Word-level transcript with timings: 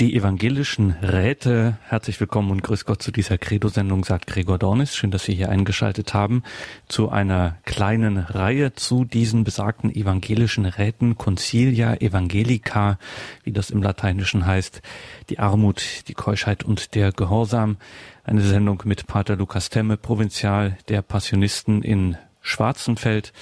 Die 0.00 0.16
evangelischen 0.16 0.92
Räte, 1.02 1.76
herzlich 1.86 2.18
willkommen 2.18 2.50
und 2.50 2.62
grüß 2.62 2.86
Gott 2.86 3.02
zu 3.02 3.12
dieser 3.12 3.36
Credo-Sendung, 3.36 4.04
sagt 4.04 4.26
Gregor 4.26 4.58
Dornis. 4.58 4.96
Schön, 4.96 5.10
dass 5.10 5.24
Sie 5.24 5.34
hier 5.34 5.50
eingeschaltet 5.50 6.14
haben 6.14 6.42
zu 6.88 7.10
einer 7.10 7.58
kleinen 7.66 8.16
Reihe 8.16 8.72
zu 8.72 9.04
diesen 9.04 9.44
besagten 9.44 9.94
evangelischen 9.94 10.64
Räten, 10.64 11.18
Concilia 11.18 11.94
Evangelica, 12.00 12.98
wie 13.44 13.52
das 13.52 13.68
im 13.68 13.82
Lateinischen 13.82 14.46
heißt, 14.46 14.80
die 15.28 15.38
Armut, 15.38 16.08
die 16.08 16.14
Keuschheit 16.14 16.64
und 16.64 16.94
der 16.94 17.12
Gehorsam. 17.12 17.76
Eine 18.24 18.40
Sendung 18.40 18.82
mit 18.86 19.06
Pater 19.06 19.36
Lukas 19.36 19.68
Temme, 19.68 19.98
Provinzial 19.98 20.78
der 20.88 21.02
Passionisten 21.02 21.82
in 21.82 22.16
Schwarzenfeld. 22.40 23.34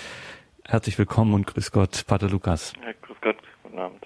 Herzlich 0.66 0.98
willkommen 0.98 1.32
und 1.32 1.46
grüß 1.46 1.70
Gott, 1.70 2.04
Pater 2.08 2.28
Lukas. 2.28 2.72
Ja, 2.84 2.92
grüß 3.02 3.16
Gott, 3.22 3.36
guten 3.62 3.78
Abend. 3.78 4.04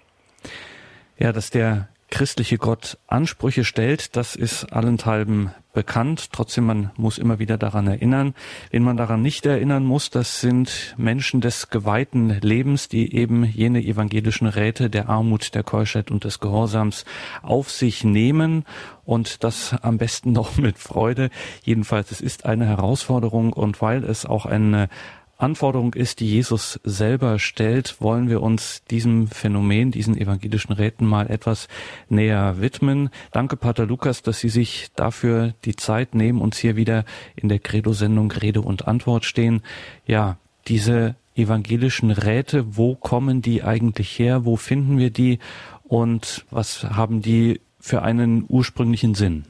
Ja, 1.18 1.32
dass 1.32 1.50
der 1.50 1.88
christliche 2.10 2.58
Gott 2.58 2.98
Ansprüche 3.06 3.64
stellt, 3.64 4.16
das 4.16 4.36
ist 4.36 4.72
allenthalben 4.72 5.50
bekannt. 5.72 6.32
Trotzdem, 6.32 6.64
man 6.64 6.90
muss 6.96 7.18
immer 7.18 7.38
wieder 7.38 7.58
daran 7.58 7.86
erinnern. 7.86 8.34
Wen 8.70 8.84
man 8.84 8.96
daran 8.96 9.20
nicht 9.20 9.44
erinnern 9.44 9.84
muss, 9.84 10.08
das 10.08 10.40
sind 10.40 10.94
Menschen 10.96 11.40
des 11.40 11.68
geweihten 11.68 12.30
Lebens, 12.40 12.88
die 12.88 13.14
eben 13.14 13.44
jene 13.44 13.82
evangelischen 13.82 14.46
Räte 14.46 14.88
der 14.88 15.08
Armut, 15.08 15.54
der 15.54 15.64
Keuschheit 15.64 16.10
und 16.10 16.24
des 16.24 16.40
Gehorsams 16.40 17.04
auf 17.42 17.70
sich 17.70 18.04
nehmen 18.04 18.64
und 19.04 19.44
das 19.44 19.74
am 19.82 19.98
besten 19.98 20.32
noch 20.32 20.56
mit 20.56 20.78
Freude. 20.78 21.30
Jedenfalls, 21.64 22.12
es 22.12 22.20
ist 22.20 22.46
eine 22.46 22.66
Herausforderung 22.66 23.52
und 23.52 23.82
weil 23.82 24.04
es 24.04 24.24
auch 24.24 24.46
eine 24.46 24.88
Anforderung 25.36 25.94
ist, 25.94 26.20
die 26.20 26.30
Jesus 26.30 26.80
selber 26.84 27.38
stellt, 27.38 28.00
wollen 28.00 28.28
wir 28.28 28.42
uns 28.42 28.84
diesem 28.84 29.26
Phänomen, 29.26 29.90
diesen 29.90 30.16
evangelischen 30.16 30.72
Räten 30.72 31.06
mal 31.06 31.30
etwas 31.30 31.68
näher 32.08 32.60
widmen. 32.60 33.10
Danke, 33.32 33.56
Pater 33.56 33.86
Lukas, 33.86 34.22
dass 34.22 34.40
Sie 34.40 34.48
sich 34.48 34.92
dafür 34.94 35.54
die 35.64 35.76
Zeit 35.76 36.14
nehmen, 36.14 36.40
uns 36.40 36.58
hier 36.58 36.76
wieder 36.76 37.04
in 37.36 37.48
der 37.48 37.58
Credo-Sendung 37.58 38.30
Rede 38.30 38.60
und 38.60 38.86
Antwort 38.86 39.24
stehen. 39.24 39.62
Ja, 40.06 40.38
diese 40.68 41.16
evangelischen 41.36 42.10
Räte, 42.10 42.76
wo 42.76 42.94
kommen 42.94 43.42
die 43.42 43.62
eigentlich 43.62 44.18
her? 44.18 44.44
Wo 44.44 44.56
finden 44.56 44.98
wir 44.98 45.10
die? 45.10 45.40
Und 45.82 46.46
was 46.50 46.84
haben 46.84 47.20
die 47.20 47.60
für 47.80 48.02
einen 48.02 48.46
ursprünglichen 48.48 49.14
Sinn? 49.14 49.44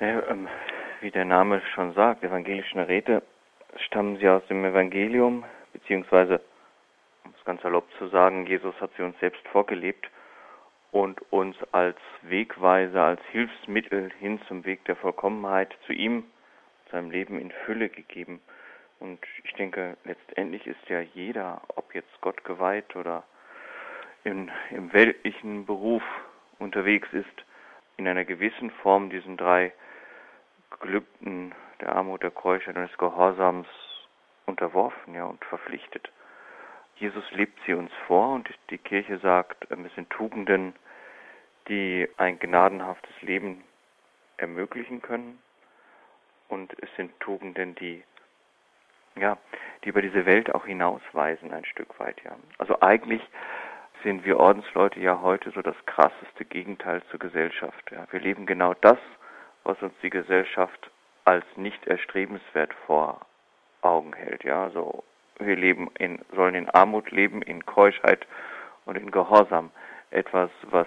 Ähm, 0.00 0.48
wie 1.00 1.10
der 1.10 1.24
Name 1.24 1.62
schon 1.74 1.94
sagt, 1.94 2.22
evangelischen 2.22 2.80
Räte 2.80 3.22
stammen 3.80 4.18
sie 4.18 4.28
aus 4.28 4.46
dem 4.48 4.64
Evangelium, 4.64 5.44
beziehungsweise, 5.72 6.40
um 7.24 7.32
es 7.36 7.44
ganz 7.44 7.62
erlaubt 7.64 7.92
zu 7.98 8.08
sagen, 8.08 8.46
Jesus 8.46 8.74
hat 8.80 8.90
sie 8.96 9.02
uns 9.02 9.18
selbst 9.20 9.46
vorgelebt 9.48 10.08
und 10.92 11.20
uns 11.30 11.56
als 11.72 11.98
Wegweiser, 12.22 13.02
als 13.02 13.20
Hilfsmittel 13.30 14.10
hin 14.18 14.40
zum 14.48 14.64
Weg 14.64 14.84
der 14.84 14.96
Vollkommenheit 14.96 15.76
zu 15.86 15.92
ihm, 15.92 16.24
seinem 16.90 17.10
Leben 17.10 17.38
in 17.38 17.50
Fülle 17.50 17.88
gegeben. 17.88 18.40
Und 18.98 19.18
ich 19.44 19.52
denke, 19.54 19.96
letztendlich 20.04 20.66
ist 20.66 20.88
ja 20.88 21.00
jeder, 21.00 21.60
ob 21.74 21.94
jetzt 21.94 22.20
Gott 22.22 22.44
geweiht 22.44 22.96
oder 22.96 23.24
in, 24.24 24.50
im 24.70 24.92
weltlichen 24.92 25.66
Beruf 25.66 26.02
unterwegs 26.58 27.08
ist, 27.12 27.44
in 27.96 28.08
einer 28.08 28.24
gewissen 28.24 28.70
Form 28.70 29.10
diesen 29.10 29.36
drei 29.36 29.72
Gelübden 30.80 31.54
der 31.80 31.94
Armut, 31.94 32.22
der 32.22 32.30
Keuschheit 32.30 32.76
und 32.76 32.88
des 32.88 32.98
Gehorsams 32.98 33.68
unterworfen 34.46 35.14
ja, 35.14 35.24
und 35.24 35.44
verpflichtet. 35.44 36.10
Jesus 36.96 37.24
lebt 37.32 37.58
sie 37.66 37.74
uns 37.74 37.92
vor 38.06 38.34
und 38.34 38.48
die 38.70 38.78
Kirche 38.78 39.18
sagt, 39.18 39.70
ähm, 39.70 39.84
es 39.84 39.94
sind 39.94 40.08
Tugenden, 40.10 40.74
die 41.68 42.08
ein 42.16 42.38
gnadenhaftes 42.38 43.22
Leben 43.22 43.64
ermöglichen 44.36 45.02
können 45.02 45.38
und 46.48 46.74
es 46.82 46.88
sind 46.96 47.18
Tugenden, 47.20 47.74
die 47.74 48.02
ja, 49.18 49.38
die 49.82 49.88
über 49.88 50.02
diese 50.02 50.26
Welt 50.26 50.54
auch 50.54 50.66
hinausweisen 50.66 51.52
ein 51.52 51.64
Stück 51.64 51.98
weit, 51.98 52.22
ja. 52.22 52.36
Also 52.58 52.80
eigentlich 52.82 53.22
sind 54.02 54.24
wir 54.24 54.38
Ordensleute 54.38 55.00
ja 55.00 55.20
heute 55.22 55.50
so 55.52 55.62
das 55.62 55.76
krasseste 55.86 56.44
Gegenteil 56.44 57.02
zur 57.10 57.18
Gesellschaft. 57.18 57.90
Ja. 57.90 58.06
Wir 58.10 58.20
leben 58.20 58.44
genau 58.44 58.74
das, 58.74 58.98
was 59.64 59.80
uns 59.82 59.94
die 60.02 60.10
Gesellschaft 60.10 60.90
als 61.26 61.44
nicht 61.56 61.86
erstrebenswert 61.86 62.72
vor 62.86 63.26
Augen 63.82 64.14
hält. 64.14 64.44
Ja, 64.44 64.64
also 64.64 65.04
wir 65.38 65.56
leben 65.56 65.90
in, 65.98 66.20
sollen 66.34 66.54
in 66.54 66.70
Armut 66.70 67.10
leben, 67.10 67.42
in 67.42 67.66
Keuschheit 67.66 68.26
und 68.84 68.96
in 68.96 69.10
Gehorsam. 69.10 69.70
Etwas, 70.10 70.50
was 70.62 70.86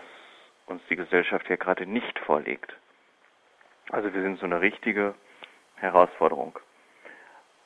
uns 0.66 0.82
die 0.90 0.96
Gesellschaft 0.96 1.50
ja 1.50 1.58
gerade 1.58 1.86
nicht 1.86 2.18
vorlegt. 2.20 2.74
Also 3.92 4.14
wir 4.14 4.22
sind 4.22 4.40
so 4.40 4.46
eine 4.46 4.62
richtige 4.62 5.14
Herausforderung. 5.76 6.58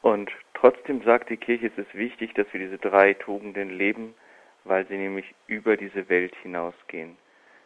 Und 0.01 0.31
trotzdem 0.53 1.03
sagt 1.03 1.29
die 1.29 1.37
Kirche, 1.37 1.67
es 1.67 1.77
ist 1.77 1.93
wichtig, 1.93 2.33
dass 2.33 2.51
wir 2.53 2.59
diese 2.59 2.79
drei 2.79 3.13
Tugenden 3.13 3.69
leben, 3.69 4.15
weil 4.63 4.87
sie 4.87 4.97
nämlich 4.97 5.33
über 5.47 5.77
diese 5.77 6.09
Welt 6.09 6.35
hinausgehen. 6.41 7.17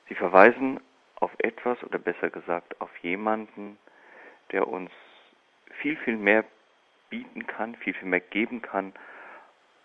Sie 0.10 0.16
verweisen 0.16 0.80
auf 1.16 1.32
etwas 1.40 1.82
oder 1.84 1.98
besser 1.98 2.30
gesagt 2.30 2.80
auf 2.82 2.96
jemanden, 2.98 3.78
der 4.52 4.68
uns 4.68 4.92
viel, 5.80 5.98
viel 5.98 6.18
mehr 6.18 6.44
bieten 7.10 7.48
kann, 7.48 7.76
viel, 7.76 7.94
viel 7.94 8.08
mehr 8.08 8.20
geben 8.20 8.62
kann, 8.62 8.94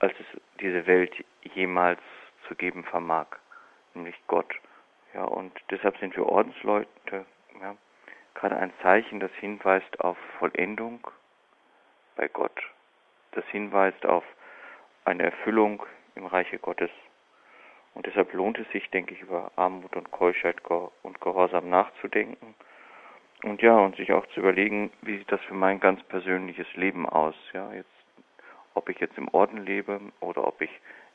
als 0.01 0.13
es 0.19 0.41
diese 0.61 0.87
Welt 0.87 1.13
jemals 1.55 2.01
zu 2.49 2.55
geben 2.55 2.85
vermag, 2.85 3.27
nämlich 3.95 4.17
Gott. 4.27 4.53
Ja, 5.15 5.25
und 5.25 5.53
deshalb 5.71 5.97
sind 5.99 6.17
wir 6.17 6.27
Ordensleute, 6.27 7.27
ja, 7.61 7.77
gerade 8.35 8.57
ein 8.57 8.73
Zeichen, 8.83 9.21
das 9.21 9.31
hinweist 9.35 10.01
auf 10.01 10.17
Vollendung 10.39 11.07
bei 12.17 12.29
Gott, 12.29 12.59
das 13.33 13.45
hinweist 13.47 14.05
auf 14.07 14.25
eine 15.05 15.25
Erfüllung 15.25 15.85
im 16.15 16.27
Reiche 16.27 16.59
Gottes. 16.59 16.91
Und 17.95 18.07
deshalb 18.07 18.33
lohnt 18.33 18.59
es 18.59 18.69
sich, 18.71 18.89
denke 18.91 19.15
ich, 19.15 19.21
über 19.21 19.53
Armut 19.57 19.95
und 19.97 20.11
Keuschheit 20.11 20.63
und 21.03 21.21
Gehorsam 21.21 21.69
nachzudenken 21.69 22.55
und 23.43 23.61
ja, 23.61 23.77
und 23.79 23.97
sich 23.97 24.13
auch 24.13 24.27
zu 24.29 24.41
überlegen, 24.41 24.91
wie 25.03 25.19
sieht 25.19 25.31
das 25.33 25.41
für 25.43 25.55
mein 25.55 25.81
ganz 25.81 26.03
persönliches 26.05 26.67
Leben 26.75 27.09
aus, 27.09 27.35
ja, 27.53 27.73
jetzt, 27.73 27.89
ob 28.75 28.89
ich 28.89 28.99
jetzt 29.01 29.19
im 29.19 29.29
Orden 29.29 29.65
lebe 29.65 30.01
oder 30.21 30.47
ob 30.47 30.61
ich 30.61 30.71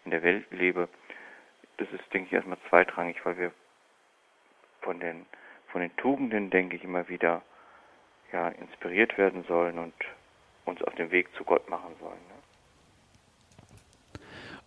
in 0.05 0.11
der 0.11 0.23
Welt 0.23 0.45
lebe, 0.51 0.89
das 1.77 1.87
ist, 1.91 2.13
denke 2.13 2.27
ich, 2.27 2.33
erstmal 2.33 2.57
zweitrangig, 2.69 3.17
weil 3.25 3.37
wir 3.37 3.51
von 4.81 4.99
den, 4.99 5.25
von 5.67 5.81
den 5.81 5.95
Tugenden, 5.97 6.49
denke 6.49 6.75
ich, 6.75 6.83
immer 6.83 7.07
wieder, 7.07 7.41
ja, 8.31 8.49
inspiriert 8.49 9.17
werden 9.17 9.43
sollen 9.47 9.77
und 9.79 9.93
uns 10.65 10.81
auf 10.83 10.95
den 10.95 11.11
Weg 11.11 11.33
zu 11.35 11.43
Gott 11.43 11.69
machen 11.69 11.95
sollen. 11.99 12.19
Ne? 12.27 12.37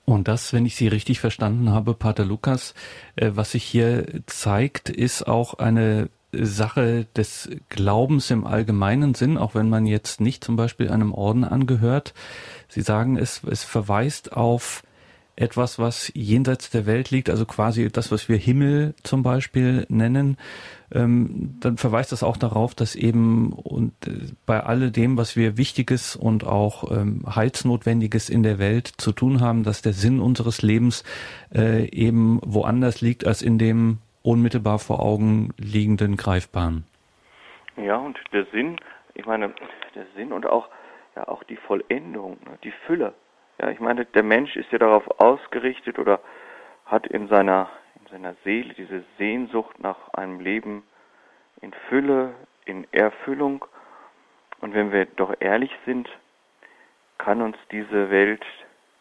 Und 0.06 0.28
das, 0.28 0.52
wenn 0.52 0.66
ich 0.66 0.76
Sie 0.76 0.88
richtig 0.88 1.20
verstanden 1.20 1.70
habe, 1.70 1.94
Pater 1.94 2.24
Lukas, 2.24 2.74
äh, 3.16 3.30
was 3.34 3.52
sich 3.52 3.64
hier 3.64 4.06
zeigt, 4.26 4.88
ist 4.88 5.28
auch 5.28 5.54
eine 5.54 6.08
Sache 6.32 7.06
des 7.16 7.50
Glaubens 7.68 8.30
im 8.30 8.46
allgemeinen 8.46 9.14
Sinn, 9.14 9.36
auch 9.36 9.54
wenn 9.54 9.68
man 9.68 9.86
jetzt 9.86 10.20
nicht 10.20 10.44
zum 10.44 10.56
Beispiel 10.56 10.90
einem 10.90 11.12
Orden 11.12 11.44
angehört. 11.44 12.14
Sie 12.68 12.82
sagen, 12.82 13.16
es, 13.16 13.42
es 13.44 13.64
verweist 13.64 14.32
auf 14.32 14.82
etwas, 15.40 15.78
was 15.78 16.12
jenseits 16.14 16.70
der 16.70 16.86
Welt 16.86 17.10
liegt, 17.10 17.30
also 17.30 17.46
quasi 17.46 17.88
das, 17.90 18.12
was 18.12 18.28
wir 18.28 18.36
Himmel 18.36 18.94
zum 19.02 19.22
Beispiel 19.22 19.86
nennen, 19.88 20.36
ähm, 20.92 21.56
dann 21.60 21.78
verweist 21.78 22.12
das 22.12 22.22
auch 22.22 22.36
darauf, 22.36 22.74
dass 22.74 22.94
eben 22.94 23.52
und 23.52 23.92
äh, 24.06 24.32
bei 24.44 24.60
alledem, 24.62 25.16
was 25.16 25.36
wir 25.36 25.56
Wichtiges 25.56 26.14
und 26.14 26.44
auch 26.44 26.90
ähm, 26.90 27.22
Heilsnotwendiges 27.26 28.28
in 28.28 28.42
der 28.42 28.58
Welt 28.58 28.92
zu 28.98 29.12
tun 29.12 29.40
haben, 29.40 29.62
dass 29.62 29.82
der 29.82 29.94
Sinn 29.94 30.20
unseres 30.20 30.62
Lebens 30.62 31.04
äh, 31.54 31.88
eben 31.88 32.40
woanders 32.44 33.00
liegt 33.00 33.26
als 33.26 33.40
in 33.40 33.58
dem 33.58 33.98
unmittelbar 34.22 34.78
vor 34.78 35.00
Augen 35.00 35.50
liegenden 35.58 36.16
Greifbaren. 36.16 36.84
Ja, 37.76 37.96
und 37.96 38.18
der 38.32 38.46
Sinn, 38.46 38.76
ich 39.14 39.26
meine, 39.26 39.52
der 39.94 40.06
Sinn 40.14 40.32
und 40.32 40.46
auch, 40.46 40.68
ja, 41.16 41.26
auch 41.28 41.42
die 41.44 41.56
Vollendung, 41.56 42.38
ne, 42.44 42.58
die 42.62 42.72
Fülle. 42.86 43.14
Ja, 43.60 43.70
ich 43.70 43.80
meine, 43.80 44.04
der 44.04 44.22
Mensch 44.22 44.56
ist 44.56 44.70
ja 44.72 44.78
darauf 44.78 45.20
ausgerichtet 45.20 45.98
oder 45.98 46.20
hat 46.86 47.06
in 47.06 47.28
seiner, 47.28 47.68
in 48.00 48.06
seiner 48.10 48.34
Seele 48.44 48.74
diese 48.74 49.04
Sehnsucht 49.18 49.78
nach 49.80 50.12
einem 50.14 50.40
Leben 50.40 50.82
in 51.60 51.72
Fülle, 51.88 52.34
in 52.64 52.86
Erfüllung. 52.92 53.64
Und 54.60 54.74
wenn 54.74 54.92
wir 54.92 55.06
doch 55.06 55.34
ehrlich 55.40 55.72
sind, 55.86 56.08
kann 57.18 57.42
uns 57.42 57.56
diese 57.70 58.10
Welt, 58.10 58.44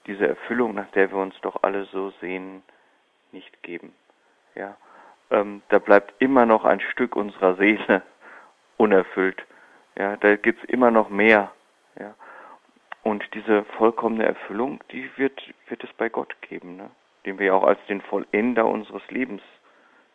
diese 0.08 0.28
Erfüllung, 0.28 0.76
nach 0.76 0.90
der 0.92 1.12
wir 1.12 1.18
uns 1.18 1.36
doch 1.42 1.64
alle 1.64 1.86
so 1.86 2.12
sehen, 2.22 2.64
nicht 3.32 3.64
geben. 3.64 3.94
Ja, 4.56 4.76
ähm, 5.32 5.62
da 5.70 5.80
bleibt 5.80 6.22
immer 6.22 6.46
noch 6.46 6.66
ein 6.66 6.80
Stück 6.80 7.16
unserer 7.16 7.56
Seele 7.56 8.02
unerfüllt. 8.78 9.46
Ja, 9.98 10.18
da 10.18 10.36
gibt's 10.36 10.64
immer 10.66 10.92
noch 10.92 11.10
mehr. 11.10 11.52
Ja. 12.00 12.16
Und 13.04 13.24
diese 13.34 13.64
vollkommene 13.78 14.26
Erfüllung, 14.26 14.82
die 14.92 15.10
wird, 15.18 15.42
wird 15.68 15.84
es 15.84 15.92
bei 15.94 16.10
Gott 16.10 16.36
geben, 16.42 16.76
ne? 16.76 16.90
den 17.26 17.40
wir 17.40 17.48
ja 17.48 17.54
auch 17.54 17.64
als 17.64 17.80
den 17.88 18.02
Vollender 18.02 18.66
unseres 18.66 19.04
Lebens 19.10 19.42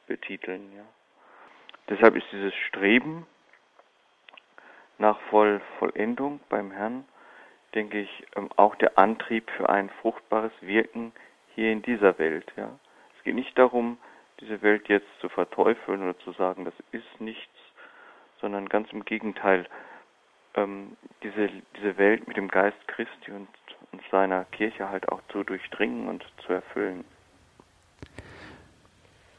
betiteln. 0.06 0.72
Ja. 0.76 0.84
Deshalb 1.88 2.16
ist 2.16 2.26
dieses 2.32 2.54
Streben 2.68 3.26
nach 4.98 5.18
Voll 5.30 5.60
Vollendung 5.78 6.40
beim 6.48 6.70
Herrn, 6.70 7.04
denke 7.74 8.00
ich, 8.00 8.26
ähm, 8.36 8.48
auch 8.56 8.74
der 8.76 8.98
Antrieb 8.98 9.50
für 9.50 9.68
ein 9.68 9.90
fruchtbares 10.00 10.52
Wirken 10.60 11.12
hier 11.54 11.72
in 11.72 11.82
dieser 11.82 12.18
Welt. 12.18 12.50
Ja. 12.56 12.70
Es 13.16 13.24
geht 13.24 13.34
nicht 13.34 13.58
darum, 13.58 13.98
diese 14.40 14.62
Welt 14.62 14.88
jetzt 14.88 15.08
zu 15.20 15.28
verteufeln 15.28 16.02
oder 16.02 16.18
zu 16.18 16.32
sagen, 16.32 16.64
das 16.64 16.74
ist 16.92 17.20
nichts, 17.20 17.52
sondern 18.40 18.68
ganz 18.68 18.90
im 18.92 19.04
Gegenteil, 19.04 19.66
ähm, 20.54 20.96
diese, 21.22 21.48
diese 21.76 21.96
Welt 21.98 22.26
mit 22.28 22.36
dem 22.36 22.48
Geist 22.48 22.76
Christi 22.86 23.30
und, 23.32 23.48
und 23.92 24.02
seiner 24.10 24.44
Kirche 24.46 24.88
halt 24.88 25.08
auch 25.08 25.20
zu 25.30 25.42
durchdringen 25.44 26.08
und 26.08 26.24
zu 26.46 26.52
erfüllen. 26.52 27.04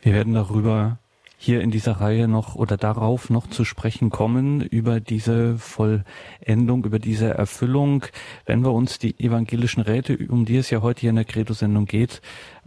Wir 0.02 0.14
werden 0.14 0.34
darüber 0.34 0.98
hier 1.38 1.62
in 1.62 1.72
dieser 1.72 1.94
Reihe 1.94 2.28
noch 2.28 2.56
oder 2.56 2.78
darauf 2.78 3.30
noch 3.30 3.48
zu 3.48 3.66
sprechen 3.66 4.10
kommen, 4.10 4.62
über 4.62 5.00
diese 5.00 5.58
Vollendung, 5.58 6.86
über 6.86 7.00
diese 7.00 7.34
Erfüllung. 7.34 8.06
Wenn 8.46 8.64
wir 8.64 8.72
uns 8.72 9.00
die 9.00 9.20
evangelischen 9.20 9.84
Räte, 9.84 10.18
um 10.30 10.46
die 10.46 10.58
es 10.58 10.70
ja 10.70 10.82
heute 10.82 11.02
hier 11.02 11.10
in 11.10 11.18
der 11.18 11.26
Credo-Sendung 11.26 11.86
geht, 11.86 12.22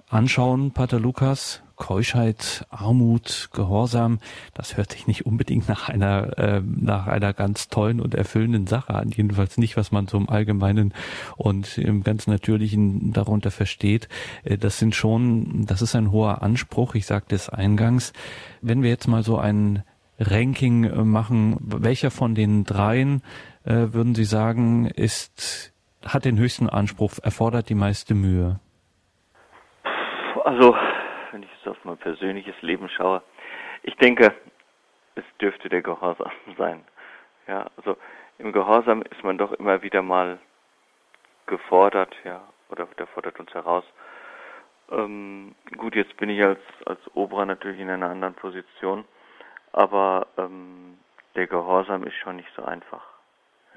anschauen, 0.09 0.73
Pater 0.73 1.01
Lukas, 1.01 1.63
Keuschheit, 1.79 2.67
Armut, 2.71 3.49
Gehorsam, 3.53 4.19
das 4.55 4.77
hört 4.77 4.93
sich 4.93 5.07
nicht 5.07 5.25
unbedingt 5.25 5.69
nach 5.69 5.89
einer, 5.89 6.39
äh, 6.39 6.63
nach 6.63 7.07
einer 7.07 7.33
ganz 7.33 7.69
tollen 7.69 8.01
und 8.01 8.15
erfüllenden 8.15 8.67
Sache 8.67 8.95
an. 8.95 9.11
Jedenfalls 9.11 9.57
nicht, 9.57 9.77
was 9.77 9.93
man 9.93 10.07
so 10.07 10.19
im 10.19 10.29
Allgemeinen 10.29 10.93
und 11.37 11.79
im 11.79 12.03
ganz 12.03 12.27
Natürlichen 12.27 13.13
darunter 13.13 13.51
versteht. 13.51 14.09
Äh, 14.45 14.59
das 14.59 14.79
sind 14.79 14.95
schon, 14.95 15.65
das 15.67 15.81
ist 15.81 15.95
ein 15.95 16.11
hoher 16.11 16.43
Anspruch. 16.43 16.95
Ich 16.95 17.07
sagte 17.07 17.35
es 17.35 17.49
eingangs. 17.49 18.13
Wenn 18.61 18.83
wir 18.83 18.91
jetzt 18.91 19.09
mal 19.09 19.23
so 19.23 19.39
ein 19.39 19.85
Ranking 20.19 20.85
äh, 20.85 21.05
machen, 21.05 21.57
welcher 21.61 22.11
von 22.11 22.35
den 22.35 22.65
dreien 22.65 23.23
äh, 23.65 23.93
würden 23.93 24.15
Sie 24.15 24.25
sagen, 24.25 24.87
ist, 24.87 25.73
hat 26.05 26.25
den 26.25 26.39
höchsten 26.39 26.69
Anspruch, 26.69 27.13
erfordert 27.23 27.69
die 27.69 27.75
meiste 27.75 28.15
Mühe? 28.15 28.61
Also 30.45 30.75
auf 31.69 31.85
mein 31.85 31.99
persönliches 31.99 32.61
Leben 32.63 32.89
schaue, 32.89 33.23
ich 33.83 33.97
denke, 33.97 34.35
es 35.15 35.25
dürfte 35.41 35.69
der 35.69 35.83
Gehorsam 35.83 36.31
sein. 36.59 36.85
Ja, 37.47 37.67
also 37.77 37.97
im 38.39 38.53
Gehorsam 38.53 39.03
ist 39.03 39.23
man 39.25 39.39
doch 39.39 39.53
immer 39.53 39.83
wieder 39.83 40.03
mal 40.03 40.39
gefordert, 41.47 42.15
ja, 42.25 42.43
oder 42.69 42.87
der 42.99 43.07
fordert 43.07 43.41
uns 43.41 43.53
heraus. 43.55 43.85
Ähm, 44.91 45.55
gut, 45.77 45.95
jetzt 45.95 46.17
bin 46.17 46.31
ich 46.31 46.43
als, 46.43 46.61
als 46.87 47.01
Oberer 47.15 47.47
natürlich 47.47 47.81
in 47.81 47.91
einer 47.91 48.11
anderen 48.11 48.35
Position, 48.35 49.05
aber 49.73 50.27
ähm, 50.37 50.99
der 51.35 51.47
Gehorsam 51.47 52.05
ist 52.05 52.15
schon 52.15 52.37
nicht 52.37 52.49
so 52.57 52.65
einfach. 52.65 53.05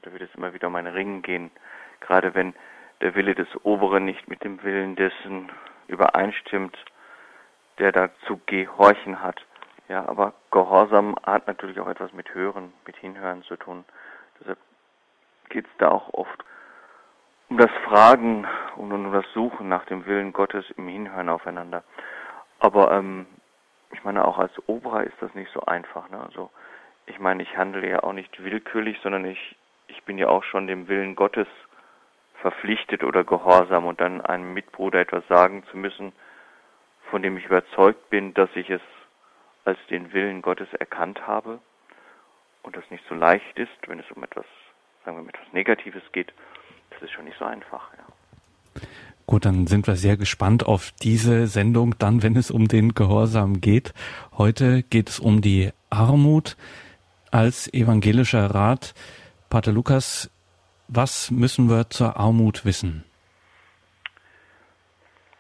Da 0.02 0.12
wird 0.12 0.24
es 0.24 0.36
immer 0.36 0.54
wieder 0.54 0.68
um 0.68 0.76
ein 0.76 0.88
Ringen 0.88 1.22
gehen, 1.22 1.52
gerade 2.00 2.34
wenn 2.34 2.54
der 3.02 3.16
Wille 3.16 3.36
des 3.36 3.48
Oberen 3.64 4.06
nicht 4.06 4.28
mit 4.28 4.44
dem 4.44 4.64
Willen 4.64 4.96
dessen 4.96 5.52
übereinstimmt, 5.88 6.78
der 7.82 7.92
da 7.92 8.10
zu 8.28 8.40
gehorchen 8.46 9.22
hat. 9.22 9.44
Ja, 9.90 10.08
aber 10.08 10.34
Gehorsam 10.52 11.16
hat 11.26 11.48
natürlich 11.48 11.80
auch 11.80 11.88
etwas 11.88 12.14
mit 12.14 12.34
Hören, 12.34 12.72
mit 12.86 12.96
Hinhören 12.96 13.42
zu 13.44 13.58
tun. 13.58 13.84
Deshalb 14.40 14.60
geht 15.50 15.66
es 15.66 15.72
da 15.80 15.90
auch 15.90 16.14
oft 16.14 16.46
um 17.50 17.58
das 17.58 17.72
Fragen 17.86 18.48
und 18.78 18.92
um 18.94 19.12
das 19.12 19.26
Suchen 19.34 19.68
nach 19.68 19.84
dem 19.86 20.06
Willen 20.06 20.32
Gottes 20.32 20.64
im 20.78 20.88
Hinhören 20.88 21.28
aufeinander. 21.28 21.84
Aber 22.60 22.92
ähm, 22.92 23.26
ich 23.92 24.04
meine, 24.04 24.26
auch 24.26 24.38
als 24.38 24.54
Oberer 24.68 25.04
ist 25.04 25.20
das 25.20 25.34
nicht 25.34 25.52
so 25.52 25.62
einfach. 25.62 26.08
Ne? 26.10 26.22
Also 26.24 26.52
ich 27.08 27.20
meine, 27.20 27.42
ich 27.44 27.58
handle 27.58 27.90
ja 27.90 28.04
auch 28.04 28.14
nicht 28.14 28.42
willkürlich, 28.42 29.00
sondern 29.02 29.26
ich, 29.26 29.58
ich 29.88 30.04
bin 30.04 30.18
ja 30.20 30.30
auch 30.30 30.44
schon 30.44 30.68
dem 30.68 30.88
Willen 30.88 31.16
Gottes 31.16 31.48
verpflichtet 32.42 33.04
oder 33.04 33.24
gehorsam 33.24 33.86
und 33.86 34.00
dann 34.00 34.22
einem 34.22 34.54
Mitbruder 34.54 35.00
etwas 35.00 35.28
sagen 35.28 35.64
zu 35.72 35.78
müssen, 35.78 36.14
von 37.12 37.22
dem 37.22 37.38
ich 37.38 37.46
überzeugt 37.46 38.10
bin, 38.10 38.34
dass 38.34 38.50
ich 38.56 38.70
es 38.70 38.82
als 39.66 39.78
den 39.90 40.12
Willen 40.14 40.42
Gottes 40.42 40.74
erkannt 40.80 41.28
habe 41.28 41.60
und 42.64 42.76
das 42.76 42.84
nicht 42.90 43.04
so 43.08 43.14
leicht 43.14 43.60
ist, 43.60 43.70
wenn 43.88 44.00
es 44.00 44.10
um 44.16 44.24
etwas, 44.24 44.46
sagen 45.06 45.18
wir, 45.18 45.22
um 45.22 45.30
etwas 45.30 45.52
Negatives 45.52 46.02
geht, 46.14 46.34
das 46.90 47.02
ist 47.04 47.12
schon 47.12 47.26
nicht 47.26 47.38
so 47.38 47.46
einfach, 47.46 47.92
ja. 47.98 48.82
Gut, 49.28 49.46
dann 49.46 49.68
sind 49.68 49.88
wir 49.88 49.96
sehr 49.96 50.18
gespannt 50.18 50.66
auf 50.66 50.92
diese 51.04 51.48
Sendung, 51.48 51.96
dann, 52.00 52.24
wenn 52.24 52.36
es 52.36 52.50
um 52.50 52.68
den 52.68 52.96
Gehorsam 52.96 53.62
geht. 53.62 53.94
Heute 54.38 54.84
geht 54.84 55.10
es 55.10 55.20
um 55.20 55.42
die 55.42 55.72
Armut 55.90 56.58
als 57.30 57.72
evangelischer 57.74 58.46
Rat. 58.48 58.94
Pater 59.50 59.72
Lukas, 59.72 60.32
was 60.88 61.32
müssen 61.32 61.70
wir 61.70 61.90
zur 61.90 62.18
Armut 62.18 62.66
wissen? 62.66 63.06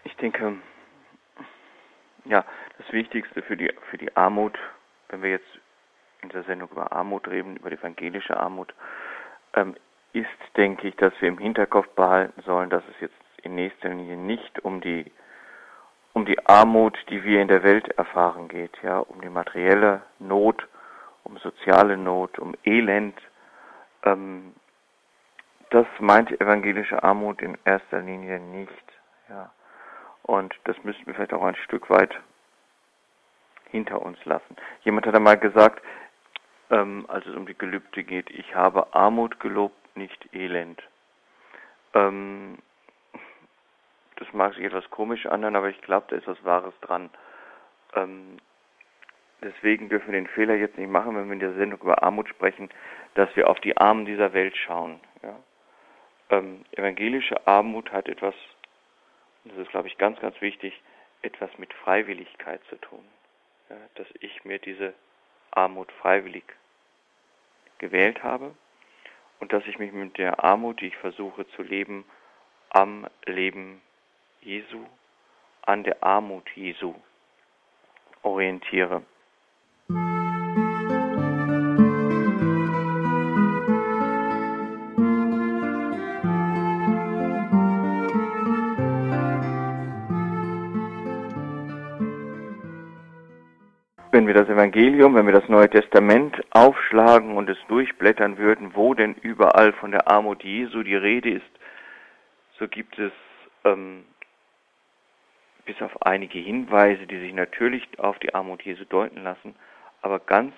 Ich 0.03 0.15
denke, 0.17 0.53
ja, 2.25 2.45
das 2.77 2.91
Wichtigste 2.91 3.41
für 3.41 3.57
die, 3.57 3.71
für 3.89 3.97
die 3.97 4.15
Armut, 4.15 4.57
wenn 5.09 5.21
wir 5.21 5.31
jetzt 5.31 5.59
in 6.21 6.29
der 6.29 6.43
Sendung 6.43 6.69
über 6.69 6.91
Armut 6.91 7.27
reden, 7.27 7.57
über 7.57 7.69
die 7.69 7.77
evangelische 7.77 8.37
Armut, 8.37 8.73
ähm, 9.55 9.75
ist, 10.13 10.27
denke 10.57 10.87
ich, 10.87 10.95
dass 10.97 11.13
wir 11.19 11.29
im 11.29 11.37
Hinterkopf 11.37 11.87
behalten 11.89 12.41
sollen, 12.43 12.69
dass 12.69 12.83
es 12.89 12.99
jetzt 12.99 13.15
in 13.43 13.55
nächster 13.55 13.89
Linie 13.89 14.17
nicht 14.17 14.59
um 14.63 14.81
die 14.81 15.11
um 16.13 16.25
die 16.25 16.45
Armut, 16.45 16.97
die 17.09 17.23
wir 17.23 17.41
in 17.41 17.47
der 17.47 17.63
Welt 17.63 17.87
erfahren 17.97 18.47
geht, 18.49 18.77
ja, 18.83 18.99
um 18.99 19.21
die 19.21 19.29
materielle 19.29 20.01
Not, 20.19 20.67
um 21.23 21.37
soziale 21.37 21.97
Not, 21.97 22.37
um 22.37 22.53
Elend. 22.65 23.17
Ähm, 24.03 24.53
das 25.69 25.85
meint 25.99 26.29
evangelische 26.41 27.01
Armut 27.01 27.41
in 27.41 27.57
erster 27.63 28.01
Linie 28.01 28.39
nicht, 28.39 28.71
ja. 29.29 29.51
Und 30.23 30.55
das 30.65 30.81
müssten 30.83 31.05
wir 31.07 31.13
vielleicht 31.13 31.33
auch 31.33 31.43
ein 31.43 31.55
Stück 31.55 31.89
weit 31.89 32.19
hinter 33.71 34.01
uns 34.01 34.23
lassen. 34.25 34.55
Jemand 34.83 35.05
hat 35.07 35.15
einmal 35.15 35.37
gesagt, 35.37 35.83
ähm, 36.69 37.05
als 37.07 37.25
es 37.25 37.35
um 37.35 37.45
die 37.45 37.57
Gelübde 37.57 38.03
geht, 38.03 38.29
ich 38.29 38.55
habe 38.55 38.93
Armut 38.93 39.39
gelobt, 39.39 39.75
nicht 39.95 40.33
Elend. 40.33 40.81
Ähm, 41.93 42.57
das 44.17 44.31
mag 44.33 44.53
sich 44.53 44.63
etwas 44.63 44.89
komisch 44.89 45.25
anhören, 45.25 45.55
aber 45.55 45.69
ich 45.69 45.81
glaube, 45.81 46.05
da 46.09 46.15
ist 46.15 46.27
was 46.27 46.43
Wahres 46.45 46.73
dran. 46.81 47.09
Ähm, 47.95 48.37
deswegen 49.41 49.89
dürfen 49.89 50.11
wir 50.11 50.19
den 50.19 50.27
Fehler 50.27 50.55
jetzt 50.55 50.77
nicht 50.77 50.89
machen, 50.89 51.15
wenn 51.15 51.25
wir 51.25 51.33
in 51.33 51.39
der 51.39 51.53
Sendung 51.53 51.81
über 51.81 52.03
Armut 52.03 52.29
sprechen, 52.29 52.69
dass 53.15 53.35
wir 53.35 53.49
auf 53.49 53.59
die 53.59 53.75
Armen 53.77 54.05
dieser 54.05 54.33
Welt 54.33 54.55
schauen. 54.55 54.99
Ja? 55.23 55.35
Ähm, 56.29 56.63
evangelische 56.71 57.45
Armut 57.47 57.91
hat 57.91 58.07
etwas 58.07 58.35
das 59.45 59.57
ist, 59.57 59.71
glaube 59.71 59.87
ich, 59.87 59.97
ganz, 59.97 60.19
ganz 60.19 60.39
wichtig, 60.41 60.79
etwas 61.21 61.49
mit 61.57 61.73
Freiwilligkeit 61.73 62.61
zu 62.69 62.75
tun. 62.77 63.03
Ja, 63.69 63.77
dass 63.95 64.07
ich 64.19 64.43
mir 64.43 64.59
diese 64.59 64.93
Armut 65.51 65.91
freiwillig 65.93 66.43
gewählt 67.77 68.23
habe 68.23 68.53
und 69.39 69.53
dass 69.53 69.65
ich 69.65 69.79
mich 69.79 69.91
mit 69.91 70.17
der 70.17 70.43
Armut, 70.43 70.81
die 70.81 70.87
ich 70.87 70.97
versuche 70.97 71.47
zu 71.49 71.63
leben, 71.63 72.05
am 72.69 73.07
Leben 73.25 73.81
Jesu, 74.41 74.85
an 75.63 75.83
der 75.83 76.03
Armut 76.03 76.49
Jesu 76.55 76.95
orientiere. 78.23 79.03
Wenn 94.11 94.27
wir 94.27 94.33
das 94.33 94.49
Evangelium, 94.49 95.15
wenn 95.15 95.25
wir 95.25 95.33
das 95.33 95.47
Neue 95.47 95.69
Testament 95.69 96.35
aufschlagen 96.51 97.37
und 97.37 97.49
es 97.49 97.57
durchblättern 97.67 98.37
würden, 98.37 98.75
wo 98.75 98.93
denn 98.93 99.15
überall 99.15 99.71
von 99.73 99.91
der 99.91 100.09
Armut 100.09 100.43
Jesu 100.43 100.83
die 100.83 100.95
Rede 100.95 101.31
ist, 101.31 101.51
so 102.59 102.67
gibt 102.67 102.99
es 102.99 103.13
ähm, 103.63 104.03
bis 105.65 105.81
auf 105.81 106.05
einige 106.05 106.39
Hinweise, 106.39 107.07
die 107.07 107.19
sich 107.19 107.33
natürlich 107.33 107.87
auf 107.99 108.19
die 108.19 108.33
Armut 108.35 108.63
Jesu 108.63 108.83
deuten 108.83 109.23
lassen, 109.23 109.55
aber 110.01 110.19
ganz, 110.19 110.53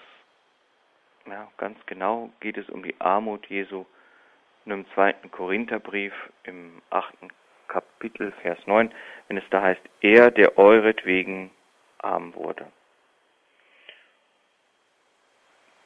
ja, 1.27 1.47
ganz 1.57 1.77
genau 1.85 2.31
geht 2.39 2.57
es 2.57 2.69
um 2.69 2.83
die 2.83 2.95
Armut 2.99 3.45
Jesu 3.47 3.85
nur 4.65 4.77
im 4.77 4.85
zweiten 4.93 5.29
Korintherbrief 5.29 6.13
im 6.43 6.81
achten 6.89 7.27
Kapitel, 7.67 8.31
Vers 8.41 8.59
9, 8.65 8.91
wenn 9.27 9.37
es 9.37 9.43
da 9.49 9.61
heißt, 9.61 9.81
er, 10.01 10.31
der 10.31 10.57
euretwegen 10.57 11.51
arm 11.99 12.33
wurde. 12.35 12.65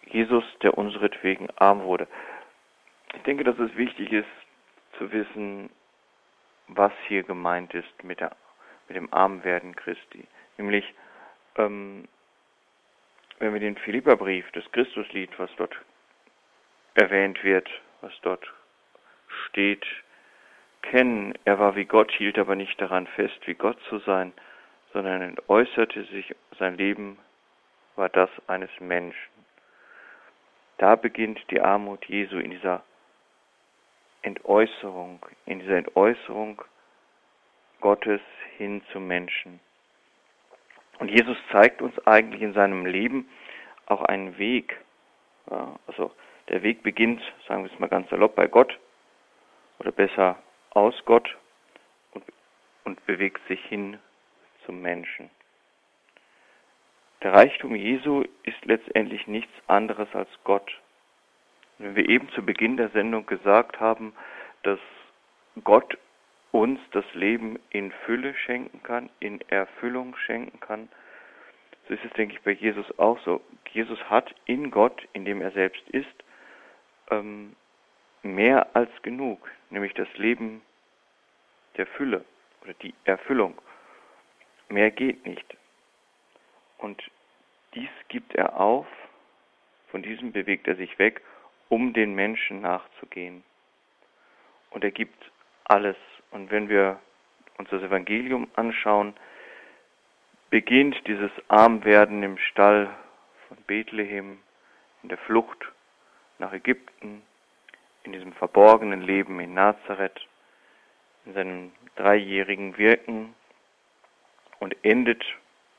Jesus, 0.08 0.44
der 0.62 0.78
unseretwegen 0.78 1.50
arm 1.58 1.84
wurde. 1.84 2.08
Ich 3.16 3.24
denke, 3.24 3.44
dass 3.44 3.58
es 3.60 3.76
wichtig 3.76 4.12
ist 4.12 4.28
zu 4.98 5.12
wissen, 5.12 5.70
was 6.68 6.92
hier 7.08 7.24
gemeint 7.24 7.74
ist 7.74 8.04
mit, 8.04 8.20
der, 8.20 8.36
mit 8.88 8.98
dem 8.98 9.12
Armwerden 9.14 9.76
Christi. 9.76 10.28
Nämlich, 10.58 10.94
ähm, 11.56 12.08
wenn 13.40 13.54
wir 13.54 13.60
den 13.60 13.78
Philipperbrief, 13.78 14.46
das 14.52 14.70
Christuslied, 14.72 15.30
was 15.38 15.50
dort 15.58 15.76
erwähnt 16.96 17.44
wird, 17.44 17.70
was 18.02 18.14
dort 18.22 18.46
steht, 19.46 19.86
kennen, 20.82 21.34
er 21.46 21.60
war 21.60 21.76
wie 21.76 21.86
Gott, 21.86 22.12
hielt 22.12 22.40
aber 22.40 22.56
nicht 22.56 22.80
daran 22.82 23.08
fest, 23.08 23.40
wie 23.46 23.54
Gott 23.54 23.78
zu 23.90 24.00
sein, 24.00 24.34
sondern 24.94 25.22
entäußerte 25.22 26.04
sich, 26.06 26.34
sein 26.58 26.78
Leben 26.78 27.18
war 27.96 28.10
das 28.10 28.30
eines 28.48 28.70
Menschen. 28.80 29.37
Da 30.78 30.96
beginnt 30.96 31.40
die 31.50 31.60
Armut 31.60 32.06
Jesu 32.06 32.38
in 32.38 32.52
dieser 32.52 32.84
Entäußerung, 34.22 35.26
in 35.46 35.60
dieser 35.60 35.78
Entäußerung 35.78 36.62
Gottes 37.82 38.22
hin 38.58 38.82
zum 38.92 39.08
Menschen. 39.08 39.60
Und 41.00 41.10
Jesus 41.10 41.38
zeigt 41.52 41.82
uns 41.82 41.98
eigentlich 42.08 42.42
in 42.42 42.54
seinem 42.54 42.86
Leben 42.86 43.30
auch 43.86 44.02
einen 44.02 44.38
Weg. 44.38 44.80
Also 45.86 46.12
der 46.50 46.64
Weg 46.64 46.84
beginnt, 46.84 47.22
sagen 47.48 47.64
wir 47.64 47.72
es 47.72 47.80
mal 47.80 47.90
ganz 47.90 48.10
salopp, 48.10 48.36
bei 48.36 48.48
Gott 48.48 48.78
oder 49.80 49.92
besser 49.92 50.38
aus 50.72 50.96
Gott 51.06 51.38
und, 52.12 52.24
und 52.84 53.06
bewegt 53.06 53.42
sich 53.48 53.64
hin 53.66 54.00
zum 54.66 54.82
Menschen. 54.82 55.30
Der 57.24 57.34
Reichtum 57.34 57.76
Jesu 57.76 58.24
ist 58.44 58.64
letztendlich 58.66 59.26
nichts 59.28 59.54
anderes 59.68 60.08
als 60.14 60.30
Gott. 60.44 60.72
Wenn 61.80 61.96
wir 61.96 62.08
eben 62.08 62.30
zu 62.30 62.44
Beginn 62.44 62.78
der 62.78 62.90
Sendung 62.90 63.26
gesagt 63.26 63.80
haben, 63.80 64.14
dass 64.64 64.80
Gott 65.64 65.98
uns 66.52 66.80
das 66.92 67.06
Leben 67.14 67.60
in 67.70 67.92
Fülle 68.06 68.36
schenken 68.36 68.82
kann, 68.84 69.10
in 69.20 69.42
Erfüllung 69.50 70.16
schenken 70.16 70.60
kann, 70.60 70.90
so 71.88 71.94
ist 71.94 72.04
es, 72.04 72.12
denke 72.14 72.36
ich, 72.36 72.42
bei 72.42 72.52
Jesus 72.52 72.86
auch 73.00 73.20
so. 73.24 73.42
Jesus 73.72 74.00
hat 74.10 74.34
in 74.46 74.72
Gott, 74.72 75.08
in 75.14 75.26
dem 75.26 75.42
er 75.42 75.52
selbst 75.52 75.88
ist, 75.90 76.08
ähm, 77.12 77.56
mehr 78.24 78.76
als 78.76 78.90
genug, 79.04 79.50
nämlich 79.70 79.94
das 79.94 80.08
Leben 80.18 80.62
der 81.78 81.88
Fülle 81.88 82.26
oder 82.64 82.74
die 82.82 82.94
Erfüllung. 83.06 83.60
Mehr 84.70 84.92
geht 84.92 85.26
nicht. 85.26 85.58
Und 86.78 87.02
dies 87.74 87.90
gibt 88.08 88.36
er 88.36 88.60
auf, 88.60 88.88
von 89.90 90.02
diesem 90.02 90.32
bewegt 90.32 90.68
er 90.68 90.76
sich 90.76 91.00
weg, 91.00 91.22
um 91.70 91.94
den 91.94 92.14
Menschen 92.14 92.62
nachzugehen. 92.62 93.44
Und 94.72 94.84
er 94.84 94.92
gibt 94.92 95.32
alles. 95.66 95.98
Und 96.32 96.52
wenn 96.52 96.70
wir 96.70 97.00
uns 97.58 97.70
das 97.70 97.82
Evangelium 97.82 98.48
anschauen, 98.56 99.14
beginnt 100.50 100.96
dieses 101.08 101.32
Armwerden 101.48 102.24
im 102.24 102.38
Stall 102.38 102.90
von 103.48 103.58
Bethlehem, 103.68 104.40
in 105.04 105.10
der 105.10 105.18
Flucht 105.18 105.72
nach 106.40 106.54
Ägypten, 106.54 107.22
in 108.04 108.14
diesem 108.14 108.34
verborgenen 108.34 109.02
Leben 109.02 109.40
in 109.40 109.54
Nazareth, 109.54 110.26
in 111.26 111.34
seinem 111.34 111.72
dreijährigen 111.96 112.78
Wirken 112.78 113.36
und 114.60 114.76
endet 114.84 115.24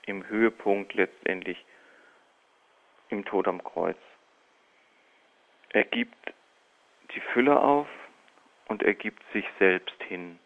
im 0.08 0.26
Höhepunkt 0.28 0.94
letztendlich 0.94 1.64
im 3.10 3.24
Tod 3.24 3.48
am 3.48 3.62
Kreuz. 3.62 3.98
Er 5.70 5.84
gibt 5.84 6.16
die 7.14 7.20
Fülle 7.32 7.60
auf 7.60 7.88
und 8.68 8.82
er 8.82 8.94
gibt 8.94 9.22
sich 9.32 9.44
selbst 9.58 10.02
hin. 10.04 10.38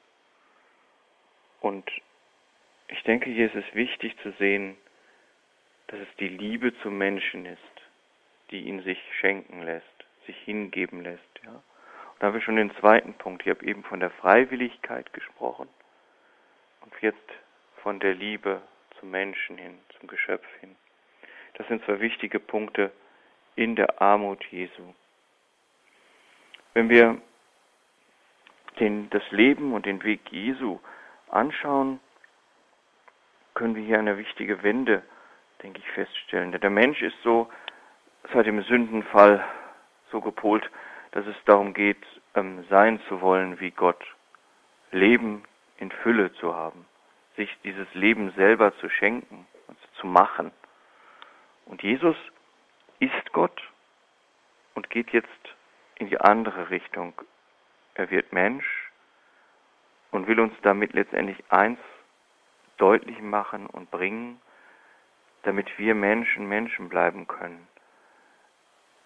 Und 1.61 1.89
ich 2.89 3.03
denke, 3.05 3.31
hier 3.31 3.47
ist 3.47 3.55
es 3.55 3.75
wichtig 3.75 4.17
zu 4.23 4.33
sehen, 4.33 4.77
dass 5.89 6.01
es 6.01 6.17
die 6.19 6.29
Liebe 6.29 6.75
zum 6.83 6.99
Menschen 6.99 7.47
ist, 7.47 7.59
die 8.51 8.63
ihn 8.63 8.83
sich 8.83 8.99
schenken 9.21 9.63
lässt, 9.63 9.87
sich 10.27 10.37
hingeben 10.39 11.03
lässt. 11.03 11.41
Ja? 11.45 11.51
Und 11.53 11.63
da 12.19 12.27
haben 12.27 12.35
wir 12.35 12.41
schon 12.41 12.57
den 12.57 12.75
zweiten 12.77 13.15
Punkt. 13.15 13.43
Ich 13.43 13.51
habe 13.51 13.65
eben 13.65 13.85
von 13.85 14.01
der 14.01 14.11
Freiwilligkeit 14.11 15.13
gesprochen 15.13 15.69
und 16.81 16.93
jetzt 17.01 17.19
von 17.83 18.01
der 18.01 18.15
Liebe 18.15 18.63
zum 19.03 19.11
Menschen 19.11 19.59
hin, 19.59 19.79
zum 19.99 20.09
Geschöpf 20.09 20.47
hin. 20.61 20.77
Das 21.55 21.67
sind 21.67 21.85
zwei 21.85 21.99
wichtige 22.01 22.39
Punkte 22.39 22.93
in 23.57 23.75
der 23.75 24.01
Armut 24.01 24.45
Jesu. 24.53 24.95
Wenn 26.73 26.89
wir 26.89 27.21
den, 28.79 29.11
das 29.11 29.29
Leben 29.33 29.75
und 29.75 29.87
den 29.87 30.05
Weg 30.05 30.21
Jesu 30.31 30.79
anschauen, 31.29 31.99
können 33.55 33.75
wir 33.75 33.83
hier 33.83 33.99
eine 33.99 34.17
wichtige 34.19 34.63
Wende, 34.63 35.03
denke 35.65 35.81
ich, 35.81 35.91
feststellen. 35.91 36.53
Der 36.53 36.71
Mensch 36.71 37.03
ist 37.03 37.21
so 37.25 37.51
seit 38.33 38.47
dem 38.47 38.63
Sündenfall 38.63 39.45
so 40.13 40.21
gepolt, 40.21 40.71
dass 41.11 41.27
es 41.27 41.37
darum 41.45 41.75
geht, 41.75 42.03
ähm, 42.37 42.65
sein 42.71 43.01
zu 43.09 43.21
wollen 43.21 43.59
wie 43.59 43.73
Gott, 43.73 44.03
Leben 44.93 45.43
in 45.79 45.91
Fülle 45.91 46.33
zu 46.35 46.55
haben 46.55 46.87
sich 47.37 47.51
dieses 47.65 47.93
Leben 47.95 48.33
selber 48.33 48.77
zu 48.79 48.89
schenken, 48.89 49.47
also 49.69 49.81
zu 50.01 50.07
machen. 50.07 50.53
Und 51.67 51.83
Jesus 51.83 52.17
ist 52.99 53.33
Gott 53.33 53.63
und 54.75 54.91
geht 54.91 55.11
jetzt 55.11 55.29
in 55.97 56.09
die 56.09 56.21
andere 56.21 56.71
Richtung. 56.71 57.15
Er 57.95 58.11
wird 58.11 58.33
Mensch 58.33 58.91
und 60.11 60.27
will 60.27 60.41
uns 60.41 60.55
damit 60.63 60.93
letztendlich 60.93 61.43
eins 61.51 61.79
deutlich 62.77 63.21
machen 63.21 63.67
und 63.67 63.91
bringen, 63.91 64.41
damit 65.43 65.79
wir 65.79 65.95
Menschen 65.95 66.49
Menschen 66.49 66.89
bleiben 66.89 67.27
können. 67.27 67.67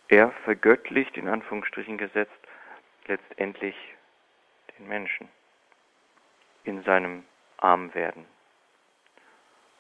Er 0.09 0.31
vergöttlicht, 0.45 1.17
in 1.17 1.29
Anführungsstrichen 1.29 1.99
gesetzt, 1.99 2.33
letztendlich 3.07 3.77
den 4.79 4.89
Menschen 4.89 5.29
in 6.65 6.83
seinem 6.85 7.25
arm 7.59 7.95
werden. 7.95 8.27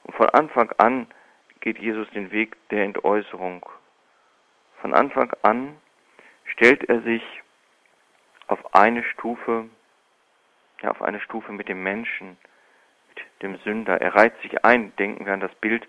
Und 0.04 0.14
von 0.14 0.28
Anfang 0.30 0.71
an 0.78 1.06
geht 1.61 1.78
Jesus 1.78 2.09
den 2.11 2.30
Weg 2.30 2.56
der 2.71 2.85
Entäußerung. 2.85 3.66
Von 4.80 4.95
Anfang 4.95 5.33
an 5.42 5.76
stellt 6.45 6.85
er 6.88 7.02
sich 7.02 7.23
auf 8.47 8.75
eine 8.75 9.02
Stufe, 9.02 9.68
ja, 10.83 10.90
auf 10.90 11.02
eine 11.02 11.21
Stufe 11.21 11.52
mit 11.52 11.68
dem 11.68 11.83
Menschen, 11.83 12.37
mit 13.09 13.42
dem 13.42 13.56
Sünder. 13.59 14.00
Er 14.00 14.14
reiht 14.14 14.40
sich 14.42 14.64
ein, 14.64 14.95
denken 14.97 15.26
wir 15.26 15.33
an 15.33 15.40
das 15.40 15.54
Bild 15.56 15.88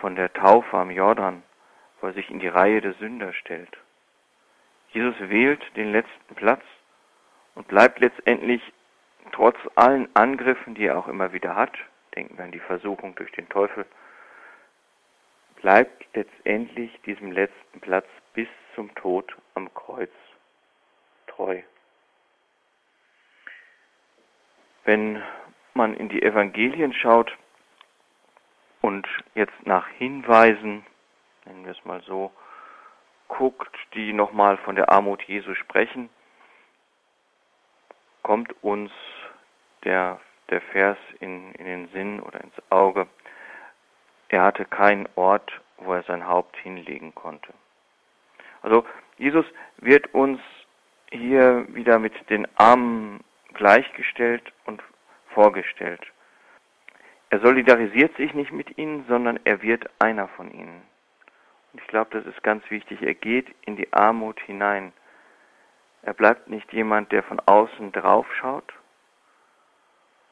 von 0.00 0.16
der 0.16 0.32
Taufe 0.32 0.78
am 0.78 0.90
Jordan, 0.90 1.42
wo 2.00 2.06
er 2.06 2.14
sich 2.14 2.30
in 2.30 2.40
die 2.40 2.48
Reihe 2.48 2.80
der 2.80 2.94
Sünder 2.94 3.32
stellt. 3.34 3.76
Jesus 4.92 5.14
wählt 5.20 5.62
den 5.76 5.92
letzten 5.92 6.34
Platz 6.34 6.62
und 7.54 7.68
bleibt 7.68 8.00
letztendlich 8.00 8.62
trotz 9.32 9.56
allen 9.74 10.08
Angriffen, 10.14 10.74
die 10.74 10.86
er 10.86 10.98
auch 10.98 11.08
immer 11.08 11.32
wieder 11.32 11.54
hat, 11.56 11.76
denken 12.14 12.36
wir 12.36 12.44
an 12.44 12.52
die 12.52 12.60
Versuchung 12.60 13.14
durch 13.14 13.32
den 13.32 13.48
Teufel, 13.48 13.86
bleibt 15.56 16.06
letztendlich 16.14 16.90
diesem 17.02 17.32
letzten 17.32 17.80
Platz 17.80 18.06
bis 18.34 18.48
zum 18.74 18.94
Tod 18.94 19.36
am 19.54 19.72
Kreuz 19.74 20.10
treu. 21.26 21.60
Wenn 24.84 25.22
man 25.74 25.94
in 25.94 26.08
die 26.08 26.22
Evangelien 26.22 26.92
schaut 26.94 27.36
und 28.80 29.06
jetzt 29.34 29.66
nach 29.66 29.88
Hinweisen, 29.88 30.84
nennen 31.44 31.64
wir 31.64 31.72
es 31.72 31.84
mal 31.84 32.02
so, 32.02 32.32
guckt, 33.28 33.76
die 33.94 34.12
nochmal 34.12 34.56
von 34.58 34.74
der 34.74 34.90
Armut 34.90 35.22
Jesu 35.24 35.54
sprechen, 35.54 36.10
kommt 38.30 38.54
uns 38.62 38.92
der, 39.82 40.20
der 40.50 40.60
Vers 40.60 40.96
in, 41.18 41.52
in 41.54 41.64
den 41.64 41.88
Sinn 41.88 42.20
oder 42.20 42.40
ins 42.40 42.54
Auge. 42.70 43.08
Er 44.28 44.42
hatte 44.42 44.66
keinen 44.66 45.08
Ort, 45.16 45.50
wo 45.78 45.94
er 45.94 46.04
sein 46.04 46.28
Haupt 46.28 46.56
hinlegen 46.58 47.12
konnte. 47.12 47.52
Also 48.62 48.84
Jesus 49.18 49.44
wird 49.78 50.14
uns 50.14 50.38
hier 51.10 51.66
wieder 51.74 51.98
mit 51.98 52.12
den 52.30 52.46
Armen 52.56 53.24
gleichgestellt 53.54 54.52
und 54.64 54.80
vorgestellt. 55.34 56.06
Er 57.30 57.40
solidarisiert 57.40 58.16
sich 58.16 58.32
nicht 58.32 58.52
mit 58.52 58.78
ihnen, 58.78 59.06
sondern 59.08 59.40
er 59.42 59.60
wird 59.60 59.90
einer 59.98 60.28
von 60.28 60.52
ihnen. 60.52 60.82
Und 61.72 61.80
ich 61.80 61.88
glaube, 61.88 62.10
das 62.12 62.32
ist 62.32 62.44
ganz 62.44 62.62
wichtig. 62.70 63.02
Er 63.02 63.14
geht 63.14 63.48
in 63.66 63.74
die 63.74 63.92
Armut 63.92 64.38
hinein. 64.38 64.92
Er 66.02 66.14
bleibt 66.14 66.48
nicht 66.48 66.72
jemand, 66.72 67.12
der 67.12 67.22
von 67.22 67.40
außen 67.40 67.92
drauf 67.92 68.26
schaut, 68.36 68.72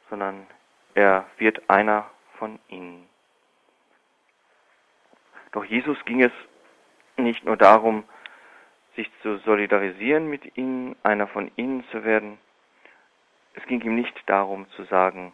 sondern 0.09 0.47
er 0.95 1.27
wird 1.37 1.69
einer 1.69 2.09
von 2.39 2.59
ihnen. 2.69 3.09
Doch 5.53 5.65
Jesus 5.65 6.03
ging 6.05 6.23
es 6.23 6.33
nicht 7.17 7.45
nur 7.45 7.57
darum, 7.57 8.05
sich 8.97 9.11
zu 9.23 9.39
solidarisieren 9.39 10.29
mit 10.29 10.57
ihnen, 10.57 10.97
einer 11.03 11.27
von 11.29 11.51
ihnen 11.57 11.85
zu 11.91 12.05
werden. 12.05 12.39
Es 13.55 13.65
ging 13.67 13.81
ihm 13.83 13.95
nicht 13.95 14.17
darum 14.27 14.69
zu 14.71 14.85
sagen, 14.85 15.33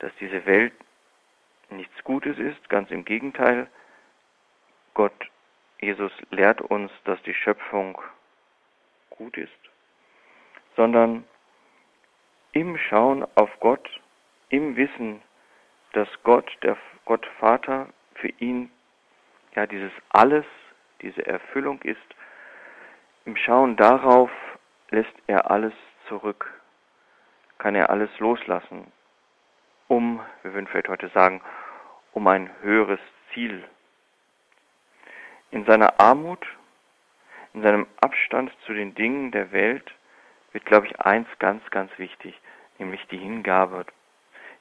dass 0.00 0.12
diese 0.20 0.44
Welt 0.46 0.72
nichts 1.70 2.04
Gutes 2.04 2.38
ist, 2.38 2.68
ganz 2.68 2.90
im 2.90 3.04
Gegenteil. 3.04 3.68
Gott, 4.94 5.30
Jesus 5.80 6.12
lehrt 6.30 6.60
uns, 6.60 6.90
dass 7.04 7.22
die 7.22 7.34
Schöpfung 7.34 8.00
gut 9.18 9.36
ist, 9.36 9.52
sondern 10.76 11.24
im 12.52 12.78
Schauen 12.78 13.26
auf 13.34 13.50
Gott, 13.60 14.00
im 14.48 14.76
Wissen, 14.76 15.20
dass 15.92 16.08
Gott, 16.22 16.50
der 16.62 16.76
Gott 17.04 17.26
Vater, 17.38 17.88
für 18.14 18.28
ihn 18.38 18.70
ja 19.54 19.66
dieses 19.66 19.92
Alles, 20.08 20.46
diese 21.02 21.24
Erfüllung 21.26 21.80
ist, 21.82 22.00
im 23.24 23.36
Schauen 23.36 23.76
darauf 23.76 24.30
lässt 24.90 25.12
er 25.26 25.50
alles 25.50 25.74
zurück, 26.08 26.50
kann 27.58 27.74
er 27.74 27.90
alles 27.90 28.10
loslassen, 28.18 28.90
um, 29.88 30.20
wir 30.42 30.54
würden 30.54 30.66
vielleicht 30.66 30.88
heute 30.88 31.08
sagen, 31.08 31.40
um 32.12 32.26
ein 32.26 32.50
höheres 32.62 33.00
Ziel. 33.32 33.64
In 35.50 35.64
seiner 35.64 35.98
Armut, 35.98 36.46
in 37.58 37.64
seinem 37.64 37.86
Abstand 38.00 38.52
zu 38.66 38.72
den 38.72 38.94
Dingen 38.94 39.32
der 39.32 39.50
Welt 39.50 39.92
wird, 40.52 40.64
glaube 40.64 40.86
ich, 40.86 41.00
eins 41.00 41.26
ganz, 41.40 41.68
ganz 41.70 41.90
wichtig, 41.98 42.40
nämlich 42.78 43.04
die 43.08 43.18
Hingabe, 43.18 43.84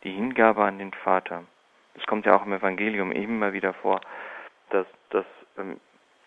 die 0.03 0.11
Hingabe 0.11 0.63
an 0.63 0.79
den 0.79 0.91
Vater. 0.91 1.43
Das 1.93 2.03
kommt 2.07 2.25
ja 2.25 2.35
auch 2.35 2.43
im 2.43 2.53
Evangelium 2.53 3.11
immer 3.11 3.53
wieder 3.53 3.75
vor, 3.75 4.01
dass, 4.71 4.87
dass 5.11 5.27
ähm, 5.59 5.79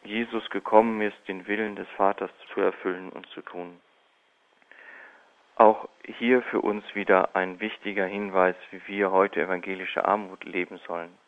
Jesus 0.05 0.49
gekommen 0.51 1.01
ist, 1.01 1.17
den 1.27 1.49
Willen 1.49 1.75
des 1.75 1.89
Vaters 1.97 2.31
zu 2.55 2.61
erfüllen 2.61 3.11
und 3.11 3.27
zu 3.31 3.43
tun. 3.43 3.81
Auch 5.57 5.89
hier 6.05 6.41
für 6.43 6.61
uns 6.61 6.85
wieder 6.95 7.35
ein 7.35 7.59
wichtiger 7.59 8.07
Hinweis, 8.07 8.55
wie 8.71 8.81
wir 8.87 9.11
heute 9.11 9.43
evangelische 9.43 10.05
Armut 10.05 10.45
leben 10.45 10.79
sollen. 10.87 11.19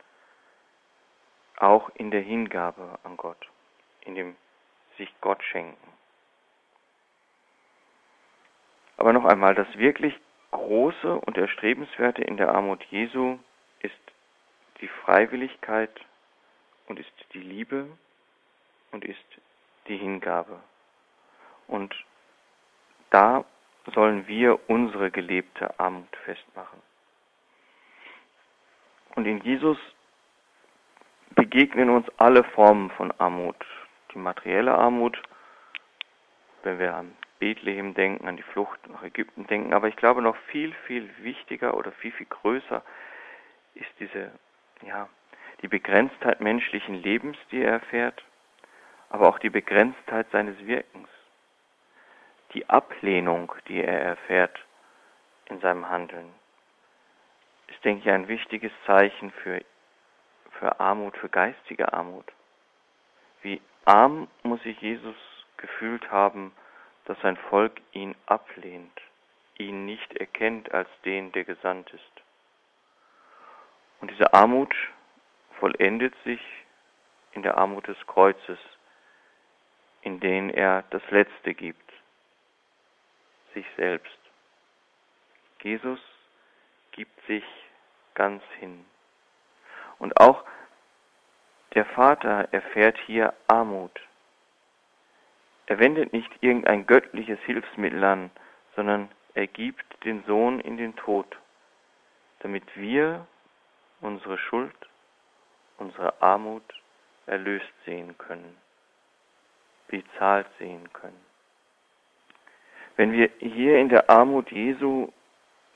Auch 1.56 1.90
in 1.96 2.12
der 2.12 2.22
Hingabe 2.22 3.00
an 3.02 3.16
Gott, 3.16 3.50
in 4.06 4.14
dem 4.14 4.36
sich 5.02 5.12
Gott 5.20 5.42
schenken. 5.42 5.76
Aber 8.96 9.12
noch 9.12 9.24
einmal, 9.24 9.54
das 9.54 9.66
wirklich 9.76 10.14
Große 10.52 11.14
und 11.14 11.36
Erstrebenswerte 11.36 12.22
in 12.22 12.36
der 12.36 12.54
Armut 12.54 12.84
Jesu 12.84 13.38
ist 13.80 13.94
die 14.80 14.86
Freiwilligkeit 14.86 15.90
und 16.86 17.00
ist 17.00 17.12
die 17.32 17.40
Liebe 17.40 17.86
und 18.92 19.04
ist 19.04 19.18
die 19.88 19.96
Hingabe. 19.96 20.60
Und 21.66 21.94
da 23.10 23.44
sollen 23.94 24.28
wir 24.28 24.60
unsere 24.68 25.10
gelebte 25.10 25.80
Armut 25.80 26.14
festmachen. 26.24 26.80
Und 29.16 29.26
in 29.26 29.40
Jesus 29.42 29.78
begegnen 31.30 31.90
uns 31.90 32.06
alle 32.18 32.44
Formen 32.44 32.90
von 32.90 33.10
Armut. 33.18 33.56
Die 34.14 34.18
materielle 34.18 34.74
Armut, 34.74 35.20
wenn 36.62 36.78
wir 36.78 36.94
an 36.94 37.16
Bethlehem 37.38 37.94
denken, 37.94 38.28
an 38.28 38.36
die 38.36 38.42
Flucht 38.42 38.78
nach 38.88 39.02
Ägypten 39.02 39.46
denken, 39.46 39.74
aber 39.74 39.88
ich 39.88 39.96
glaube 39.96 40.22
noch 40.22 40.36
viel, 40.48 40.72
viel 40.86 41.10
wichtiger 41.18 41.76
oder 41.76 41.90
viel, 41.92 42.12
viel 42.12 42.26
größer 42.26 42.82
ist 43.74 43.90
diese, 43.98 44.30
ja, 44.82 45.08
die 45.62 45.68
Begrenztheit 45.68 46.40
menschlichen 46.40 46.94
Lebens, 46.94 47.36
die 47.50 47.62
er 47.62 47.72
erfährt, 47.72 48.22
aber 49.08 49.28
auch 49.28 49.38
die 49.38 49.50
Begrenztheit 49.50 50.30
seines 50.30 50.58
Wirkens, 50.66 51.08
die 52.54 52.68
Ablehnung, 52.68 53.52
die 53.68 53.82
er 53.82 54.00
erfährt 54.00 54.58
in 55.46 55.60
seinem 55.60 55.88
Handeln, 55.88 56.32
ist, 57.68 57.84
denke 57.84 58.02
ich, 58.02 58.10
ein 58.10 58.28
wichtiges 58.28 58.72
Zeichen 58.86 59.30
für, 59.30 59.62
für 60.52 60.78
Armut, 60.80 61.16
für 61.16 61.28
geistige 61.28 61.92
Armut. 61.92 62.30
Wie 63.42 63.60
arm 63.84 64.28
muss 64.42 64.62
sich 64.62 64.80
Jesus 64.80 65.16
gefühlt 65.56 66.10
haben, 66.10 66.52
dass 67.04 67.20
sein 67.20 67.36
Volk 67.36 67.80
ihn 67.92 68.14
ablehnt, 68.26 69.00
ihn 69.58 69.84
nicht 69.86 70.16
erkennt 70.16 70.72
als 70.72 70.88
den, 71.04 71.32
der 71.32 71.44
gesandt 71.44 71.90
ist. 71.92 72.22
Und 74.00 74.10
diese 74.10 74.32
Armut 74.34 74.74
vollendet 75.58 76.14
sich 76.24 76.40
in 77.32 77.42
der 77.42 77.56
Armut 77.56 77.86
des 77.86 77.96
Kreuzes, 78.06 78.58
in 80.02 80.20
den 80.20 80.50
er 80.50 80.82
das 80.90 81.02
Letzte 81.10 81.54
gibt, 81.54 81.92
sich 83.54 83.66
selbst. 83.76 84.18
Jesus 85.62 86.00
gibt 86.90 87.24
sich 87.26 87.44
ganz 88.14 88.42
hin. 88.58 88.84
Und 89.98 90.18
auch 90.20 90.44
der 91.74 91.84
Vater 91.84 92.48
erfährt 92.52 92.98
hier 93.06 93.32
Armut. 93.48 94.00
Er 95.66 95.78
wendet 95.78 96.12
nicht 96.12 96.30
irgendein 96.40 96.86
göttliches 96.86 97.38
Hilfsmittel 97.40 98.02
an, 98.04 98.30
sondern 98.76 99.08
er 99.34 99.46
gibt 99.46 99.84
den 100.04 100.22
Sohn 100.24 100.60
in 100.60 100.76
den 100.76 100.96
Tod, 100.96 101.26
damit 102.40 102.64
wir 102.76 103.26
unsere 104.00 104.36
Schuld, 104.38 104.74
unsere 105.78 106.20
Armut 106.20 106.64
erlöst 107.26 107.72
sehen 107.86 108.18
können 108.18 108.56
bezahlt 109.92 110.46
sehen 110.58 110.90
können. 110.94 111.20
Wenn 112.96 113.12
wir 113.12 113.30
hier 113.38 113.78
in 113.78 113.90
der 113.90 114.10
Armut 114.10 114.50
Jesu 114.50 115.12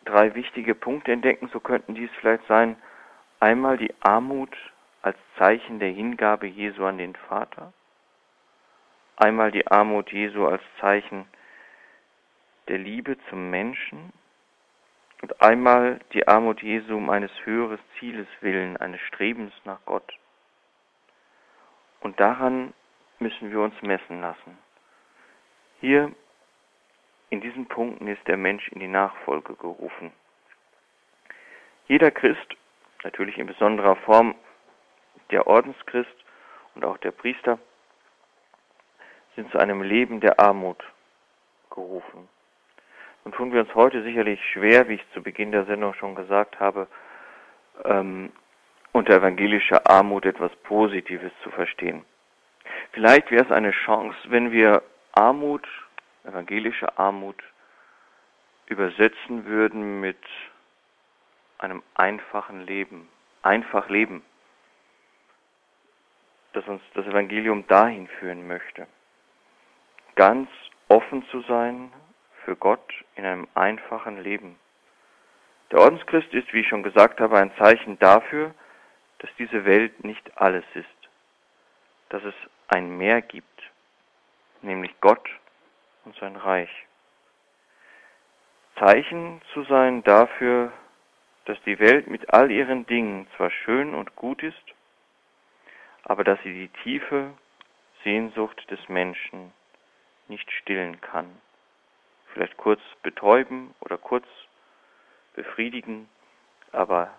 drei 0.05 0.35
wichtige 0.35 0.75
Punkte 0.75 1.13
entdecken, 1.13 1.51
so 1.53 1.61
könnten 1.61 1.95
dies 1.95 2.11
vielleicht 2.19 2.47
sein, 2.47 2.77
einmal 3.41 3.77
die 3.77 3.95
Armut 4.01 4.57
als 5.07 5.19
Zeichen 5.39 5.79
der 5.79 5.91
Hingabe 5.91 6.49
Jesu 6.49 6.85
an 6.85 6.99
den 6.99 7.15
Vater, 7.15 7.73
einmal 9.15 9.53
die 9.53 9.65
Armut 9.69 10.11
Jesu 10.11 10.49
als 10.49 10.63
Zeichen 10.81 11.29
der 12.67 12.79
Liebe 12.79 13.17
zum 13.31 13.49
Menschen 13.49 14.13
und 15.23 15.41
einmal 15.41 16.01
die 16.13 16.27
Armut 16.27 16.61
Jesu 16.61 16.97
um 16.97 17.09
eines 17.09 17.31
höheren 17.45 17.79
Zieles 18.01 18.27
willen, 18.41 18.77
eines 18.79 19.01
Strebens 19.03 19.53
nach 19.65 19.79
Gott. 19.85 20.13
Und 22.01 22.19
daran 22.19 22.75
müssen 23.21 23.53
wir 23.53 23.61
uns 23.61 23.81
messen 23.83 24.21
lassen. 24.21 24.59
Hier 25.81 26.11
in 27.31 27.41
diesen 27.41 27.67
Punkten 27.67 28.09
ist 28.09 28.27
der 28.27 28.37
Mensch 28.37 28.67
in 28.71 28.81
die 28.81 28.89
Nachfolge 28.89 29.55
gerufen. 29.55 30.11
Jeder 31.87 32.11
Christ, 32.11 32.57
natürlich 33.05 33.39
in 33.39 33.47
besonderer 33.47 33.95
Form 33.95 34.35
der 35.31 35.47
Ordenschrist 35.47 36.15
und 36.75 36.85
auch 36.85 36.99
der 36.99 37.11
Priester, 37.11 37.59
sind 39.35 39.51
zu 39.51 39.59
einem 39.59 39.83
Leben 39.83 40.21
der 40.21 40.41
Armut 40.41 40.83
gerufen. 41.71 42.29
Und 43.25 43.35
tun 43.35 43.53
wir 43.53 43.61
uns 43.61 43.75
heute 43.75 44.03
sicherlich 44.03 44.41
schwer, 44.53 44.89
wie 44.89 44.95
ich 44.95 45.13
zu 45.13 45.23
Beginn 45.23 45.53
der 45.53 45.65
Sendung 45.65 45.95
schon 45.95 46.15
gesagt 46.15 46.61
habe, 46.61 46.87
ähm, 47.85 48.33
unter 48.93 49.15
evangelischer 49.15 49.89
Armut 49.91 50.25
etwas 50.25 50.55
Positives 50.63 51.33
zu 51.43 51.51
verstehen. 51.51 52.05
Vielleicht 52.93 53.31
wäre 53.31 53.45
es 53.45 53.51
eine 53.51 53.73
Chance, 53.73 54.17
wenn 54.29 54.53
wir 54.53 54.83
Armut, 55.13 55.67
evangelische 56.25 56.97
Armut, 56.99 57.37
übersetzen 58.67 59.45
würden 59.45 60.01
mit 60.01 60.19
einem 61.59 61.83
einfachen 61.95 62.67
Leben, 62.67 63.09
einfach 63.43 63.89
Leben, 63.89 64.23
dass 66.57 66.67
uns 66.69 66.81
das 66.95 67.05
Evangelium 67.05 67.67
dahin 67.67 68.09
führen 68.19 68.47
möchte. 68.47 68.87
Ganz 70.15 70.49
offen 70.89 71.23
zu 71.31 71.43
sein 71.43 71.93
für 72.47 72.57
Gott 72.57 72.95
in 73.15 73.27
einem 73.27 73.47
einfachen 73.55 74.23
Leben. 74.23 74.59
Der 75.71 75.81
Ordenschrist 75.81 76.33
ist, 76.33 76.51
wie 76.55 76.61
ich 76.61 76.69
schon 76.69 76.83
gesagt 76.83 77.21
habe, 77.21 77.37
ein 77.37 77.55
Zeichen 77.59 77.99
dafür, 77.99 78.55
dass 79.19 79.29
diese 79.39 79.67
Welt 79.67 80.03
nicht 80.03 80.39
alles 80.39 80.65
ist, 80.73 80.87
dass 82.09 82.25
es 82.25 82.35
ein 82.69 82.97
Mehr 82.97 83.21
gibt, 83.21 83.63
nämlich 84.63 84.95
Gott 85.03 85.29
und 86.07 86.17
sein 86.17 86.37
Reich. 86.37 86.71
Zeichen 88.79 89.43
zu 89.53 89.63
sein 89.65 90.03
dafür, 90.05 90.73
dass 91.45 91.61
die 91.67 91.79
Welt 91.79 92.07
mit 92.07 92.33
all 92.33 92.51
ihren 92.51 92.87
Dingen 92.87 93.27
zwar 93.37 93.51
schön 93.51 93.95
und 93.95 94.17
gut 94.17 94.43
ist, 94.43 94.75
aber 96.07 96.23
dass 96.23 96.41
sie 96.45 96.53
die 96.53 96.69
tiefe 96.85 97.35
Sehnsucht 98.05 98.71
des 98.71 98.89
Menschen 98.89 99.53
nicht 100.29 100.51
stillen 100.53 101.01
kann. 101.01 101.27
Vielleicht 102.33 102.57
kurz 102.57 102.81
betäuben 103.03 103.75
oder 103.81 103.99
kurz 103.99 104.27
befriedigen, 105.35 106.09
aber 106.71 107.13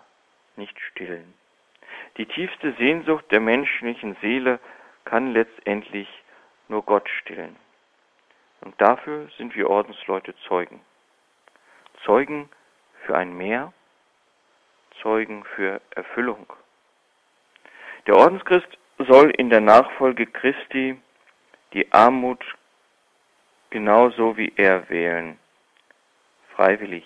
nicht 0.56 0.78
stillen. 0.80 1.34
Die 2.16 2.24
tiefste 2.24 2.72
Sehnsucht 2.78 3.30
der 3.30 3.40
menschlichen 3.40 4.16
Seele 4.22 4.58
kann 5.04 5.32
letztendlich 5.32 6.08
nur 6.68 6.82
Gott 6.82 7.08
stillen. 7.20 7.56
Und 8.62 8.80
dafür 8.80 9.28
sind 9.36 9.54
wir 9.54 9.68
Ordensleute 9.68 10.34
Zeugen. 10.48 10.80
Zeugen 12.04 12.48
für 13.04 13.16
ein 13.16 13.36
Mehr, 13.36 13.72
Zeugen 15.02 15.44
für 15.44 15.82
Erfüllung. 15.90 16.46
Der 18.08 18.16
Ordenschrist 18.16 18.78
soll 18.96 19.28
in 19.36 19.50
der 19.50 19.60
Nachfolge 19.60 20.24
Christi 20.24 20.98
die 21.74 21.92
Armut 21.92 22.42
genauso 23.68 24.38
wie 24.38 24.50
er 24.56 24.88
wählen, 24.88 25.38
freiwillig, 26.56 27.04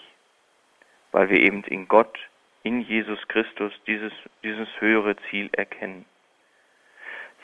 weil 1.11 1.29
wir 1.29 1.41
eben 1.41 1.65
in 1.65 1.89
Gott, 1.89 2.17
in 2.63 2.83
Jesus 2.83 3.19
Christus 3.27 3.73
dieses, 3.89 4.13
dieses 4.45 4.69
höhere 4.79 5.17
Ziel 5.29 5.51
erkennen. 5.55 6.05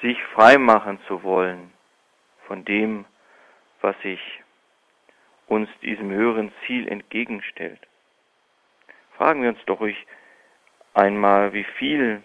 Sich 0.03 0.23
frei 0.35 0.57
machen 0.57 1.01
zu 1.09 1.25
wollen 1.25 1.73
von 2.47 2.64
dem, 2.64 3.07
was 3.81 4.01
sich 4.03 4.21
uns 5.49 5.68
diesem 5.83 6.12
höheren 6.12 6.53
Ziel 6.64 6.87
entgegenstellt. 6.87 7.81
Fragen 9.16 9.42
wir 9.42 9.49
uns 9.49 9.64
doch 9.66 9.81
ruhig 9.81 10.07
einmal, 10.94 11.53
wie 11.55 11.64
viel 11.64 12.23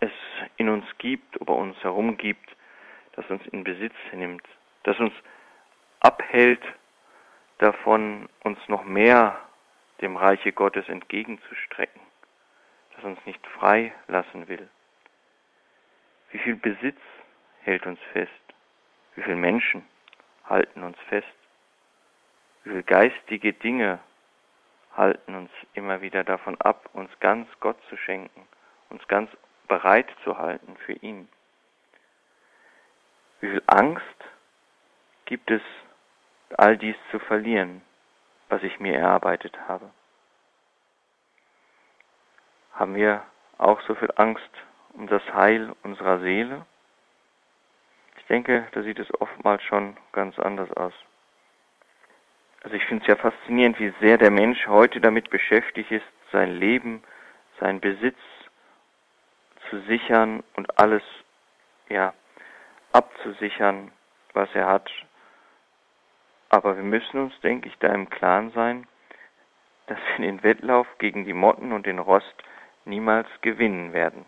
es 0.00 0.12
in 0.56 0.68
uns 0.68 0.84
gibt, 0.98 1.40
oder 1.40 1.54
uns 1.54 1.76
herum 1.82 2.16
gibt, 2.16 2.56
das 3.12 3.28
uns 3.30 3.46
in 3.48 3.64
Besitz 3.64 3.94
nimmt, 4.12 4.42
das 4.82 4.98
uns 4.98 5.12
abhält 6.00 6.62
davon, 7.58 8.28
uns 8.42 8.58
noch 8.68 8.84
mehr 8.84 9.38
dem 10.00 10.16
Reiche 10.16 10.52
Gottes 10.52 10.88
entgegenzustrecken, 10.88 12.00
das 12.96 13.04
uns 13.04 13.18
nicht 13.26 13.46
frei 13.46 13.92
lassen 14.08 14.48
will. 14.48 14.68
Wie 16.30 16.38
viel 16.38 16.56
Besitz 16.56 17.00
hält 17.62 17.86
uns 17.86 18.00
fest? 18.12 18.30
Wie 19.14 19.22
viele 19.22 19.36
Menschen 19.36 19.84
halten 20.44 20.82
uns 20.82 20.98
fest? 21.08 21.26
Wie 22.64 22.70
viele 22.70 22.82
geistige 22.82 23.52
Dinge 23.52 23.98
halten 24.96 25.34
uns 25.34 25.50
immer 25.74 26.00
wieder 26.00 26.24
davon 26.24 26.60
ab, 26.60 26.88
uns 26.92 27.10
ganz 27.20 27.48
Gott 27.60 27.76
zu 27.88 27.96
schenken, 27.96 28.46
uns 28.88 29.06
ganz 29.08 29.30
bereit 29.70 30.08
zu 30.24 30.36
halten 30.36 30.76
für 30.84 30.94
ihn? 30.94 31.28
Wie 33.40 33.50
viel 33.50 33.62
Angst 33.66 34.04
gibt 35.24 35.50
es, 35.50 35.62
all 36.58 36.76
dies 36.76 36.96
zu 37.12 37.20
verlieren, 37.20 37.80
was 38.48 38.62
ich 38.64 38.80
mir 38.80 38.98
erarbeitet 38.98 39.56
habe? 39.68 39.88
Haben 42.74 42.96
wir 42.96 43.22
auch 43.58 43.80
so 43.82 43.94
viel 43.94 44.12
Angst 44.16 44.50
um 44.94 45.06
das 45.06 45.22
Heil 45.32 45.72
unserer 45.84 46.18
Seele? 46.18 46.66
Ich 48.18 48.26
denke, 48.26 48.66
da 48.72 48.82
sieht 48.82 48.98
es 48.98 49.20
oftmals 49.20 49.62
schon 49.62 49.96
ganz 50.12 50.36
anders 50.40 50.72
aus. 50.72 50.94
Also 52.64 52.76
ich 52.76 52.84
finde 52.86 53.02
es 53.02 53.08
ja 53.08 53.16
faszinierend, 53.16 53.78
wie 53.78 53.94
sehr 54.00 54.18
der 54.18 54.32
Mensch 54.32 54.66
heute 54.66 55.00
damit 55.00 55.30
beschäftigt 55.30 55.92
ist, 55.92 56.04
sein 56.32 56.56
Leben, 56.56 57.04
sein 57.60 57.80
Besitz 57.80 58.18
zu 59.70 59.80
sichern 59.82 60.42
und 60.56 60.78
alles, 60.78 61.02
ja, 61.88 62.12
abzusichern, 62.92 63.92
was 64.34 64.48
er 64.54 64.66
hat. 64.66 64.90
Aber 66.50 66.76
wir 66.76 66.82
müssen 66.82 67.20
uns, 67.20 67.40
denke 67.40 67.68
ich, 67.68 67.78
da 67.78 67.88
im 67.94 68.10
Klaren 68.10 68.50
sein, 68.50 68.86
dass 69.86 69.98
wir 70.16 70.26
den 70.26 70.42
Wettlauf 70.42 70.86
gegen 70.98 71.24
die 71.24 71.32
Motten 71.32 71.72
und 71.72 71.86
den 71.86 71.98
Rost 71.98 72.34
niemals 72.84 73.28
gewinnen 73.40 73.92
werden. 73.92 74.26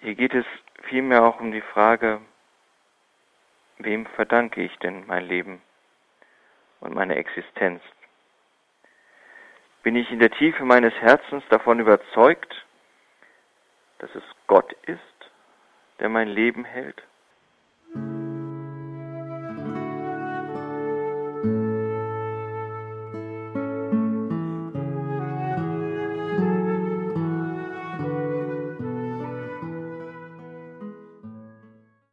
Hier 0.00 0.14
geht 0.14 0.34
es 0.34 0.46
vielmehr 0.84 1.24
auch 1.24 1.40
um 1.40 1.52
die 1.52 1.60
Frage, 1.60 2.20
wem 3.78 4.06
verdanke 4.06 4.62
ich 4.62 4.76
denn 4.78 5.06
mein 5.06 5.26
Leben 5.26 5.60
und 6.80 6.94
meine 6.94 7.16
Existenz? 7.16 7.82
Bin 9.82 9.96
ich 9.96 10.10
in 10.10 10.18
der 10.18 10.30
Tiefe 10.30 10.64
meines 10.64 10.92
Herzens 10.94 11.42
davon 11.48 11.80
überzeugt, 11.80 12.66
dass 13.98 14.14
es 14.14 14.22
Gott 14.46 14.72
ist, 14.86 15.00
der 16.00 16.08
mein 16.08 16.28
Leben 16.28 16.64
hält? 16.64 17.02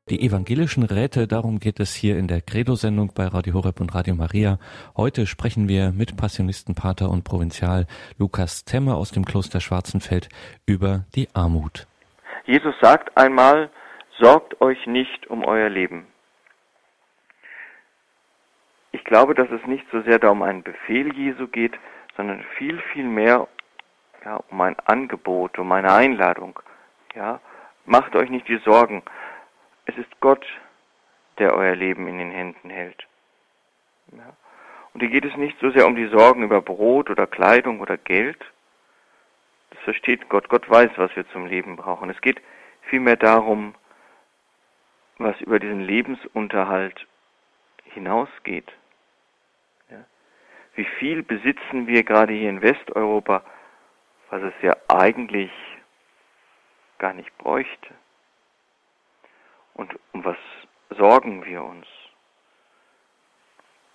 Die 0.10 0.22
evangelischen 0.26 0.84
Räte, 0.84 1.28
darum 1.28 1.60
geht 1.60 1.82
es 1.82 1.94
hier 1.94 2.18
in 2.18 2.30
der 2.30 2.40
Credo-Sendung 2.40 3.12
bei 3.14 3.28
Radio 3.28 3.56
Horeb 3.56 3.82
und 3.82 3.94
Radio 3.94 4.16
Maria. 4.16 4.58
Heute 4.96 5.26
sprechen 5.26 5.68
wir 5.68 5.92
mit 5.92 6.16
Passionistenpater 6.16 7.10
und 7.10 7.26
Provinzial 7.26 7.88
Lukas 8.18 8.64
Temmer 8.64 8.96
aus 8.96 9.12
dem 9.12 9.26
Kloster 9.26 9.60
Schwarzenfeld 9.60 10.30
über 10.66 11.04
die 11.14 11.28
Armut. 11.34 11.88
Jesus 12.46 12.74
sagt 12.80 13.18
einmal, 13.18 13.70
sorgt 14.18 14.62
euch 14.62 14.88
nicht 14.88 15.28
um 15.28 15.44
euer 15.44 15.68
Leben. 15.68 16.08
Ich 18.94 19.04
glaube, 19.04 19.36
dass 19.36 19.50
es 19.52 19.68
nicht 19.68 19.84
so 19.92 20.02
sehr 20.04 20.20
da 20.20 20.30
um 20.30 20.42
einen 20.42 20.64
Befehl 20.64 21.14
Jesu 21.14 21.48
geht, 21.48 21.74
sondern 22.16 22.46
viel, 22.58 22.80
viel 22.94 23.04
mehr 23.04 23.50
ja, 24.24 24.40
um 24.50 24.62
ein 24.62 24.78
Angebot, 24.86 25.60
um 25.60 25.70
eine 25.74 25.92
Einladung. 25.92 26.58
Ja, 27.14 27.42
macht 27.86 28.16
euch 28.16 28.30
nicht 28.30 28.48
die 28.48 28.62
Sorgen. 28.64 29.04
Es 29.88 29.98
ist 29.98 30.20
Gott, 30.20 30.46
der 31.40 31.54
euer 31.54 31.76
Leben 31.76 32.08
in 32.08 32.20
den 32.20 32.32
Händen 32.32 32.70
hält. 32.70 33.08
Ja. 34.12 34.36
Und 34.94 35.02
hier 35.02 35.10
geht 35.10 35.26
es 35.26 35.36
nicht 35.38 35.58
so 35.60 35.72
sehr 35.72 35.88
um 35.88 35.96
die 35.96 36.08
Sorgen 36.08 36.44
über 36.44 36.62
Brot 36.62 37.10
oder 37.10 37.26
Kleidung 37.26 37.80
oder 37.80 37.98
Geld. 37.98 38.40
Das 39.70 39.80
versteht 39.82 40.28
Gott. 40.30 40.50
Gott 40.50 40.70
weiß, 40.70 40.92
was 40.98 41.16
wir 41.16 41.28
zum 41.30 41.46
Leben 41.46 41.76
brauchen. 41.76 42.10
Es 42.10 42.20
geht 42.22 42.42
vielmehr 42.84 43.16
darum, 43.16 43.76
was 45.18 45.40
über 45.42 45.60
diesen 45.60 45.82
Lebensunterhalt 45.82 47.08
hinausgeht. 47.86 48.72
Ja. 49.90 50.04
Wie 50.76 50.86
viel 51.00 51.24
besitzen 51.24 51.88
wir 51.88 52.04
gerade 52.04 52.34
hier 52.34 52.50
in 52.50 52.62
Westeuropa, 52.62 53.44
was 54.30 54.42
es 54.42 54.54
ja 54.62 54.76
eigentlich 54.88 55.52
gar 56.98 57.14
nicht 57.14 57.36
bräuchte? 57.38 57.94
Und 59.78 59.98
um 60.12 60.26
was 60.26 60.38
sorgen 60.90 61.46
wir 61.46 61.64
uns? 61.64 61.88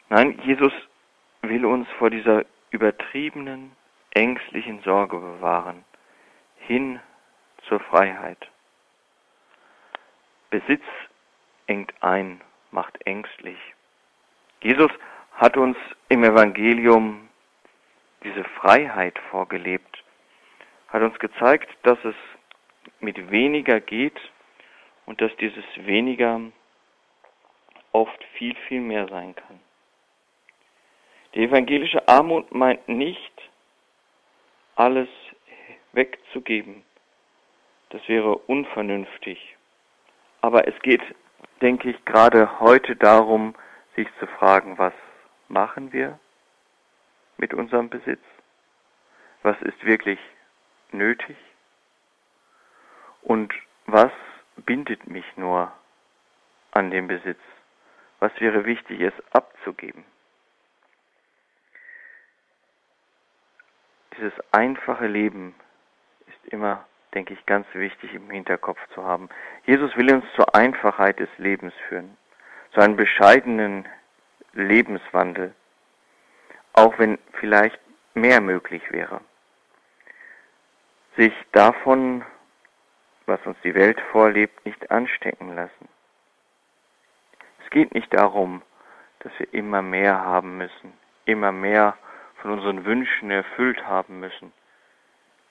Nein, 0.09 0.41
Jesus 0.45 0.73
will 1.43 1.67
uns 1.67 1.89
vor 1.99 2.09
dieser 2.09 2.45
übertriebenen, 2.71 3.73
ängstlichen 4.11 4.81
Sorge 4.83 5.19
bewahren, 5.19 5.85
hin 6.61 7.01
zur 7.69 7.81
Freiheit. 7.81 8.49
Besitz 10.51 10.85
engt 11.67 11.93
ein, 12.03 12.41
macht 12.71 13.05
ängstlich. 13.07 13.59
Jesus 14.61 14.91
hat 15.33 15.57
uns 15.57 15.77
im 16.09 16.23
Evangelium 16.25 17.29
diese 18.23 18.45
Freiheit 18.45 19.19
vorgelebt, 19.31 20.05
hat 20.89 21.03
uns 21.03 21.19
gezeigt, 21.19 21.69
dass 21.83 21.99
es 22.05 22.15
mit 23.01 23.31
weniger 23.31 23.81
geht, 23.81 24.19
und 25.07 25.21
dass 25.21 25.35
dieses 25.37 25.65
weniger 25.77 26.41
oft 27.93 28.25
viel, 28.35 28.55
viel 28.69 28.81
mehr 28.81 29.09
sein 29.09 29.35
kann. 29.35 29.61
Die 31.35 31.45
evangelische 31.45 32.07
Armut 32.09 32.53
meint 32.55 32.87
nicht, 32.89 33.33
alles 34.77 35.09
wegzugeben. 35.93 36.83
Das 37.91 38.07
wäre 38.09 38.37
unvernünftig. 38.37 39.57
Aber 40.41 40.67
es 40.67 40.79
geht, 40.83 41.03
denke 41.61 41.91
ich, 41.91 42.05
gerade 42.05 42.61
heute 42.61 42.97
darum, 42.97 43.55
sich 43.97 44.09
zu 44.19 44.27
fragen, 44.27 44.79
was 44.79 44.95
machen 45.49 45.93
wir 45.93 46.19
mit 47.37 47.55
unserem 47.55 47.89
Besitz? 47.89 48.23
Was 49.43 49.61
ist 49.63 49.85
wirklich 49.85 50.19
nötig? 50.91 51.37
Und 53.23 53.53
was 53.87 54.13
bindet 54.57 55.07
mich 55.07 55.25
nur 55.37 55.73
an 56.73 56.91
den 56.91 57.09
Besitz? 57.09 57.41
Was 58.21 58.33
wäre 58.41 58.65
wichtig, 58.65 59.01
es 59.01 59.15
abzugeben? 59.33 60.05
Dieses 64.17 64.33
einfache 64.53 65.07
Leben 65.07 65.55
ist 66.27 66.53
immer, 66.53 66.87
denke 67.15 67.35
ich, 67.35 67.47
ganz 67.47 67.67
wichtig 67.73 68.15
im 68.15 68.31
Hinterkopf 68.31 68.79
zu 68.95 69.05
haben. 69.05 69.29
Jesus 69.67 69.97
will 69.97 70.13
uns 70.13 70.25
zur 70.37 70.55
Einfachheit 70.55 71.19
des 71.19 71.31
Lebens 71.39 71.75
führen, 71.89 72.17
zu 72.73 72.81
einem 72.81 72.97
bescheidenen 72.97 73.89
Lebenswandel, 74.53 75.55
auch 76.75 76.99
wenn 76.99 77.19
vielleicht 77.41 77.81
mehr 78.15 78.41
möglich 78.41 78.83
wäre. 78.91 79.21
Sich 81.17 81.33
davon 81.53 82.25
was 83.27 83.45
uns 83.47 83.57
die 83.65 83.75
Welt 83.75 84.01
vorlebt, 84.11 84.65
nicht 84.65 84.91
anstecken 84.91 85.55
lassen. 85.55 85.89
Es 87.65 87.71
geht 87.71 87.95
nicht 87.95 88.13
darum, 88.13 88.63
dass 89.21 89.33
wir 89.39 89.53
immer 89.55 89.83
mehr 89.83 90.21
haben 90.21 90.57
müssen, 90.57 90.93
immer 91.25 91.53
mehr 91.53 91.97
von 92.41 92.51
unseren 92.51 92.85
Wünschen 92.85 93.31
erfüllt 93.31 93.87
haben 93.87 94.21
müssen. 94.21 94.53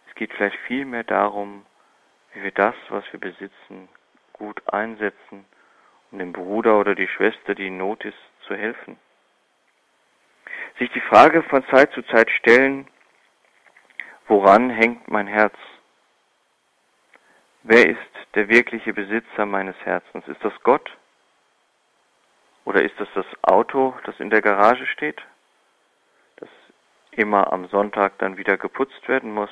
Es 0.10 0.16
geht 0.16 0.34
vielleicht 0.34 0.58
vielmehr 0.68 1.04
darum, 1.04 1.66
wie 2.34 2.44
wir 2.44 2.52
das, 2.52 2.76
was 2.90 3.04
wir 3.12 3.20
besitzen, 3.20 3.90
gut 4.34 4.62
einsetzen, 4.72 5.46
um 6.12 6.20
dem 6.20 6.34
Bruder 6.34 6.80
oder 6.80 6.96
die 6.96 7.08
Schwester, 7.08 7.56
die 7.56 7.68
in 7.68 7.78
Not 7.78 8.04
ist, 8.04 8.18
zu 8.48 8.56
helfen. 8.56 8.98
Sich 10.80 10.92
die 10.92 11.02
Frage 11.02 11.44
von 11.44 11.66
Zeit 11.68 11.92
zu 11.94 12.02
Zeit 12.04 12.30
stellen, 12.32 12.88
woran 14.28 14.70
hängt 14.70 15.08
mein 15.10 15.28
Herz? 15.28 15.56
Wer 17.64 17.90
ist 17.90 18.00
der 18.34 18.50
wirkliche 18.50 18.94
Besitzer 18.94 19.46
meines 19.46 19.76
Herzens? 19.84 20.28
Ist 20.28 20.44
das 20.44 20.54
Gott? 20.64 20.98
Oder 22.66 22.84
ist 22.84 23.00
das 23.00 23.08
das 23.14 23.26
Auto, 23.44 23.96
das 24.06 24.20
in 24.20 24.30
der 24.30 24.42
Garage 24.42 24.88
steht, 24.88 25.22
das 26.38 26.50
immer 27.12 27.52
am 27.54 27.68
Sonntag 27.68 28.18
dann 28.20 28.38
wieder 28.38 28.58
geputzt 28.58 29.08
werden 29.08 29.34
muss? 29.34 29.52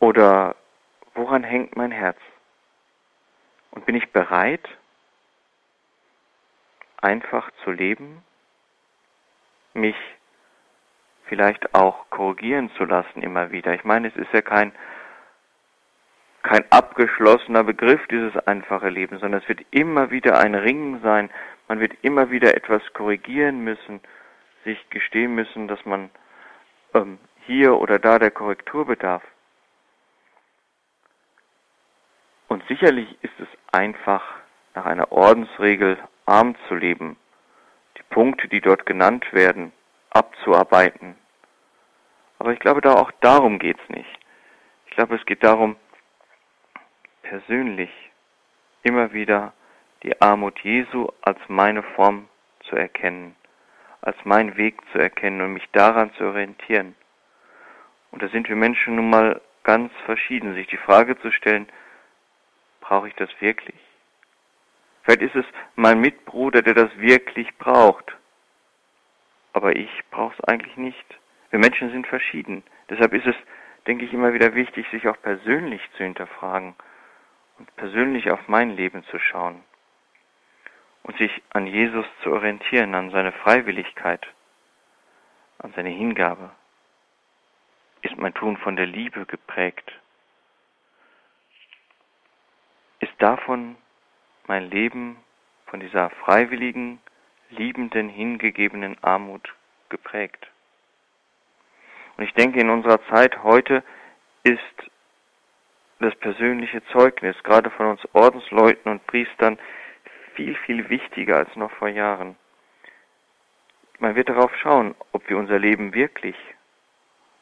Oder 0.00 0.56
woran 1.14 1.44
hängt 1.44 1.76
mein 1.76 1.92
Herz? 1.92 2.18
Und 3.70 3.86
bin 3.86 3.94
ich 3.94 4.10
bereit, 4.10 4.68
einfach 7.00 7.50
zu 7.62 7.70
leben, 7.70 8.24
mich 9.74 9.96
vielleicht 11.26 11.74
auch 11.74 12.08
korrigieren 12.10 12.70
zu 12.76 12.84
lassen 12.84 13.22
immer 13.22 13.50
wieder? 13.50 13.74
Ich 13.74 13.84
meine, 13.84 14.08
es 14.08 14.16
ist 14.16 14.32
ja 14.32 14.40
kein 14.40 14.72
kein 16.46 16.64
abgeschlossener 16.70 17.64
Begriff, 17.64 18.00
dieses 18.06 18.36
einfache 18.46 18.88
Leben, 18.88 19.18
sondern 19.18 19.42
es 19.42 19.48
wird 19.48 19.60
immer 19.72 20.12
wieder 20.12 20.38
ein 20.38 20.54
Ringen 20.54 21.00
sein. 21.02 21.28
Man 21.66 21.80
wird 21.80 21.92
immer 22.02 22.30
wieder 22.30 22.54
etwas 22.54 22.82
korrigieren 22.92 23.64
müssen, 23.64 24.00
sich 24.64 24.78
gestehen 24.90 25.34
müssen, 25.34 25.66
dass 25.66 25.84
man 25.84 26.08
ähm, 26.94 27.18
hier 27.46 27.76
oder 27.80 27.98
da 27.98 28.20
der 28.20 28.30
Korrektur 28.30 28.86
bedarf. 28.86 29.22
Und 32.46 32.62
sicherlich 32.68 33.18
ist 33.22 33.38
es 33.40 33.48
einfach, 33.72 34.22
nach 34.74 34.86
einer 34.86 35.10
Ordensregel 35.10 35.98
arm 36.26 36.54
zu 36.68 36.76
leben, 36.76 37.16
die 37.98 38.02
Punkte, 38.14 38.46
die 38.46 38.60
dort 38.60 38.86
genannt 38.86 39.24
werden, 39.32 39.72
abzuarbeiten. 40.10 41.16
Aber 42.38 42.52
ich 42.52 42.60
glaube, 42.60 42.82
da 42.82 42.94
auch 42.94 43.10
darum 43.20 43.58
geht 43.58 43.78
es 43.82 43.88
nicht. 43.88 44.18
Ich 44.86 44.92
glaube, 44.92 45.16
es 45.16 45.26
geht 45.26 45.42
darum, 45.42 45.76
persönlich 47.28 47.90
immer 48.82 49.12
wieder 49.12 49.52
die 50.02 50.20
Armut 50.20 50.60
Jesu 50.60 51.08
als 51.22 51.38
meine 51.48 51.82
Form 51.82 52.28
zu 52.68 52.76
erkennen, 52.76 53.34
als 54.00 54.16
meinen 54.24 54.56
Weg 54.56 54.80
zu 54.92 54.98
erkennen 54.98 55.40
und 55.40 55.52
mich 55.54 55.68
daran 55.72 56.12
zu 56.14 56.24
orientieren. 56.24 56.94
Und 58.12 58.22
da 58.22 58.28
sind 58.28 58.48
wir 58.48 58.56
Menschen 58.56 58.96
nun 58.96 59.10
mal 59.10 59.40
ganz 59.64 59.92
verschieden, 60.04 60.54
sich 60.54 60.68
die 60.68 60.76
Frage 60.76 61.18
zu 61.20 61.32
stellen, 61.32 61.68
brauche 62.80 63.08
ich 63.08 63.14
das 63.16 63.30
wirklich? 63.40 63.80
Vielleicht 65.02 65.22
ist 65.22 65.34
es 65.34 65.46
mein 65.74 66.00
Mitbruder, 66.00 66.62
der 66.62 66.74
das 66.74 66.96
wirklich 66.98 67.56
braucht. 67.58 68.16
Aber 69.52 69.74
ich 69.74 69.90
brauche 70.10 70.34
es 70.38 70.44
eigentlich 70.44 70.76
nicht. 70.76 71.18
Wir 71.50 71.58
Menschen 71.58 71.90
sind 71.90 72.06
verschieden. 72.06 72.62
Deshalb 72.90 73.12
ist 73.12 73.26
es, 73.26 73.36
denke 73.86 74.04
ich, 74.04 74.12
immer 74.12 74.32
wieder 74.32 74.54
wichtig, 74.54 74.86
sich 74.90 75.08
auch 75.08 75.20
persönlich 75.22 75.80
zu 75.96 76.04
hinterfragen 76.04 76.76
und 77.58 77.74
persönlich 77.76 78.30
auf 78.30 78.48
mein 78.48 78.70
Leben 78.76 79.04
zu 79.04 79.18
schauen 79.18 79.62
und 81.02 81.16
sich 81.18 81.30
an 81.50 81.66
Jesus 81.66 82.06
zu 82.22 82.32
orientieren, 82.32 82.94
an 82.94 83.10
seine 83.10 83.32
Freiwilligkeit, 83.32 84.26
an 85.58 85.72
seine 85.74 85.90
Hingabe. 85.90 86.50
Ist 88.02 88.16
mein 88.18 88.34
Tun 88.34 88.56
von 88.56 88.76
der 88.76 88.86
Liebe 88.86 89.24
geprägt? 89.26 89.92
Ist 93.00 93.14
davon 93.18 93.76
mein 94.46 94.70
Leben, 94.70 95.16
von 95.66 95.80
dieser 95.80 96.10
freiwilligen, 96.10 97.00
liebenden, 97.50 98.08
hingegebenen 98.08 99.02
Armut 99.02 99.54
geprägt? 99.88 100.46
Und 102.16 102.24
ich 102.24 102.32
denke, 102.34 102.60
in 102.60 102.70
unserer 102.70 103.04
Zeit 103.06 103.42
heute 103.42 103.82
ist 104.42 104.90
das 105.98 106.14
persönliche 106.16 106.84
Zeugnis, 106.92 107.36
gerade 107.42 107.70
von 107.70 107.86
uns 107.86 108.00
Ordensleuten 108.12 108.90
und 108.90 109.06
Priestern, 109.06 109.58
viel, 110.34 110.54
viel 110.54 110.88
wichtiger 110.90 111.36
als 111.36 111.54
noch 111.56 111.70
vor 111.72 111.88
Jahren. 111.88 112.36
Man 113.98 114.14
wird 114.14 114.28
darauf 114.28 114.54
schauen, 114.56 114.94
ob 115.12 115.28
wir 115.30 115.38
unser 115.38 115.58
Leben 115.58 115.94
wirklich 115.94 116.36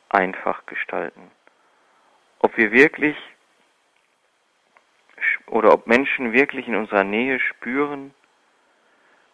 einfach 0.08 0.64
gestalten. 0.66 1.30
Ob 2.38 2.56
wir 2.56 2.70
wirklich 2.70 3.16
oder 5.46 5.72
ob 5.72 5.86
Menschen 5.86 6.32
wirklich 6.32 6.68
in 6.68 6.76
unserer 6.76 7.04
Nähe 7.04 7.40
spüren, 7.40 8.14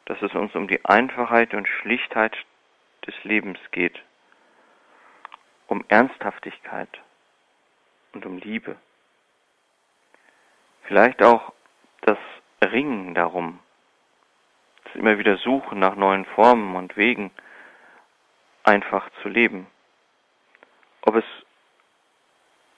dass 0.07 0.21
es 0.23 0.35
uns 0.35 0.55
um 0.55 0.67
die 0.67 0.85
Einfachheit 0.85 1.53
und 1.55 1.69
Schlichtheit 1.69 2.37
des 3.07 3.15
Lebens 3.25 3.59
geht, 3.71 4.03
um 5.67 5.85
Ernsthaftigkeit 5.89 6.89
und 8.13 8.25
um 8.27 8.39
Liebe. 8.39 8.77
Vielleicht 10.91 11.23
auch 11.23 11.53
das 12.01 12.19
Ringen 12.61 13.15
darum, 13.15 13.61
das 14.83 14.97
immer 14.97 15.19
wieder 15.19 15.37
Suchen 15.37 15.79
nach 15.79 15.95
neuen 15.95 16.25
Formen 16.25 16.75
und 16.75 16.97
Wegen, 16.97 17.31
einfach 18.65 19.09
zu 19.23 19.29
leben. 19.29 19.69
Ob 21.03 21.15
es 21.15 21.25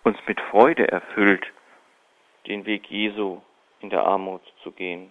uns 0.04 0.18
mit 0.26 0.38
Freude 0.42 0.88
erfüllt, 0.88 1.46
den 2.46 2.66
Weg 2.66 2.90
Jesu 2.90 3.40
in 3.80 3.88
der 3.88 4.04
Armut 4.04 4.42
zu 4.62 4.72
gehen, 4.72 5.10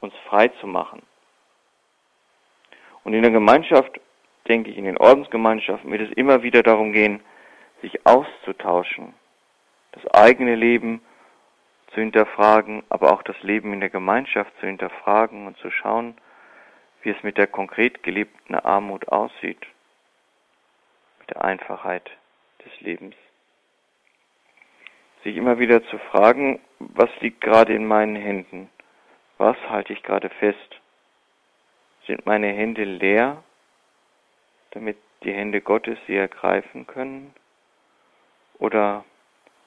uns 0.00 0.12
frei 0.28 0.48
zu 0.48 0.66
machen. 0.66 1.02
Und 3.04 3.14
in 3.14 3.22
der 3.22 3.30
Gemeinschaft, 3.30 4.00
denke 4.48 4.72
ich, 4.72 4.76
in 4.76 4.86
den 4.86 4.98
Ordensgemeinschaften 4.98 5.92
wird 5.92 6.10
es 6.10 6.16
immer 6.16 6.42
wieder 6.42 6.64
darum 6.64 6.92
gehen, 6.92 7.22
sich 7.80 8.04
auszutauschen, 8.04 9.14
das 9.92 10.04
eigene 10.08 10.56
Leben 10.56 11.00
zu 11.96 12.02
hinterfragen, 12.02 12.82
aber 12.90 13.10
auch 13.10 13.22
das 13.22 13.42
Leben 13.42 13.72
in 13.72 13.80
der 13.80 13.88
Gemeinschaft 13.88 14.52
zu 14.60 14.66
hinterfragen 14.66 15.46
und 15.46 15.56
zu 15.56 15.70
schauen, 15.70 16.14
wie 17.00 17.08
es 17.08 17.22
mit 17.22 17.38
der 17.38 17.46
konkret 17.46 18.02
gelebten 18.02 18.54
Armut 18.54 19.08
aussieht, 19.08 19.66
mit 21.20 21.30
der 21.30 21.42
Einfachheit 21.42 22.10
des 22.62 22.80
Lebens. 22.82 23.14
Sich 25.24 25.38
immer 25.38 25.58
wieder 25.58 25.82
zu 25.84 25.96
fragen, 25.96 26.60
was 26.80 27.08
liegt 27.20 27.40
gerade 27.40 27.72
in 27.72 27.86
meinen 27.86 28.16
Händen? 28.16 28.68
Was 29.38 29.56
halte 29.70 29.94
ich 29.94 30.02
gerade 30.02 30.28
fest? 30.28 30.80
Sind 32.06 32.26
meine 32.26 32.48
Hände 32.48 32.84
leer, 32.84 33.42
damit 34.72 34.98
die 35.22 35.32
Hände 35.32 35.62
Gottes 35.62 35.98
sie 36.06 36.16
ergreifen 36.16 36.86
können? 36.86 37.32
Oder 38.58 39.06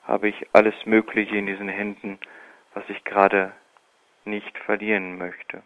habe 0.09 0.27
ich 0.27 0.47
alles 0.53 0.75
Mögliche 0.85 1.37
in 1.37 1.45
diesen 1.45 1.69
Händen, 1.69 2.19
was 2.73 2.83
ich 2.89 3.03
gerade 3.03 3.53
nicht 4.25 4.57
verlieren 4.59 5.17
möchte. 5.17 5.63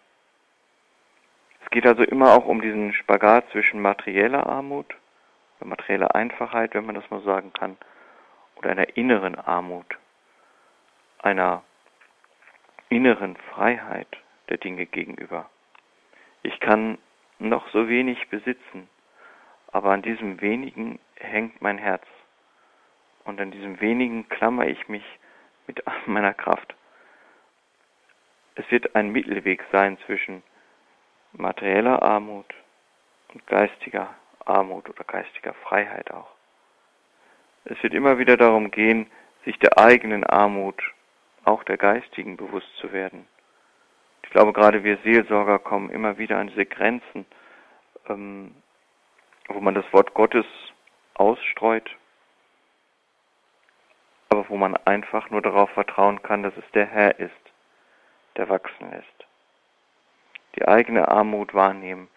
Es 1.64 1.70
geht 1.72 1.88
also 1.88 2.04
immer 2.04 2.34
auch 2.34 2.46
um 2.46 2.62
diesen 2.62 2.94
Spagat 2.94 3.50
zwischen 3.52 3.82
materieller 3.82 4.46
Armut 4.46 4.94
materieller 5.66 6.16
Einfachheit, 6.16 6.74
wenn 6.74 6.86
man 6.86 6.96
das 6.96 7.10
mal 7.10 7.22
sagen 7.22 7.54
kann, 7.54 7.78
oder 8.56 8.72
einer 8.72 8.96
inneren 8.98 9.36
Armut, 9.36 9.98
einer 11.20 11.64
inneren 12.90 13.36
Freiheit 13.38 14.08
der 14.50 14.58
Dinge 14.58 14.86
gegenüber. 14.86 15.50
Ich 16.44 16.60
kann 16.60 16.98
noch 17.40 17.68
so 17.70 17.88
wenig 17.88 18.30
besitzen, 18.30 18.90
aber 19.72 19.92
an 19.92 20.02
diesem 20.02 20.42
wenigen 20.42 21.00
hängt 21.16 21.62
mein 21.62 21.78
Herz. 21.78 22.06
Und 23.26 23.40
an 23.40 23.52
diesem 23.52 23.80
wenigen 23.80 24.28
klammer 24.30 24.68
ich 24.68 24.88
mich 24.88 25.04
mit 25.68 25.84
meiner 26.06 26.34
Kraft. 26.34 26.76
Es 28.56 28.70
wird 28.70 28.96
ein 28.96 29.10
Mittelweg 29.10 29.64
sein 29.72 29.98
zwischen 30.06 30.44
materieller 31.32 32.02
Armut 32.04 32.46
und 33.34 33.46
geistiger 33.48 34.14
Armut 34.46 34.90
oder 34.90 35.04
geistiger 35.04 35.54
Freiheit 35.54 36.12
auch. 36.12 36.30
Es 37.66 37.82
wird 37.82 37.94
immer 37.94 38.18
wieder 38.18 38.38
darum 38.38 38.72
gehen, 38.72 39.10
sich 39.46 39.58
der 39.60 39.78
eigenen 39.78 40.24
Armut, 40.24 40.82
auch 41.46 41.64
der 41.64 41.78
geistigen, 41.78 42.38
bewusst 42.38 42.70
zu 42.78 42.94
werden. 42.94 43.28
Ich 44.24 44.30
glaube, 44.30 44.54
gerade 44.54 44.84
wir 44.84 44.98
Seelsorger 45.04 45.60
kommen 45.60 45.90
immer 45.90 46.18
wieder 46.18 46.38
an 46.38 46.48
diese 46.48 46.66
Grenzen, 46.66 47.26
ähm, 48.10 48.56
wo 49.48 49.60
man 49.60 49.76
das 49.76 49.92
Wort 49.92 50.14
Gottes 50.14 50.46
ausstreut, 51.14 51.90
aber 54.34 54.50
wo 54.50 54.58
man 54.58 54.76
einfach 54.76 55.30
nur 55.30 55.44
darauf 55.44 55.70
vertrauen 55.70 56.24
kann, 56.24 56.42
dass 56.42 56.58
es 56.58 56.64
der 56.74 56.88
Herr 56.88 57.20
ist, 57.20 57.32
der 58.36 58.50
wachsen 58.50 58.90
lässt. 58.90 59.28
Die 60.56 60.68
eigene 60.68 61.08
Armut 61.08 61.54
wahrnehmen 61.54 62.08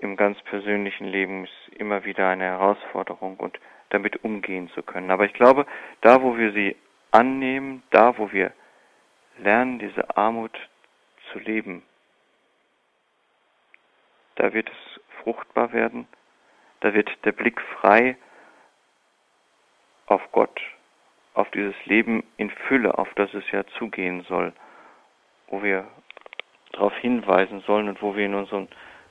im 0.00 0.16
ganz 0.16 0.38
persönlichen 0.42 1.06
Leben 1.06 1.44
ist 1.44 1.78
immer 1.78 2.04
wieder 2.04 2.28
eine 2.28 2.44
Herausforderung 2.44 3.38
und 3.38 3.58
damit 3.88 4.22
umgehen 4.22 4.68
zu 4.74 4.82
können. 4.82 5.10
Aber 5.10 5.24
ich 5.24 5.32
glaube, 5.32 5.64
da 6.02 6.20
wo 6.20 6.36
wir 6.36 6.52
sie 6.52 6.76
annehmen, 7.10 7.82
da 7.88 8.18
wo 8.18 8.30
wir 8.30 8.52
lernen, 9.38 9.78
diese 9.78 10.14
Armut 10.18 10.52
zu 11.32 11.38
leben, 11.38 11.82
da 14.34 14.52
wird 14.52 14.68
es 14.68 15.00
fruchtbar 15.22 15.72
werden, 15.72 16.06
da 16.80 16.92
wird 16.92 17.08
der 17.24 17.32
Blick 17.32 17.58
frei 17.80 18.18
auf 20.06 20.20
Gott, 20.30 20.60
auf 21.34 21.50
dieses 21.50 21.74
Leben 21.84 22.22
in 22.36 22.50
Fülle, 22.50 22.96
auf 22.96 23.12
das 23.14 23.32
es 23.34 23.44
ja 23.50 23.64
zugehen 23.78 24.22
soll, 24.28 24.52
wo 25.48 25.62
wir 25.62 25.86
darauf 26.72 26.96
hinweisen 26.96 27.62
sollen 27.66 27.88
und 27.88 28.00
wo 28.02 28.16
wir 28.16 28.26
in 28.26 28.34
unseren 28.34 28.68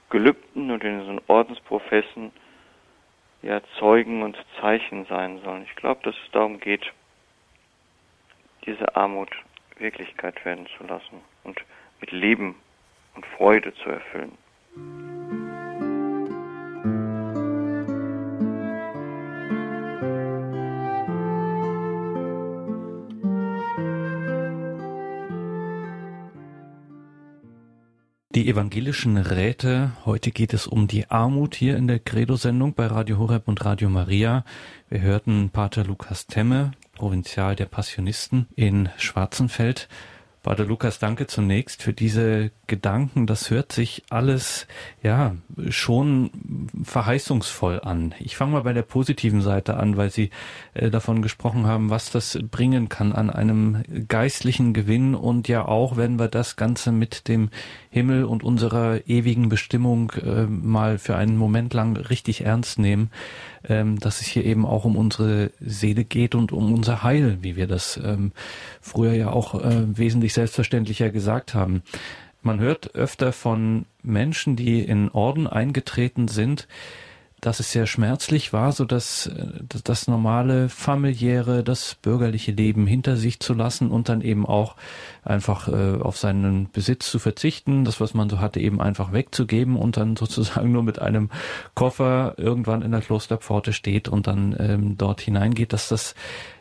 Gelübden 0.10 0.72
und 0.72 0.84
in 0.84 1.00
unseren 1.00 1.22
Ordensprofessen 1.28 2.32
ja 3.42 3.62
Zeugen 3.78 4.24
und 4.24 4.38
Zeichen 4.60 5.06
sein 5.06 5.40
sollen. 5.44 5.64
Ich 5.64 5.76
glaube, 5.76 6.02
dass 6.04 6.16
es 6.16 6.32
darum 6.32 6.60
geht, 6.60 6.92
diese 8.66 8.96
Armut 8.96 9.30
Wirklichkeit 9.78 10.44
werden 10.46 10.68
zu 10.78 10.86
lassen 10.86 11.22
und 11.44 11.60
mit 12.00 12.12
Leben 12.12 12.56
und 13.16 13.26
Freude 13.26 13.74
zu 13.76 13.90
erfüllen. 13.90 14.38
Die 28.36 28.50
evangelischen 28.50 29.18
Räte. 29.18 29.92
Heute 30.06 30.32
geht 30.32 30.56
es 30.56 30.66
um 30.66 30.88
die 30.88 31.12
Armut 31.12 31.54
hier 31.54 31.78
in 31.78 31.88
der 31.88 32.00
Credo-Sendung 32.00 32.74
bei 32.74 32.88
Radio 32.88 33.20
Horeb 33.20 33.48
und 33.48 33.64
Radio 33.64 33.90
Maria. 33.90 34.44
Wir 34.90 35.02
hörten 35.02 35.52
Pater 35.52 35.84
Lukas 35.84 36.26
Temme, 36.26 36.72
Provinzial 36.96 37.56
der 37.56 37.68
Passionisten 37.68 38.48
in 38.56 38.90
Schwarzenfeld. 38.98 39.88
Pater 40.42 40.66
Lukas, 40.66 40.98
danke 40.98 41.28
zunächst 41.28 41.84
für 41.84 41.94
diese 41.94 42.50
Gedanken. 42.66 43.28
Das 43.28 43.52
hört 43.52 43.72
sich 43.72 44.02
alles, 44.10 44.66
ja, 45.04 45.36
schon 45.70 46.32
verheißungsvoll 46.84 47.80
an. 47.82 48.14
Ich 48.20 48.36
fange 48.36 48.54
mal 48.54 48.64
bei 48.64 48.74
der 48.74 48.84
positiven 48.84 49.42
Seite 49.42 49.78
an, 49.78 49.98
weil 49.98 50.10
Sie 50.10 50.30
äh, 50.74 50.90
davon 50.90 51.22
gesprochen 51.22 51.66
haben, 51.66 51.90
was 51.90 52.12
das 52.12 52.40
bringen 52.52 52.90
kann 52.90 53.14
an 53.14 53.30
einem 53.30 53.84
geistlichen 54.08 54.74
Gewinn 54.74 55.16
und 55.16 55.48
ja 55.48 55.66
auch, 55.68 55.98
wenn 55.98 56.20
wir 56.20 56.28
das 56.28 56.56
Ganze 56.56 56.92
mit 56.92 57.28
dem 57.28 57.50
Himmel 57.90 58.26
und 58.26 58.44
unserer 58.44 59.08
ewigen 59.08 59.50
Bestimmung 59.50 60.12
äh, 60.12 60.46
mal 60.46 60.98
für 60.98 61.16
einen 61.16 61.38
Moment 61.38 61.74
lang 61.74 61.96
richtig 61.96 62.46
ernst 62.46 62.80
nehmen, 62.80 63.12
ähm, 63.68 64.00
dass 64.00 64.22
es 64.22 64.28
hier 64.28 64.46
eben 64.46 64.66
auch 64.66 64.86
um 64.86 64.96
unsere 64.96 65.52
Seele 65.60 66.04
geht 66.04 66.36
und 66.36 66.52
um 66.52 66.74
unser 66.74 67.04
Heil, 67.04 67.38
wie 67.42 67.56
wir 67.56 67.68
das 67.68 68.00
ähm, 68.04 68.32
früher 68.82 69.14
ja 69.14 69.32
auch 69.32 69.56
äh, 69.56 69.98
wesentlich 69.98 70.34
selbstverständlicher 70.34 71.10
gesagt 71.10 71.54
haben. 71.54 71.84
Man 72.44 72.60
hört 72.60 72.94
öfter 72.94 73.32
von 73.32 73.86
Menschen, 74.02 74.56
die 74.56 74.82
in 74.82 75.10
Orden 75.10 75.48
eingetreten 75.48 76.28
sind, 76.28 76.68
dass 77.40 77.60
es 77.60 77.72
sehr 77.72 77.88
schmerzlich 77.88 78.54
war, 78.54 78.72
so 78.72 78.86
dass 78.86 79.28
äh, 79.28 79.64
das 79.84 80.08
normale 80.08 80.70
familiäre, 80.70 81.64
das 81.64 81.96
bürgerliche 81.96 82.52
Leben 82.52 82.88
hinter 82.88 83.18
sich 83.18 83.40
zu 83.40 83.54
lassen 83.54 83.92
und 83.92 84.10
dann 84.10 84.22
eben 84.22 84.46
auch 84.46 84.76
einfach 85.24 85.68
äh, 85.68 86.00
auf 86.00 86.18
seinen 86.18 86.72
Besitz 86.72 87.10
zu 87.10 87.20
verzichten, 87.20 87.86
das 87.86 88.02
was 88.02 88.14
man 88.14 88.30
so 88.30 88.40
hatte 88.40 88.60
eben 88.60 88.82
einfach 88.82 89.14
wegzugeben 89.14 89.76
und 89.76 89.98
dann 89.98 90.16
sozusagen 90.24 90.72
nur 90.72 90.84
mit 90.84 91.00
einem 91.00 91.30
Koffer 91.76 92.36
irgendwann 92.38 92.82
in 92.82 92.92
der 92.92 93.02
Klosterpforte 93.02 93.74
steht 93.74 94.08
und 94.08 94.28
dann 94.28 94.56
ähm, 94.60 94.98
dort 94.98 95.22
hineingeht, 95.22 95.74
dass 95.74 95.90
das 95.90 96.16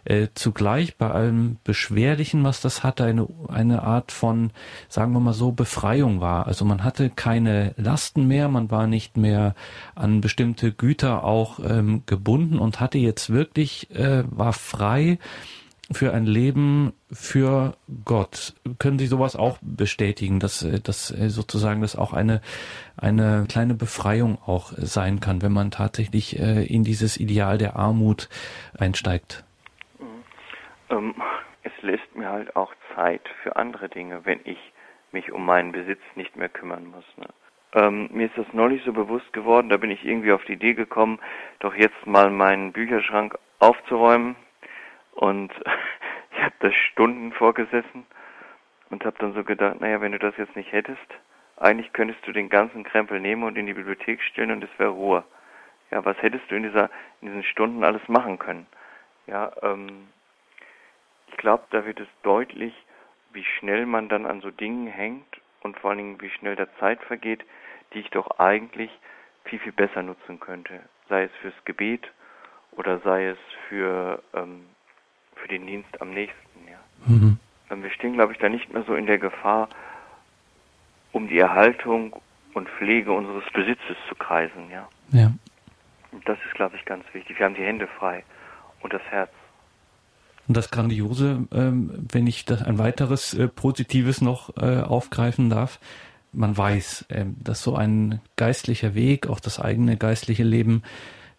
äh, 0.05 0.29
zugleich 0.35 0.97
bei 0.97 1.11
allem 1.11 1.59
Beschwerlichen, 1.65 2.43
was 2.45 2.61
das 2.61 2.83
hatte, 2.83 3.05
eine, 3.05 3.29
eine 3.49 3.83
Art 3.83 4.11
von, 4.11 4.51
sagen 4.89 5.13
wir 5.13 5.21
mal 5.21 5.33
so, 5.33 5.53
Befreiung 5.53 6.21
war. 6.21 6.47
Also 6.47 6.65
man 6.65 6.83
hatte 6.83 7.11
keine 7.11 7.75
Lasten 7.77 8.27
mehr, 8.27 8.49
man 8.49 8.71
war 8.71 8.87
nicht 8.87 9.17
mehr 9.17 9.55
an 9.95 10.21
bestimmte 10.21 10.73
Güter 10.73 11.25
auch 11.25 11.61
ähm, 11.65 12.03
gebunden 12.07 12.59
und 12.59 12.81
hatte 12.81 12.99
jetzt 12.99 13.31
wirklich, 13.31 13.91
äh, 13.91 14.25
war 14.29 14.53
frei 14.53 15.19
für 15.95 16.13
ein 16.13 16.27
Leben 16.27 16.93
für 17.11 17.77
Gott. 18.05 18.55
Können 18.79 18.99
Sie 18.99 19.07
sowas 19.07 19.37
auch 19.37 19.59
bestätigen, 19.63 20.41
dass, 20.41 20.63
äh, 20.63 20.81
dass 20.81 21.11
äh, 21.11 21.29
sozusagen 21.29 21.81
das 21.81 21.97
auch 21.97 22.13
eine, 22.13 22.41
eine 22.97 23.47
kleine 23.49 23.75
Befreiung 23.75 24.39
auch 24.45 24.73
sein 24.77 25.21
kann, 25.21 25.43
wenn 25.43 25.53
man 25.53 25.71
tatsächlich 25.71 26.39
äh, 26.39 26.65
in 26.65 26.85
dieses 26.85 27.19
Ideal 27.19 27.59
der 27.59 27.77
Armut 27.77 28.29
einsteigt? 28.79 29.45
Ähm, 30.91 31.15
es 31.63 31.73
lässt 31.83 32.15
mir 32.15 32.29
halt 32.29 32.55
auch 32.57 32.73
Zeit 32.95 33.23
für 33.43 33.57
andere 33.57 33.89
Dinge, 33.89 34.25
wenn 34.25 34.41
ich 34.45 34.59
mich 35.13 35.31
um 35.33 35.45
meinen 35.45 35.73
Besitz 35.73 36.01
nicht 36.15 36.37
mehr 36.37 36.49
kümmern 36.49 36.87
muss. 36.87 37.05
Ne? 37.17 37.29
Ähm, 37.75 38.11
mir 38.13 38.27
ist 38.27 38.37
das 38.37 38.47
neulich 38.53 38.83
so 38.85 38.93
bewusst 38.93 39.33
geworden, 39.33 39.69
da 39.69 39.77
bin 39.79 39.91
ich 39.91 40.05
irgendwie 40.05 40.33
auf 40.33 40.45
die 40.45 40.55
Idee 40.55 40.75
gekommen, 40.75 41.19
doch 41.61 41.75
jetzt 41.75 42.07
mal 42.07 42.31
meinen 42.31 42.73
Bücherschrank 42.73 43.39
aufzuräumen. 43.61 44.37
Und 45.13 45.53
ich 46.33 46.43
habe 46.43 46.55
da 46.61 46.73
Stunden 46.73 47.33
vorgesessen 47.33 48.07
und 48.91 49.05
habe 49.05 49.17
dann 49.19 49.35
so 49.35 49.45
gedacht, 49.45 49.81
naja, 49.81 50.01
wenn 50.01 50.13
du 50.13 50.19
das 50.19 50.37
jetzt 50.37 50.57
nicht 50.57 50.73
hättest, 50.73 50.99
eigentlich 51.57 51.93
könntest 51.93 52.27
du 52.27 52.33
den 52.33 52.49
ganzen 52.49 52.83
Krempel 52.83 53.21
nehmen 53.21 53.45
und 53.45 53.57
in 53.57 53.67
die 53.67 53.75
Bibliothek 53.75 54.21
stellen 54.23 54.51
und 54.51 54.65
es 54.65 54.79
wäre 54.79 54.91
Ruhe. 54.91 55.25
Ja, 55.91 56.05
was 56.05 56.21
hättest 56.23 56.51
du 56.51 56.57
in 56.57 56.63
dieser 56.63 56.91
in 57.21 57.29
diesen 57.29 57.45
Stunden 57.45 57.85
alles 57.85 58.07
machen 58.09 58.39
können? 58.39 58.67
Ja, 59.27 59.53
ähm, 59.63 60.09
ich 61.29 61.37
glaube, 61.37 61.65
da 61.71 61.85
wird 61.85 62.01
es 62.01 62.09
deutlich, 62.23 62.75
wie 63.33 63.45
schnell 63.45 63.87
man 63.87 64.09
dann 64.09 64.27
an 64.27 64.41
so 64.41 64.51
Dingen 64.51 64.87
hängt 64.87 65.41
und 65.63 65.79
vor 65.79 65.91
allen 65.91 65.99
Dingen, 65.99 66.21
wie 66.21 66.31
schnell 66.31 66.57
der 66.57 66.75
Zeit 66.79 67.01
vergeht, 67.03 67.45
die 67.93 68.01
ich 68.01 68.11
doch 68.11 68.39
eigentlich 68.39 68.91
viel, 69.45 69.59
viel 69.59 69.73
besser 69.73 70.03
nutzen 70.03 70.41
könnte. 70.41 70.81
Sei 71.09 71.25
es 71.25 71.33
fürs 71.41 71.65
Gebet 71.65 72.11
oder 72.73 72.99
sei 73.01 73.29
es 73.29 73.39
für, 73.69 74.23
ähm, 74.35 74.67
für 75.43 75.49
den 75.49 75.67
Dienst 75.67 76.01
am 76.01 76.15
nächsten. 76.15 76.39
Ja. 76.69 76.79
Mhm. 77.07 77.39
Wir 77.69 77.91
stehen, 77.91 78.15
glaube 78.15 78.33
ich, 78.33 78.39
da 78.39 78.49
nicht 78.49 78.73
mehr 78.73 78.85
so 78.87 78.95
in 78.95 79.07
der 79.07 79.19
Gefahr, 79.19 79.69
um 81.11 81.29
die 81.29 81.39
Erhaltung 81.39 82.15
und 82.55 82.69
Pflege 82.69 83.13
unseres 83.13 83.45
Besitzes 83.53 83.97
zu 84.09 84.15
kreisen. 84.15 84.71
Ja. 84.71 84.89
ja. 85.11 85.33
Und 86.13 86.29
das 86.29 86.39
ist, 86.47 86.55
glaube 86.55 86.77
ich, 86.77 86.85
ganz 86.85 87.05
wichtig. 87.13 87.39
Wir 87.39 87.47
haben 87.47 87.55
die 87.55 87.65
Hände 87.65 87.89
frei 87.99 88.25
und 88.81 88.93
das 88.93 89.03
Herz. 89.11 89.31
Und 90.49 90.57
das 90.57 90.71
Grandiose, 90.71 91.47
ähm, 91.53 92.07
wenn 92.13 92.27
ich 92.27 92.45
ein 92.51 92.79
weiteres 92.79 93.33
äh, 93.33 93.49
Positives 93.49 94.21
noch 94.21 94.57
äh, 94.57 94.81
aufgreifen 94.81 95.49
darf, 95.49 95.79
man 96.33 96.57
weiß, 96.57 97.07
äh, 97.09 97.25
dass 97.43 97.63
so 97.63 97.77
ein 97.77 98.21
geistlicher 98.37 98.95
Weg, 98.95 99.29
auch 99.29 99.41
das 99.41 99.61
eigene 99.61 99.97
geistliche 99.97 100.45
Leben, 100.45 100.83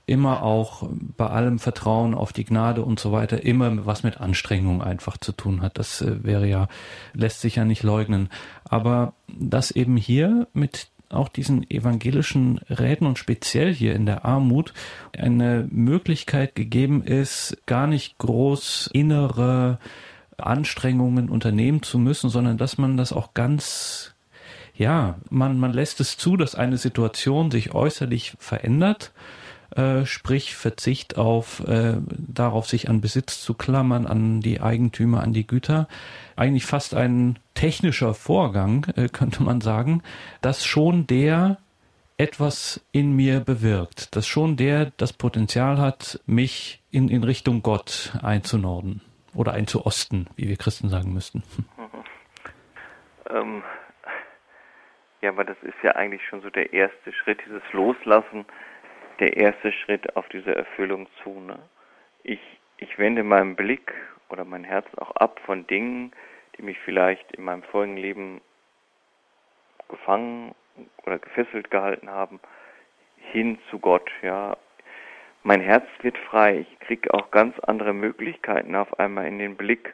immer 0.06 0.44
auch 0.44 0.88
bei 0.90 1.28
allem 1.28 1.60
Vertrauen 1.60 2.14
auf 2.14 2.34
die 2.34 2.44
Gnade 2.44 2.84
und 2.84 3.00
so 3.00 3.12
weiter 3.12 3.44
immer 3.44 3.86
was 3.86 4.04
mit 4.04 4.20
Anstrengung 4.20 4.82
einfach 4.82 5.18
zu 5.18 5.32
tun 5.32 5.62
hat. 5.62 5.78
Das 5.78 6.02
äh, 6.02 6.24
wäre 6.24 6.48
ja, 6.48 6.68
lässt 7.14 7.42
sich 7.42 7.56
ja 7.56 7.66
nicht 7.66 7.84
leugnen. 7.84 8.30
Aber 8.66 9.14
das 9.28 9.72
eben 9.72 9.96
hier 9.96 10.48
mit 10.54 10.88
auch 11.10 11.30
diesen 11.30 11.70
evangelischen 11.70 12.58
Räten 12.70 13.06
und 13.06 13.20
speziell 13.20 13.74
hier 13.74 13.96
in 13.96 14.06
der 14.06 14.26
Armut 14.26 14.74
eine 15.18 15.68
Möglichkeit 15.70 16.56
gegeben 16.56 17.04
ist, 17.04 17.58
gar 17.66 17.88
nicht 17.88 18.18
groß 18.18 18.90
innere 18.92 19.78
Anstrengungen 20.38 21.30
unternehmen 21.30 21.84
zu 21.84 22.00
müssen, 22.00 22.30
sondern 22.30 22.58
dass 22.58 22.80
man 22.80 22.98
das 22.98 23.14
auch 23.14 23.36
ganz, 23.36 24.16
ja, 24.76 25.20
man, 25.30 25.60
man 25.60 25.72
lässt 25.72 26.02
es 26.02 26.18
zu, 26.18 26.36
dass 26.36 26.56
eine 26.56 26.78
Situation 26.78 27.52
sich 27.52 27.74
äußerlich 27.74 28.34
verändert 28.40 29.12
äh, 29.76 30.06
sprich 30.06 30.56
Verzicht 30.56 31.18
auf 31.18 31.62
äh, 31.68 31.96
darauf, 32.10 32.68
sich 32.68 32.90
an 32.90 33.02
Besitz 33.02 33.42
zu 33.42 33.54
klammern, 33.54 34.06
an 34.06 34.42
die 34.42 34.62
Eigentümer, 34.62 35.22
an 35.24 35.34
die 35.34 35.48
Güter. 35.48 35.88
Eigentlich 36.36 36.66
fast 36.66 36.94
ein 36.94 37.40
technischer 37.54 38.14
Vorgang, 38.14 38.86
äh, 38.96 39.08
könnte 39.12 39.44
man 39.44 39.62
sagen, 39.62 40.04
dass 40.42 40.66
schon 40.66 41.08
der 41.08 41.58
etwas 42.18 42.86
in 42.92 43.16
mir 43.16 43.40
bewirkt, 43.40 44.16
dass 44.16 44.28
schon 44.28 44.56
der 44.56 44.92
das 44.98 45.14
Potenzial 45.14 45.80
hat, 45.80 46.20
mich 46.26 46.82
in, 46.92 47.10
in 47.10 47.24
Richtung 47.24 47.64
Gott 47.64 48.14
einzunorden 48.22 49.02
oder 49.34 49.54
einzuosten, 49.54 50.28
wie 50.36 50.48
wir 50.48 50.58
Christen 50.58 50.90
sagen 50.90 51.14
müssten. 51.14 51.44
Ähm, 53.30 53.64
ja, 55.22 55.30
aber 55.30 55.46
das 55.46 55.58
ist 55.64 55.78
ja 55.82 55.96
eigentlich 55.96 56.22
schon 56.28 56.42
so 56.42 56.50
der 56.50 56.74
erste 56.74 57.14
Schritt, 57.14 57.40
dieses 57.46 57.64
Loslassen 57.72 58.46
der 59.20 59.38
erste 59.38 59.72
Schritt 59.72 60.16
auf 60.16 60.28
diese 60.30 60.56
Erfüllung 60.56 61.08
zu. 61.24 61.40
Ne? 61.40 61.60
Ich, 62.24 62.40
ich 62.78 62.98
wende 62.98 63.24
meinen 63.24 63.56
Blick 63.56 63.94
oder 64.30 64.46
mein 64.46 64.64
Herz 64.64 64.88
auch 64.98 65.16
ab 65.16 65.40
von 65.46 65.68
Dingen, 65.68 66.12
die 66.58 66.64
mich 66.64 66.80
vielleicht 66.80 67.32
in 67.34 67.44
meinem 67.44 67.64
vorigen 67.64 67.98
Leben 67.98 68.42
gefangen 69.90 70.56
oder 71.06 71.20
gefesselt 71.20 71.70
gehalten 71.70 72.10
haben, 72.10 72.40
hin 73.32 73.60
zu 73.70 73.80
Gott. 73.80 74.10
Ja, 74.22 74.58
mein 75.44 75.62
Herz 75.62 75.86
wird 76.02 76.18
frei. 76.18 76.60
Ich 76.60 76.80
kriege 76.80 77.14
auch 77.14 77.32
ganz 77.32 77.60
andere 77.60 77.94
Möglichkeiten 77.94 78.76
auf 78.76 79.00
einmal 79.00 79.28
in 79.28 79.40
den 79.40 79.56
Blick, 79.56 79.94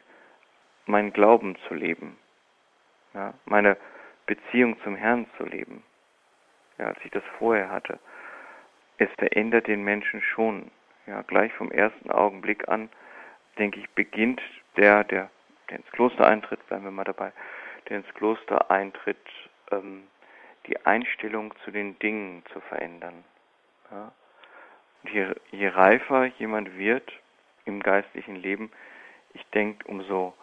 meinen 0.86 1.12
Glauben 1.12 1.56
zu 1.68 1.74
leben. 1.74 2.16
Ja, 3.14 3.34
meine 3.44 3.76
Beziehung 4.26 4.80
zum 4.82 4.94
Herrn 4.94 5.26
zu 5.36 5.44
leben. 5.44 5.82
Ja, 6.78 6.86
als 6.86 6.98
ich 7.04 7.10
das 7.10 7.24
vorher 7.38 7.70
hatte. 7.70 7.98
Es 9.00 9.08
verändert 9.16 9.66
den 9.66 9.82
Menschen 9.82 10.20
schon. 10.20 10.70
Ja, 11.06 11.22
gleich 11.22 11.50
vom 11.54 11.72
ersten 11.72 12.10
Augenblick 12.10 12.68
an, 12.68 12.90
denke 13.58 13.80
ich, 13.80 13.88
beginnt 13.90 14.42
der, 14.76 15.04
der, 15.04 15.30
der 15.70 15.78
ins 15.78 15.90
Kloster 15.92 16.26
eintritt, 16.26 16.64
bleiben 16.66 16.84
wir 16.84 16.90
mal 16.90 17.04
dabei, 17.04 17.32
der 17.88 17.96
ins 17.96 18.14
Kloster 18.14 18.70
eintritt, 18.70 19.16
ähm, 19.70 20.02
die 20.66 20.84
Einstellung 20.84 21.54
zu 21.64 21.70
den 21.70 21.98
Dingen 22.00 22.44
zu 22.52 22.60
verändern. 22.60 23.24
Ja? 23.90 24.12
Je, 25.10 25.34
je 25.50 25.68
reifer 25.68 26.26
jemand 26.38 26.76
wird 26.76 27.10
im 27.64 27.82
geistlichen 27.82 28.36
Leben, 28.36 28.70
ich 29.32 29.46
denke, 29.54 29.88
umso, 29.88 30.34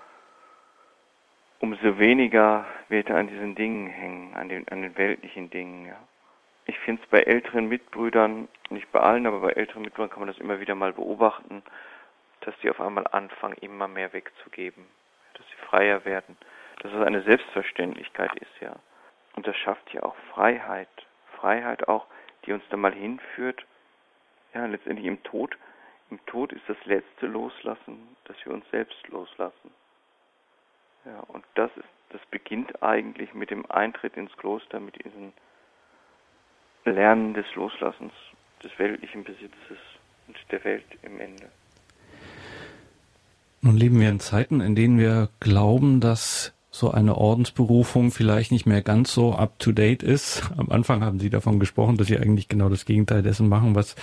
umso 1.60 1.99
weniger 1.99 2.66
wird 2.89 3.12
er 3.12 3.18
an 3.18 3.28
diesen 3.28 3.53
Dingen 3.53 3.88
hängen, 3.88 4.34
an 4.34 4.49
den, 4.49 4.68
an 4.70 4.82
den 4.82 4.97
weltlichen 4.97 5.51
Dingen. 5.51 5.86
Ja. 5.86 5.99
Ich 6.68 6.78
finde 6.80 7.01
es 7.01 7.09
bei 7.09 7.22
älteren 7.22 7.70
Mitbrüdern, 7.70 8.49
nicht 8.70 8.91
bei 8.91 8.99
allen, 8.99 9.26
aber 9.26 9.39
bei 9.39 9.51
älteren 9.53 9.84
Mitbrüdern 9.84 10.09
kann 10.09 10.20
man 10.20 10.28
das 10.28 10.38
immer 10.38 10.59
wieder 10.59 10.76
mal 10.76 10.91
beobachten, 10.91 11.63
dass 12.41 12.53
sie 12.61 12.70
auf 12.70 12.82
einmal 12.82 13.07
anfangen, 13.07 13.55
immer 13.61 13.88
mehr 13.88 14.11
wegzugeben, 14.11 14.86
dass 15.34 15.45
sie 15.47 15.65
freier 15.68 16.03
werden, 16.03 16.38
dass 16.82 16.91
es 16.91 17.01
eine 17.01 17.24
Selbstverständlichkeit 17.24 18.36
ist, 18.36 18.59
ja. 18.59 18.76
Und 19.36 19.47
das 19.47 19.55
schafft 19.55 19.93
ja 19.93 20.03
auch 20.03 20.15
Freiheit. 20.34 20.89
Freiheit 21.38 21.88
auch, 21.88 22.05
die 22.45 22.51
uns 22.51 22.63
dann 22.70 22.82
mal 22.82 22.93
hinführt, 22.93 23.65
ja, 24.53 24.65
letztendlich 24.65 25.07
im 25.07 25.24
Tod. 25.24 25.57
Im 26.09 26.26
Tod 26.26 26.51
ist 26.51 26.68
das 26.68 26.78
letzte 26.86 27.28
Loslassen, 27.28 28.15
dass 28.26 28.36
wir 28.45 28.53
uns 28.53 28.70
selbst 28.72 29.07
loslassen. 29.07 29.72
Ja, 31.05 31.20
und 31.28 31.45
das 31.55 31.72
ist, 31.78 31.88
das 32.09 32.22
beginnt 32.32 32.84
eigentlich 32.84 33.34
mit 33.34 33.51
dem 33.51 33.70
Eintritt 33.70 34.18
ins 34.18 34.36
Kloster, 34.38 34.80
mit 34.80 35.03
diesem 35.03 35.34
Lernen 36.91 37.33
des 37.33 37.45
Loslassens, 37.55 38.13
des 38.63 38.71
weltlichen 38.77 39.23
Besitzes 39.23 39.77
und 40.27 40.38
der 40.51 40.63
Welt 40.63 40.85
im 41.03 41.19
Ende. 41.19 41.45
Nun 43.61 43.75
leben 43.75 43.99
wir 43.99 44.09
in 44.09 44.19
Zeiten, 44.19 44.61
in 44.61 44.75
denen 44.75 44.99
wir 44.99 45.29
glauben, 45.39 45.99
dass 45.99 46.53
so 46.69 46.91
eine 46.91 47.15
Ordensberufung 47.15 48.11
vielleicht 48.11 48.51
nicht 48.51 48.65
mehr 48.65 48.81
ganz 48.81 49.13
so 49.13 49.33
up-to-date 49.33 50.03
ist. 50.03 50.51
Am 50.57 50.69
Anfang 50.69 51.03
haben 51.03 51.19
Sie 51.19 51.29
davon 51.29 51.59
gesprochen, 51.59 51.97
dass 51.97 52.07
Sie 52.07 52.17
eigentlich 52.17 52.49
genau 52.49 52.69
das 52.69 52.85
Gegenteil 52.85 53.23
dessen 53.23 53.49
machen, 53.49 53.73
was 53.73 53.95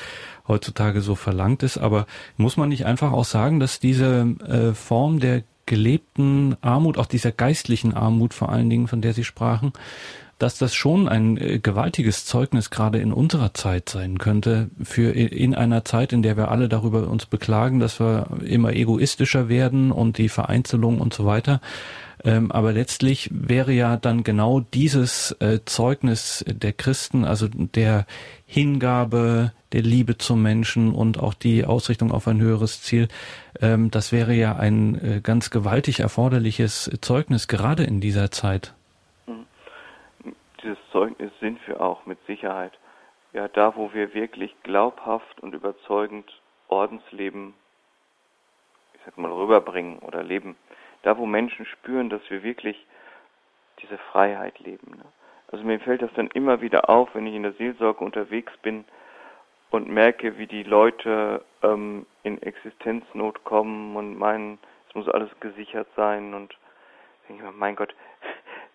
heutzutage 0.48 1.00
so 1.00 1.14
verlangt 1.14 1.62
ist. 1.62 1.78
Aber 1.78 2.06
muss 2.36 2.56
man 2.56 2.68
nicht 2.68 2.84
einfach 2.84 3.12
auch 3.12 3.24
sagen, 3.24 3.60
dass 3.60 3.78
diese 3.78 4.34
äh, 4.46 4.74
Form 4.74 5.20
der 5.20 5.44
gelebten 5.66 6.56
Armut, 6.60 6.98
auch 6.98 7.06
dieser 7.06 7.32
geistlichen 7.32 7.94
Armut 7.94 8.34
vor 8.34 8.50
allen 8.50 8.68
Dingen, 8.68 8.88
von 8.88 9.00
der 9.00 9.14
Sie 9.14 9.24
sprachen, 9.24 9.72
dass 10.38 10.58
das 10.58 10.74
schon 10.74 11.08
ein 11.08 11.36
äh, 11.36 11.58
gewaltiges 11.58 12.24
Zeugnis 12.24 12.70
gerade 12.70 12.98
in 12.98 13.12
unserer 13.12 13.54
Zeit 13.54 13.88
sein 13.88 14.18
könnte, 14.18 14.70
für 14.82 15.10
in 15.12 15.54
einer 15.54 15.84
Zeit, 15.84 16.12
in 16.12 16.22
der 16.22 16.36
wir 16.36 16.50
alle 16.50 16.68
darüber 16.68 17.08
uns 17.08 17.26
beklagen, 17.26 17.80
dass 17.80 18.00
wir 18.00 18.26
immer 18.44 18.72
egoistischer 18.72 19.48
werden 19.48 19.92
und 19.92 20.18
die 20.18 20.28
Vereinzelung 20.28 21.00
und 21.00 21.14
so 21.14 21.26
weiter. 21.26 21.60
Ähm, 22.24 22.50
aber 22.50 22.72
letztlich 22.72 23.28
wäre 23.32 23.72
ja 23.72 23.96
dann 23.96 24.24
genau 24.24 24.60
dieses 24.60 25.32
äh, 25.40 25.60
Zeugnis 25.66 26.42
der 26.48 26.72
Christen, 26.72 27.24
also 27.24 27.48
der 27.48 28.06
Hingabe, 28.46 29.52
der 29.72 29.82
Liebe 29.82 30.16
zum 30.16 30.40
Menschen 30.40 30.94
und 30.94 31.18
auch 31.18 31.34
die 31.34 31.66
Ausrichtung 31.66 32.12
auf 32.12 32.26
ein 32.26 32.40
höheres 32.40 32.80
Ziel, 32.80 33.08
ähm, 33.60 33.90
das 33.90 34.10
wäre 34.10 34.34
ja 34.34 34.56
ein 34.56 34.94
äh, 35.04 35.20
ganz 35.22 35.50
gewaltig 35.50 36.00
erforderliches 36.00 36.90
Zeugnis, 37.02 37.46
gerade 37.46 37.84
in 37.84 38.00
dieser 38.00 38.30
Zeit. 38.30 38.74
Dieses 40.64 40.78
Zeugnis 40.92 41.30
sind 41.40 41.60
wir 41.68 41.82
auch 41.82 42.06
mit 42.06 42.18
Sicherheit. 42.26 42.72
Ja, 43.34 43.48
da, 43.48 43.76
wo 43.76 43.92
wir 43.92 44.14
wirklich 44.14 44.56
glaubhaft 44.62 45.40
und 45.40 45.54
überzeugend 45.54 46.40
Ordensleben, 46.68 47.52
ich 48.94 49.00
sag 49.04 49.18
mal, 49.18 49.30
rüberbringen 49.30 49.98
oder 49.98 50.22
leben, 50.22 50.56
da 51.02 51.18
wo 51.18 51.26
Menschen 51.26 51.66
spüren, 51.66 52.08
dass 52.08 52.22
wir 52.30 52.42
wirklich 52.42 52.86
diese 53.82 53.98
Freiheit 53.98 54.58
leben. 54.58 54.92
Ne? 54.96 55.04
Also 55.52 55.64
mir 55.66 55.78
fällt 55.80 56.00
das 56.00 56.14
dann 56.14 56.28
immer 56.28 56.62
wieder 56.62 56.88
auf, 56.88 57.14
wenn 57.14 57.26
ich 57.26 57.34
in 57.34 57.42
der 57.42 57.52
Seelsorge 57.52 58.02
unterwegs 58.02 58.56
bin 58.62 58.86
und 59.68 59.86
merke, 59.86 60.38
wie 60.38 60.46
die 60.46 60.62
Leute 60.62 61.44
ähm, 61.62 62.06
in 62.22 62.40
Existenznot 62.40 63.44
kommen 63.44 63.96
und 63.96 64.16
meinen, 64.16 64.58
es 64.88 64.94
muss 64.94 65.10
alles 65.10 65.28
gesichert 65.40 65.88
sein 65.94 66.32
und 66.32 66.56
denke 67.28 67.42
ich 67.42 67.50
mir, 67.50 67.52
mein 67.52 67.76
Gott, 67.76 67.94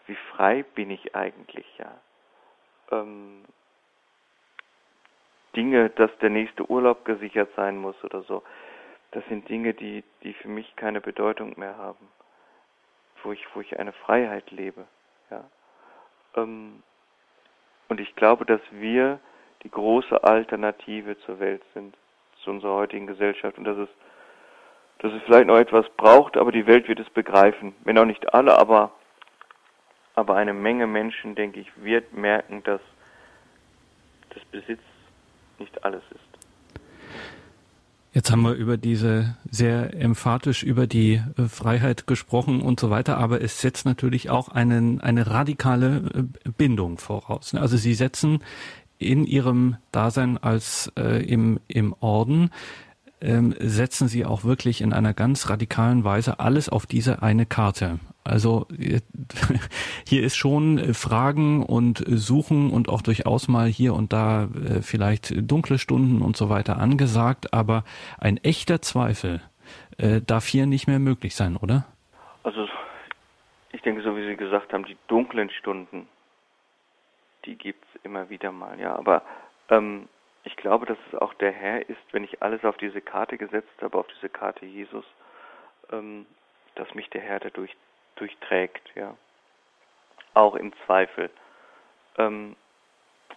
wie 0.10 0.18
frei 0.36 0.64
bin 0.76 0.92
ich 0.92 1.16
eigentlich, 1.16 1.66
ja. 1.78 1.92
Ähm, 2.92 3.46
Dinge, 5.56 5.90
dass 5.92 6.12
der 6.20 6.30
nächste 6.30 6.70
Urlaub 6.70 7.06
gesichert 7.06 7.50
sein 7.56 7.78
muss 7.78 7.96
oder 8.04 8.22
so, 8.24 8.44
das 9.12 9.24
sind 9.30 9.50
Dinge, 9.50 9.74
die, 9.74 10.04
die 10.24 10.34
für 10.34 10.48
mich 10.48 10.76
keine 10.76 11.02
Bedeutung 11.02 11.58
mehr 11.58 11.78
haben 11.78 12.10
wo 13.24 13.32
ich, 13.32 13.46
wo 13.54 13.62
ich 13.62 13.80
eine 13.80 13.92
Freiheit 13.92 14.50
lebe. 14.52 14.86
Ja. 15.30 15.44
Ähm, 16.36 16.84
und 17.88 18.00
ich 18.00 18.16
glaube, 18.16 18.46
dass 18.46 18.62
wir 18.72 19.20
die 19.64 19.72
große 19.72 20.24
Alternative 20.24 21.18
zur 21.22 21.40
Welt 21.40 21.62
sind, 21.74 21.96
zu 22.44 22.52
unserer 22.52 22.76
heutigen 22.76 23.08
Gesellschaft 23.08 23.58
und 23.58 23.66
dass 23.66 23.78
es, 23.78 23.90
dass 25.00 25.12
es 25.14 25.22
vielleicht 25.24 25.48
noch 25.48 25.58
etwas 25.58 25.90
braucht, 25.98 26.38
aber 26.38 26.52
die 26.52 26.68
Welt 26.68 26.88
wird 26.88 27.00
es 27.00 27.10
begreifen. 27.10 27.76
Wenn 27.84 27.98
auch 27.98 28.06
nicht 28.06 28.34
alle, 28.34 28.58
aber, 28.58 28.92
aber 30.20 30.36
eine 30.36 30.54
Menge 30.54 30.86
Menschen, 30.86 31.34
denke 31.36 31.62
ich, 31.62 31.68
wird 31.82 32.14
merken, 32.14 32.62
dass 32.64 32.82
das 34.34 34.44
Besitz 34.52 34.82
nicht 35.58 35.84
alles 35.84 36.04
ist. 36.12 36.30
Jetzt 38.12 38.32
haben 38.32 38.42
wir 38.42 38.54
über 38.54 38.78
diese 38.78 39.38
sehr 39.50 39.94
emphatisch 39.94 40.64
über 40.64 40.88
die 40.88 41.22
äh, 41.38 41.44
Freiheit 41.48 42.08
gesprochen 42.08 42.62
und 42.62 42.80
so 42.80 42.90
weiter, 42.90 43.18
aber 43.18 43.42
es 43.42 43.62
setzt 43.62 43.86
natürlich 43.86 44.30
auch 44.30 44.50
einen, 44.50 45.00
eine 45.00 45.28
radikale 45.28 46.30
äh, 46.46 46.50
Bindung 46.58 46.98
voraus. 46.98 47.54
Also 47.54 47.78
Sie 47.78 47.94
setzen 47.94 48.44
in 48.98 49.26
Ihrem 49.26 49.78
Dasein 49.92 50.38
als 50.38 50.92
äh, 50.98 51.24
im, 51.24 51.60
im 51.68 51.96
Orden 52.00 52.50
ähm, 53.22 53.54
setzen 53.60 54.08
sie 54.08 54.26
auch 54.26 54.44
wirklich 54.44 54.82
in 54.82 54.94
einer 54.94 55.14
ganz 55.14 55.50
radikalen 55.50 56.04
Weise 56.04 56.40
alles 56.40 56.70
auf 56.70 56.86
diese 56.86 57.22
eine 57.22 57.46
Karte. 57.46 58.00
Also 58.24 58.68
hier 60.08 60.24
ist 60.24 60.36
schon 60.36 60.78
äh, 60.78 60.94
Fragen 60.94 61.64
und 61.64 62.04
Suchen 62.08 62.70
und 62.70 62.90
auch 62.90 63.02
durchaus 63.02 63.48
mal 63.48 63.68
hier 63.68 63.94
und 63.94 64.14
da 64.14 64.44
äh, 64.44 64.82
vielleicht 64.82 65.34
dunkle 65.50 65.80
Stunden 65.80 66.22
und 66.22 66.38
so 66.38 66.50
weiter 66.50 66.78
angesagt, 66.78 67.54
aber 67.54 67.84
ein 68.20 68.38
echter 68.38 68.82
Zweifel 68.82 69.42
äh, 69.98 70.22
darf 70.22 70.46
hier 70.46 70.66
nicht 70.66 70.88
mehr 70.88 71.00
möglich 71.00 71.36
sein, 71.36 71.58
oder? 71.58 71.86
Also 72.44 72.68
ich 73.72 73.82
denke, 73.82 74.02
so 74.02 74.16
wie 74.16 74.26
Sie 74.28 74.36
gesagt 74.36 74.74
haben, 74.74 74.86
die 74.86 74.98
dunklen 75.08 75.50
Stunden, 75.50 76.08
die 77.46 77.56
gibt's 77.56 77.88
immer 78.04 78.30
wieder 78.30 78.52
mal, 78.52 78.80
ja, 78.80 78.96
aber 78.96 79.24
ähm, 79.70 80.08
ich 80.44 80.56
glaube, 80.56 80.86
dass 80.86 80.98
es 81.12 81.20
auch 81.20 81.34
der 81.36 81.52
Herr 81.52 81.88
ist, 81.90 82.02
wenn 82.12 82.24
ich 82.24 82.42
alles 82.42 82.64
auf 82.64 82.78
diese 82.78 83.02
Karte 83.02 83.38
gesetzt 83.38 83.82
habe, 83.82 83.98
auf 83.98 84.08
diese 84.08 84.30
Karte 84.30 84.66
Jesus, 84.66 85.06
ähm, 85.92 86.26
dass 86.76 86.94
mich 86.96 87.10
der 87.10 87.22
Herr 87.22 87.40
dadurch 87.40 87.76
durchträgt, 88.16 88.92
ja. 88.96 89.16
Auch 90.34 90.56
im 90.56 90.74
Zweifel. 90.86 91.30
Ähm, 92.18 92.56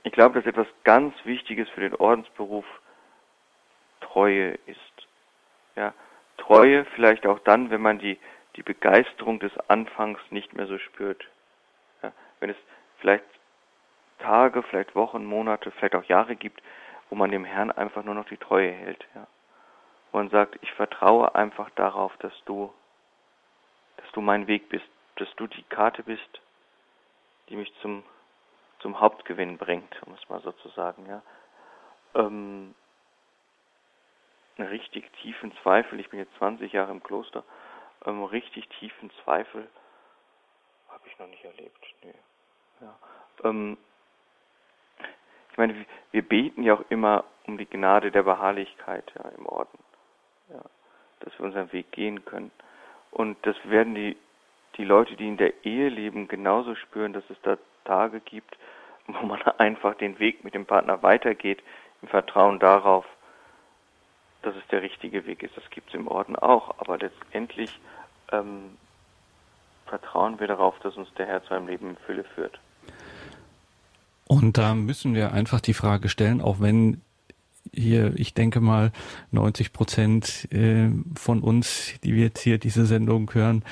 ich 0.04 0.12
glaube, 0.12 0.38
dass 0.38 0.46
etwas 0.46 0.66
ganz 0.84 1.14
Wichtiges 1.24 1.68
für 1.70 1.80
den 1.80 1.94
Ordensberuf 1.94 2.64
Treue 4.00 4.58
ist. 4.66 4.78
Ja, 5.76 5.94
Treue 6.36 6.84
vielleicht 6.96 7.26
auch 7.26 7.38
dann, 7.40 7.70
wenn 7.70 7.80
man 7.80 7.98
die, 7.98 8.18
die 8.56 8.62
Begeisterung 8.62 9.40
des 9.40 9.52
Anfangs 9.68 10.20
nicht 10.30 10.52
mehr 10.54 10.66
so 10.66 10.78
spürt. 10.78 11.24
Ja, 12.02 12.12
wenn 12.40 12.50
es 12.50 12.56
vielleicht 12.98 13.24
Tage, 14.18 14.62
vielleicht 14.62 14.94
Wochen, 14.94 15.24
Monate, 15.24 15.70
vielleicht 15.70 15.94
auch 15.94 16.04
Jahre 16.04 16.36
gibt, 16.36 16.62
wo 17.12 17.14
man 17.14 17.30
dem 17.30 17.44
Herrn 17.44 17.70
einfach 17.70 18.04
nur 18.04 18.14
noch 18.14 18.24
die 18.24 18.38
Treue 18.38 18.70
hält, 18.70 19.04
ja. 19.14 19.26
Wo 20.10 20.16
man 20.16 20.30
sagt, 20.30 20.56
ich 20.62 20.72
vertraue 20.72 21.34
einfach 21.34 21.68
darauf, 21.72 22.16
dass 22.20 22.32
du, 22.46 22.72
dass 23.98 24.10
du 24.12 24.22
mein 24.22 24.46
Weg 24.46 24.70
bist, 24.70 24.86
dass 25.16 25.28
du 25.36 25.46
die 25.46 25.62
Karte 25.64 26.04
bist, 26.04 26.40
die 27.50 27.56
mich 27.56 27.70
zum, 27.82 28.02
zum 28.78 28.98
Hauptgewinn 28.98 29.58
bringt, 29.58 29.94
um 30.06 30.14
es 30.14 30.26
mal 30.30 30.40
so 30.40 30.52
zu 30.52 30.70
sagen, 30.70 31.04
ja. 31.06 31.20
Ähm, 32.14 32.74
richtig 34.58 35.12
tiefen 35.20 35.52
Zweifel, 35.62 36.00
ich 36.00 36.08
bin 36.08 36.18
jetzt 36.18 36.34
20 36.38 36.72
Jahre 36.72 36.92
im 36.92 37.02
Kloster, 37.02 37.44
ähm, 38.06 38.24
richtig 38.24 38.70
tiefen 38.78 39.10
Zweifel 39.22 39.68
habe 40.88 41.06
ich 41.06 41.18
noch 41.18 41.26
nicht 41.26 41.44
erlebt. 41.44 41.84
Nee. 42.04 42.14
Ja. 42.80 42.98
Ähm, 43.44 43.76
ich 45.52 45.58
meine, 45.58 45.74
wir 46.10 46.22
beten 46.22 46.62
ja 46.62 46.74
auch 46.74 46.84
immer 46.88 47.24
um 47.46 47.58
die 47.58 47.66
Gnade 47.66 48.10
der 48.10 48.22
Beharrlichkeit 48.22 49.12
ja, 49.14 49.30
im 49.36 49.46
Orden. 49.46 49.78
Ja, 50.48 50.62
dass 51.20 51.38
wir 51.38 51.44
unseren 51.44 51.72
Weg 51.72 51.92
gehen 51.92 52.24
können. 52.24 52.50
Und 53.10 53.36
das 53.42 53.56
werden 53.64 53.94
die, 53.94 54.16
die 54.76 54.84
Leute, 54.84 55.14
die 55.14 55.28
in 55.28 55.36
der 55.36 55.64
Ehe 55.64 55.90
leben, 55.90 56.26
genauso 56.26 56.74
spüren, 56.74 57.12
dass 57.12 57.28
es 57.28 57.36
da 57.42 57.58
Tage 57.84 58.20
gibt, 58.20 58.56
wo 59.06 59.26
man 59.26 59.42
einfach 59.58 59.94
den 59.96 60.18
Weg 60.18 60.42
mit 60.42 60.54
dem 60.54 60.64
Partner 60.64 61.02
weitergeht, 61.02 61.62
im 62.00 62.08
Vertrauen 62.08 62.58
darauf, 62.58 63.04
dass 64.40 64.56
es 64.56 64.66
der 64.68 64.82
richtige 64.82 65.26
Weg 65.26 65.42
ist. 65.42 65.56
Das 65.56 65.68
gibt 65.70 65.88
es 65.88 65.94
im 65.94 66.08
Orden 66.08 66.34
auch, 66.34 66.74
aber 66.78 66.96
letztendlich 66.96 67.78
ähm, 68.32 68.78
vertrauen 69.86 70.40
wir 70.40 70.46
darauf, 70.46 70.78
dass 70.80 70.96
uns 70.96 71.12
der 71.14 71.26
Herr 71.26 71.44
zu 71.44 71.52
einem 71.54 71.68
Leben 71.68 71.90
in 71.90 71.96
Fülle 71.98 72.24
führt. 72.24 72.58
Und 74.26 74.58
da 74.58 74.74
müssen 74.74 75.14
wir 75.14 75.32
einfach 75.32 75.60
die 75.60 75.74
Frage 75.74 76.08
stellen, 76.08 76.40
auch 76.40 76.60
wenn 76.60 77.00
hier, 77.74 78.12
ich 78.16 78.34
denke 78.34 78.60
mal, 78.60 78.92
90 79.30 79.72
Prozent 79.72 80.52
äh, 80.52 80.90
von 81.14 81.40
uns, 81.40 81.94
die 82.04 82.14
wir 82.14 82.24
jetzt 82.24 82.40
hier 82.40 82.58
diese 82.58 82.86
Sendung 82.86 83.32
hören, 83.32 83.64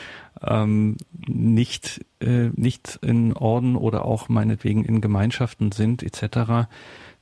ähm, 0.43 0.97
nicht, 1.27 2.05
äh, 2.21 2.51
nicht 2.55 2.99
in 3.03 3.35
Orden 3.35 3.77
oder 3.77 4.05
auch 4.05 4.29
meinetwegen 4.29 4.85
in 4.85 5.01
Gemeinschaften 5.01 5.73
sind 5.73 6.03
etc. 6.03 6.69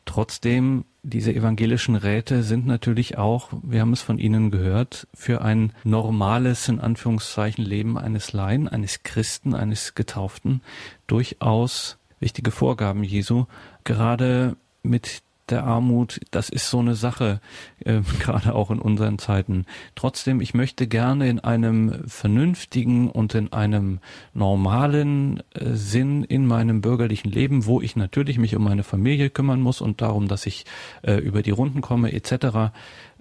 Trotzdem, 0.04 0.84
diese 1.02 1.34
evangelischen 1.34 1.96
Räte 1.96 2.42
sind 2.42 2.66
natürlich 2.66 3.18
auch, 3.18 3.50
wir 3.62 3.80
haben 3.80 3.92
es 3.92 4.02
von 4.02 4.18
Ihnen 4.18 4.50
gehört, 4.50 5.06
für 5.14 5.42
ein 5.42 5.72
normales, 5.84 6.68
in 6.68 6.80
Anführungszeichen, 6.80 7.64
Leben 7.64 7.98
eines 7.98 8.32
Laien, 8.32 8.68
eines 8.68 9.02
Christen, 9.02 9.54
eines 9.54 9.94
Getauften 9.94 10.62
durchaus 11.06 11.97
wichtige 12.20 12.50
Vorgaben 12.50 13.04
Jesu, 13.04 13.46
gerade 13.84 14.56
mit 14.82 15.22
der 15.50 15.64
Armut, 15.64 16.20
das 16.30 16.48
ist 16.48 16.68
so 16.68 16.78
eine 16.78 16.94
Sache, 16.94 17.40
äh, 17.84 18.00
gerade 18.20 18.54
auch 18.54 18.70
in 18.70 18.78
unseren 18.78 19.18
Zeiten. 19.18 19.66
Trotzdem, 19.94 20.40
ich 20.40 20.54
möchte 20.54 20.86
gerne 20.86 21.28
in 21.28 21.40
einem 21.40 22.06
vernünftigen 22.06 23.10
und 23.10 23.34
in 23.34 23.52
einem 23.52 24.00
normalen 24.34 25.42
äh, 25.54 25.74
Sinn 25.74 26.24
in 26.24 26.46
meinem 26.46 26.80
bürgerlichen 26.80 27.30
Leben, 27.30 27.66
wo 27.66 27.80
ich 27.80 27.96
natürlich 27.96 28.38
mich 28.38 28.56
um 28.56 28.64
meine 28.64 28.82
Familie 28.82 29.30
kümmern 29.30 29.60
muss 29.60 29.80
und 29.80 30.00
darum, 30.00 30.28
dass 30.28 30.46
ich 30.46 30.64
äh, 31.02 31.14
über 31.14 31.42
die 31.42 31.50
Runden 31.50 31.80
komme 31.80 32.12
etc., 32.12 32.72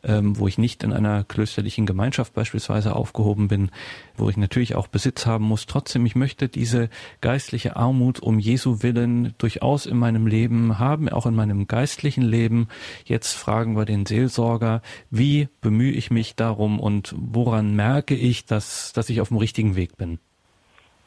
ähm, 0.04 0.38
wo 0.40 0.48
ich 0.48 0.58
nicht 0.58 0.84
in 0.84 0.94
einer 0.94 1.24
klösterlichen 1.24 1.86
Gemeinschaft 1.86 2.34
beispielsweise 2.34 2.96
aufgehoben 2.96 3.48
bin, 3.48 3.72
wo 4.16 4.30
ich 4.30 4.38
natürlich 4.38 4.76
auch 4.76 4.88
Besitz 4.88 5.26
haben 5.26 5.46
muss. 5.46 5.66
Trotzdem, 5.66 6.06
ich 6.06 6.16
möchte 6.16 6.50
diese 6.50 6.90
geistliche 7.22 7.76
Armut 7.76 8.20
um 8.20 8.40
Jesu 8.40 8.84
willen 8.84 9.34
durchaus 9.38 9.86
in 9.86 9.98
meinem 9.98 10.28
Leben 10.28 10.80
haben, 10.80 11.10
auch 11.10 11.26
in 11.26 11.36
meinem 11.36 11.68
geistlichen 11.68 12.24
Leben. 12.24 12.68
Jetzt 13.06 13.34
fragen 13.34 13.76
wir 13.76 13.86
den 13.86 14.06
Seelsorger, 14.06 14.82
wie 15.10 15.50
bemühe 15.62 15.92
ich 15.92 16.12
mich 16.12 16.36
darum 16.36 16.80
und 16.80 17.14
woran 17.18 17.76
merke 17.76 18.16
ich, 18.16 18.46
dass, 18.46 18.94
dass 18.94 19.10
ich 19.10 19.22
auf 19.22 19.30
dem 19.30 19.38
richtigen 19.38 19.76
Weg 19.76 19.98
bin? 19.98 20.20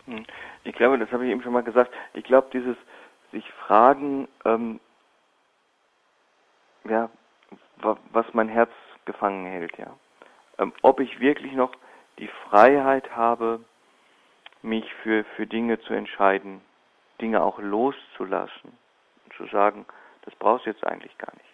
Hm. 0.07 0.25
Ich 0.65 0.75
glaube, 0.75 0.99
das 0.99 1.11
habe 1.11 1.25
ich 1.25 1.33
eben 1.33 1.43
schon 1.43 1.53
mal 1.53 1.63
gesagt. 1.63 1.91
Ich 2.15 2.25
glaube, 2.25 2.49
dieses 2.53 2.77
sich 3.33 3.45
fragen, 3.67 4.29
ähm, 4.45 4.81
ja, 6.89 7.09
was 7.83 8.27
mein 8.33 8.49
Herz 8.49 8.71
gefangen 9.05 9.47
hält, 9.47 9.77
ja. 9.79 9.97
Ähm, 10.59 10.73
ob 10.83 11.01
ich 11.01 11.21
wirklich 11.21 11.53
noch 11.53 11.73
die 12.19 12.29
Freiheit 12.49 13.17
habe, 13.17 13.61
mich 14.63 14.93
für, 15.03 15.25
für 15.37 15.47
Dinge 15.47 15.81
zu 15.81 15.95
entscheiden, 15.95 16.61
Dinge 17.21 17.43
auch 17.43 17.59
loszulassen 17.59 18.77
und 19.25 19.35
zu 19.35 19.47
sagen, 19.47 19.87
das 20.23 20.35
brauchst 20.35 20.67
du 20.67 20.71
jetzt 20.71 20.87
eigentlich 20.87 21.17
gar 21.19 21.33
nicht. 21.35 21.45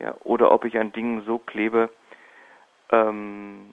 Ja, 0.00 0.14
oder 0.24 0.50
ob 0.50 0.64
ich 0.64 0.78
an 0.78 0.92
Dingen 0.92 1.22
so 1.24 1.38
klebe, 1.38 1.90
ähm, 2.90 3.72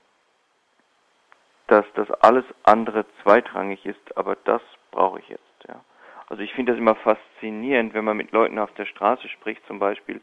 dass 1.68 1.86
das 1.96 2.10
alles 2.12 2.46
andere 2.64 3.06
zweitrangig 3.24 3.86
ist, 3.86 4.18
aber 4.18 4.36
das 4.36 4.62
brauche 4.92 5.20
ich 5.20 5.30
jetzt. 5.30 5.44
Ja. 5.68 5.84
Also 6.28 6.44
ich 6.44 6.54
finde 6.54 6.72
das 6.72 6.80
immer 6.80 6.96
faszinierend, 6.96 7.94
wenn 7.94 8.06
man 8.06 8.18
mit 8.18 8.32
Leuten 8.32 8.60
auf 8.60 8.72
der 8.74 8.86
Straße 8.86 9.28
spricht, 9.30 9.66
zum 9.66 9.80
Beispiel, 9.80 10.22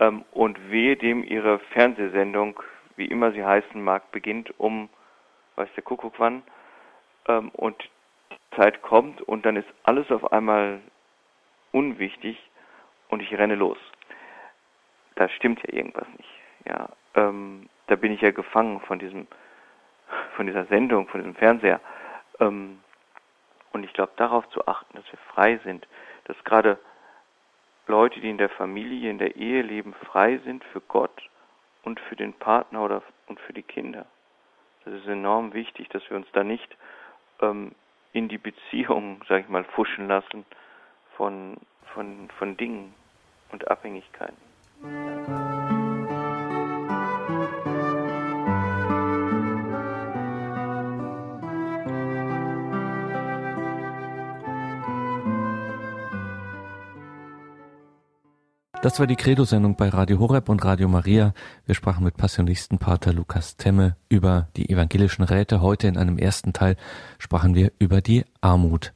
ähm, 0.00 0.24
und 0.32 0.70
wehe 0.70 0.96
dem 0.96 1.22
ihre 1.22 1.58
Fernsehsendung, 1.58 2.60
wie 2.96 3.06
immer 3.06 3.32
sie 3.32 3.44
heißen 3.44 3.80
mag, 3.80 4.10
beginnt 4.10 4.58
um, 4.58 4.88
weiß 5.56 5.68
der 5.76 5.84
Kuckuck 5.84 6.14
wann, 6.18 6.42
ähm, 7.28 7.50
und 7.50 7.76
die 8.32 8.56
Zeit 8.56 8.82
kommt 8.82 9.22
und 9.22 9.46
dann 9.46 9.56
ist 9.56 9.68
alles 9.84 10.10
auf 10.10 10.32
einmal 10.32 10.80
unwichtig 11.72 12.50
und 13.08 13.20
ich 13.20 13.32
renne 13.36 13.54
los. 13.54 13.78
Da 15.14 15.28
stimmt 15.28 15.62
ja 15.62 15.74
irgendwas 15.74 16.08
nicht. 16.16 16.30
Ja, 16.66 16.88
ähm, 17.14 17.68
da 17.86 17.96
bin 17.96 18.12
ich 18.12 18.20
ja 18.22 18.30
gefangen 18.30 18.80
von 18.80 18.98
diesem, 18.98 19.26
von 20.36 20.46
dieser 20.46 20.64
Sendung, 20.66 21.08
von 21.08 21.20
diesem 21.20 21.34
Fernseher. 21.34 21.80
Ähm, 22.40 22.80
und 23.72 23.84
ich 23.84 23.92
glaube, 23.92 24.12
darauf 24.16 24.48
zu 24.50 24.66
achten, 24.66 24.96
dass 24.96 25.04
wir 25.12 25.18
frei 25.32 25.60
sind, 25.64 25.86
dass 26.24 26.42
gerade 26.44 26.78
Leute, 27.90 28.20
die 28.20 28.30
in 28.30 28.38
der 28.38 28.48
Familie, 28.48 29.10
in 29.10 29.18
der 29.18 29.36
Ehe 29.36 29.62
leben, 29.62 29.94
frei 29.94 30.38
sind 30.44 30.64
für 30.64 30.80
Gott 30.80 31.28
und 31.82 31.98
für 32.00 32.16
den 32.16 32.32
Partner 32.32 32.84
oder 32.84 33.02
und 33.26 33.40
für 33.40 33.52
die 33.52 33.62
Kinder. 33.62 34.06
Das 34.84 34.94
ist 34.94 35.06
enorm 35.06 35.52
wichtig, 35.52 35.88
dass 35.90 36.08
wir 36.08 36.16
uns 36.16 36.26
da 36.32 36.44
nicht 36.44 36.76
ähm, 37.42 37.72
in 38.12 38.28
die 38.28 38.38
Beziehung, 38.38 39.22
sag 39.28 39.42
ich 39.42 39.48
mal, 39.48 39.64
fuschen 39.64 40.08
lassen 40.08 40.46
von, 41.16 41.56
von, 41.92 42.28
von 42.38 42.56
Dingen 42.56 42.94
und 43.50 43.68
Abhängigkeiten. 43.68 44.36
Das 58.82 58.98
war 58.98 59.06
die 59.06 59.16
Credo-Sendung 59.16 59.76
bei 59.76 59.90
Radio 59.90 60.18
Horeb 60.20 60.48
und 60.48 60.64
Radio 60.64 60.88
Maria. 60.88 61.34
Wir 61.66 61.74
sprachen 61.74 62.02
mit 62.02 62.16
Pater 62.16 63.12
Lukas 63.12 63.58
Temme 63.58 63.94
über 64.08 64.48
die 64.56 64.70
evangelischen 64.70 65.22
Räte. 65.22 65.60
Heute 65.60 65.86
in 65.86 65.98
einem 65.98 66.16
ersten 66.16 66.54
Teil 66.54 66.76
sprachen 67.18 67.54
wir 67.54 67.72
über 67.78 68.00
die 68.00 68.24
Armut. 68.40 68.94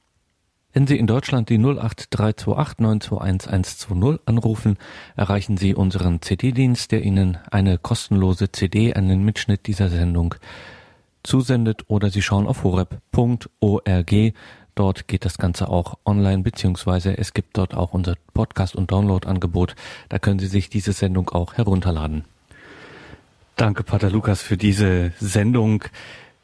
Wenn 0.72 0.86
Sie 0.86 0.96
in 0.96 1.06
Deutschland 1.06 1.50
die 1.50 1.58
08328 1.58 2.80
921 2.80 3.90
120 3.90 4.20
anrufen, 4.24 4.78
erreichen 5.16 5.58
Sie 5.58 5.74
unseren 5.74 6.22
CD-Dienst, 6.22 6.90
der 6.90 7.02
Ihnen 7.02 7.36
eine 7.50 7.76
kostenlose 7.76 8.50
CD, 8.50 8.94
einen 8.94 9.22
Mitschnitt 9.22 9.66
dieser 9.66 9.90
Sendung 9.90 10.34
zusendet 11.22 11.82
oder 11.88 12.08
Sie 12.08 12.22
schauen 12.22 12.46
auf 12.46 12.64
horeb.org. 12.64 14.32
Dort 14.74 15.06
geht 15.06 15.24
das 15.24 15.38
Ganze 15.38 15.68
auch 15.68 15.98
online, 16.04 16.42
beziehungsweise 16.42 17.16
es 17.16 17.32
gibt 17.32 17.56
dort 17.56 17.74
auch 17.74 17.92
unser 17.92 18.16
Podcast- 18.32 18.74
und 18.74 18.90
Download-Angebot. 18.90 19.76
Da 20.08 20.18
können 20.18 20.40
Sie 20.40 20.48
sich 20.48 20.68
diese 20.68 20.92
Sendung 20.92 21.30
auch 21.30 21.54
herunterladen. 21.54 22.24
Danke, 23.56 23.84
Pater 23.84 24.10
Lukas, 24.10 24.42
für 24.42 24.56
diese 24.56 25.12
Sendung. 25.20 25.84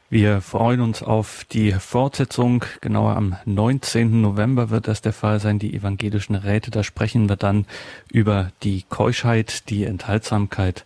Wir 0.09 0.41
freuen 0.41 0.81
uns 0.81 1.03
auf 1.03 1.45
die 1.51 1.73
Fortsetzung. 1.73 2.63
Genauer 2.79 3.15
am 3.15 3.35
19. 3.45 4.21
November 4.21 4.69
wird 4.69 4.87
das 4.87 5.01
der 5.01 5.13
Fall 5.13 5.39
sein, 5.39 5.59
die 5.59 5.73
evangelischen 5.73 6.35
Räte. 6.35 6.71
Da 6.71 6.83
sprechen 6.83 7.27
wir 7.27 7.37
dann 7.37 7.65
über 8.09 8.51
die 8.63 8.83
Keuschheit, 8.89 9.69
die 9.69 9.83
Enthaltsamkeit. 9.83 10.85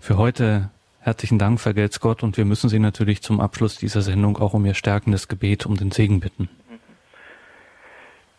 Für 0.00 0.16
heute 0.16 0.70
herzlichen 1.00 1.38
Dank, 1.38 1.60
vergelt's 1.60 2.00
Gott. 2.00 2.22
Und 2.22 2.36
wir 2.36 2.44
müssen 2.44 2.68
Sie 2.68 2.78
natürlich 2.78 3.22
zum 3.22 3.40
Abschluss 3.40 3.76
dieser 3.76 4.02
Sendung 4.02 4.36
auch 4.38 4.54
um 4.54 4.64
Ihr 4.66 4.74
stärkendes 4.74 5.28
Gebet 5.28 5.64
um 5.64 5.76
den 5.76 5.90
Segen 5.90 6.20
bitten. 6.20 6.48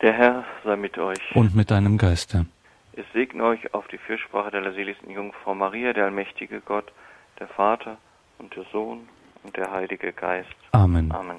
Der 0.02 0.14
Herr 0.14 0.46
sei 0.64 0.76
mit 0.76 0.98
euch. 0.98 1.36
Und 1.36 1.56
mit 1.56 1.72
deinem 1.72 1.98
Geiste. 1.98 2.46
Es 2.94 3.06
segne 3.14 3.44
euch 3.44 3.74
auf 3.74 3.88
die 3.88 3.98
Fürsprache 3.98 4.52
der 4.52 4.74
seligsten 4.74 5.10
Jungfrau 5.10 5.56
Maria, 5.56 5.94
der 5.94 6.06
allmächtige 6.06 6.62
Gott, 6.62 6.92
der 7.40 7.48
Vater 7.48 7.98
und 8.38 8.56
der 8.56 8.66
Sohn 8.72 9.08
und 9.44 9.56
der 9.58 9.72
Heilige 9.72 10.14
Geist. 10.14 10.50
Amen. 10.72 11.12
Amen. 11.12 11.38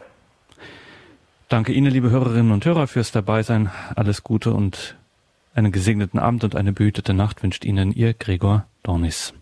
Danke 1.49 1.73
Ihnen, 1.73 1.91
liebe 1.91 2.11
Hörerinnen 2.11 2.53
und 2.53 2.65
Hörer, 2.65 2.87
fürs 2.87 3.11
Dabeisein. 3.11 3.71
Alles 3.97 4.23
Gute 4.23 4.53
und 4.53 4.97
einen 5.55 5.73
gesegneten 5.73 6.21
Abend 6.21 6.45
und 6.45 6.55
eine 6.55 6.73
behütete 6.73 7.15
Nacht 7.15 7.43
wünscht 7.43 7.65
Ihnen 7.65 7.93
Ihr 7.93 8.15
Gregor 8.15 8.67
Dornis. 8.83 9.35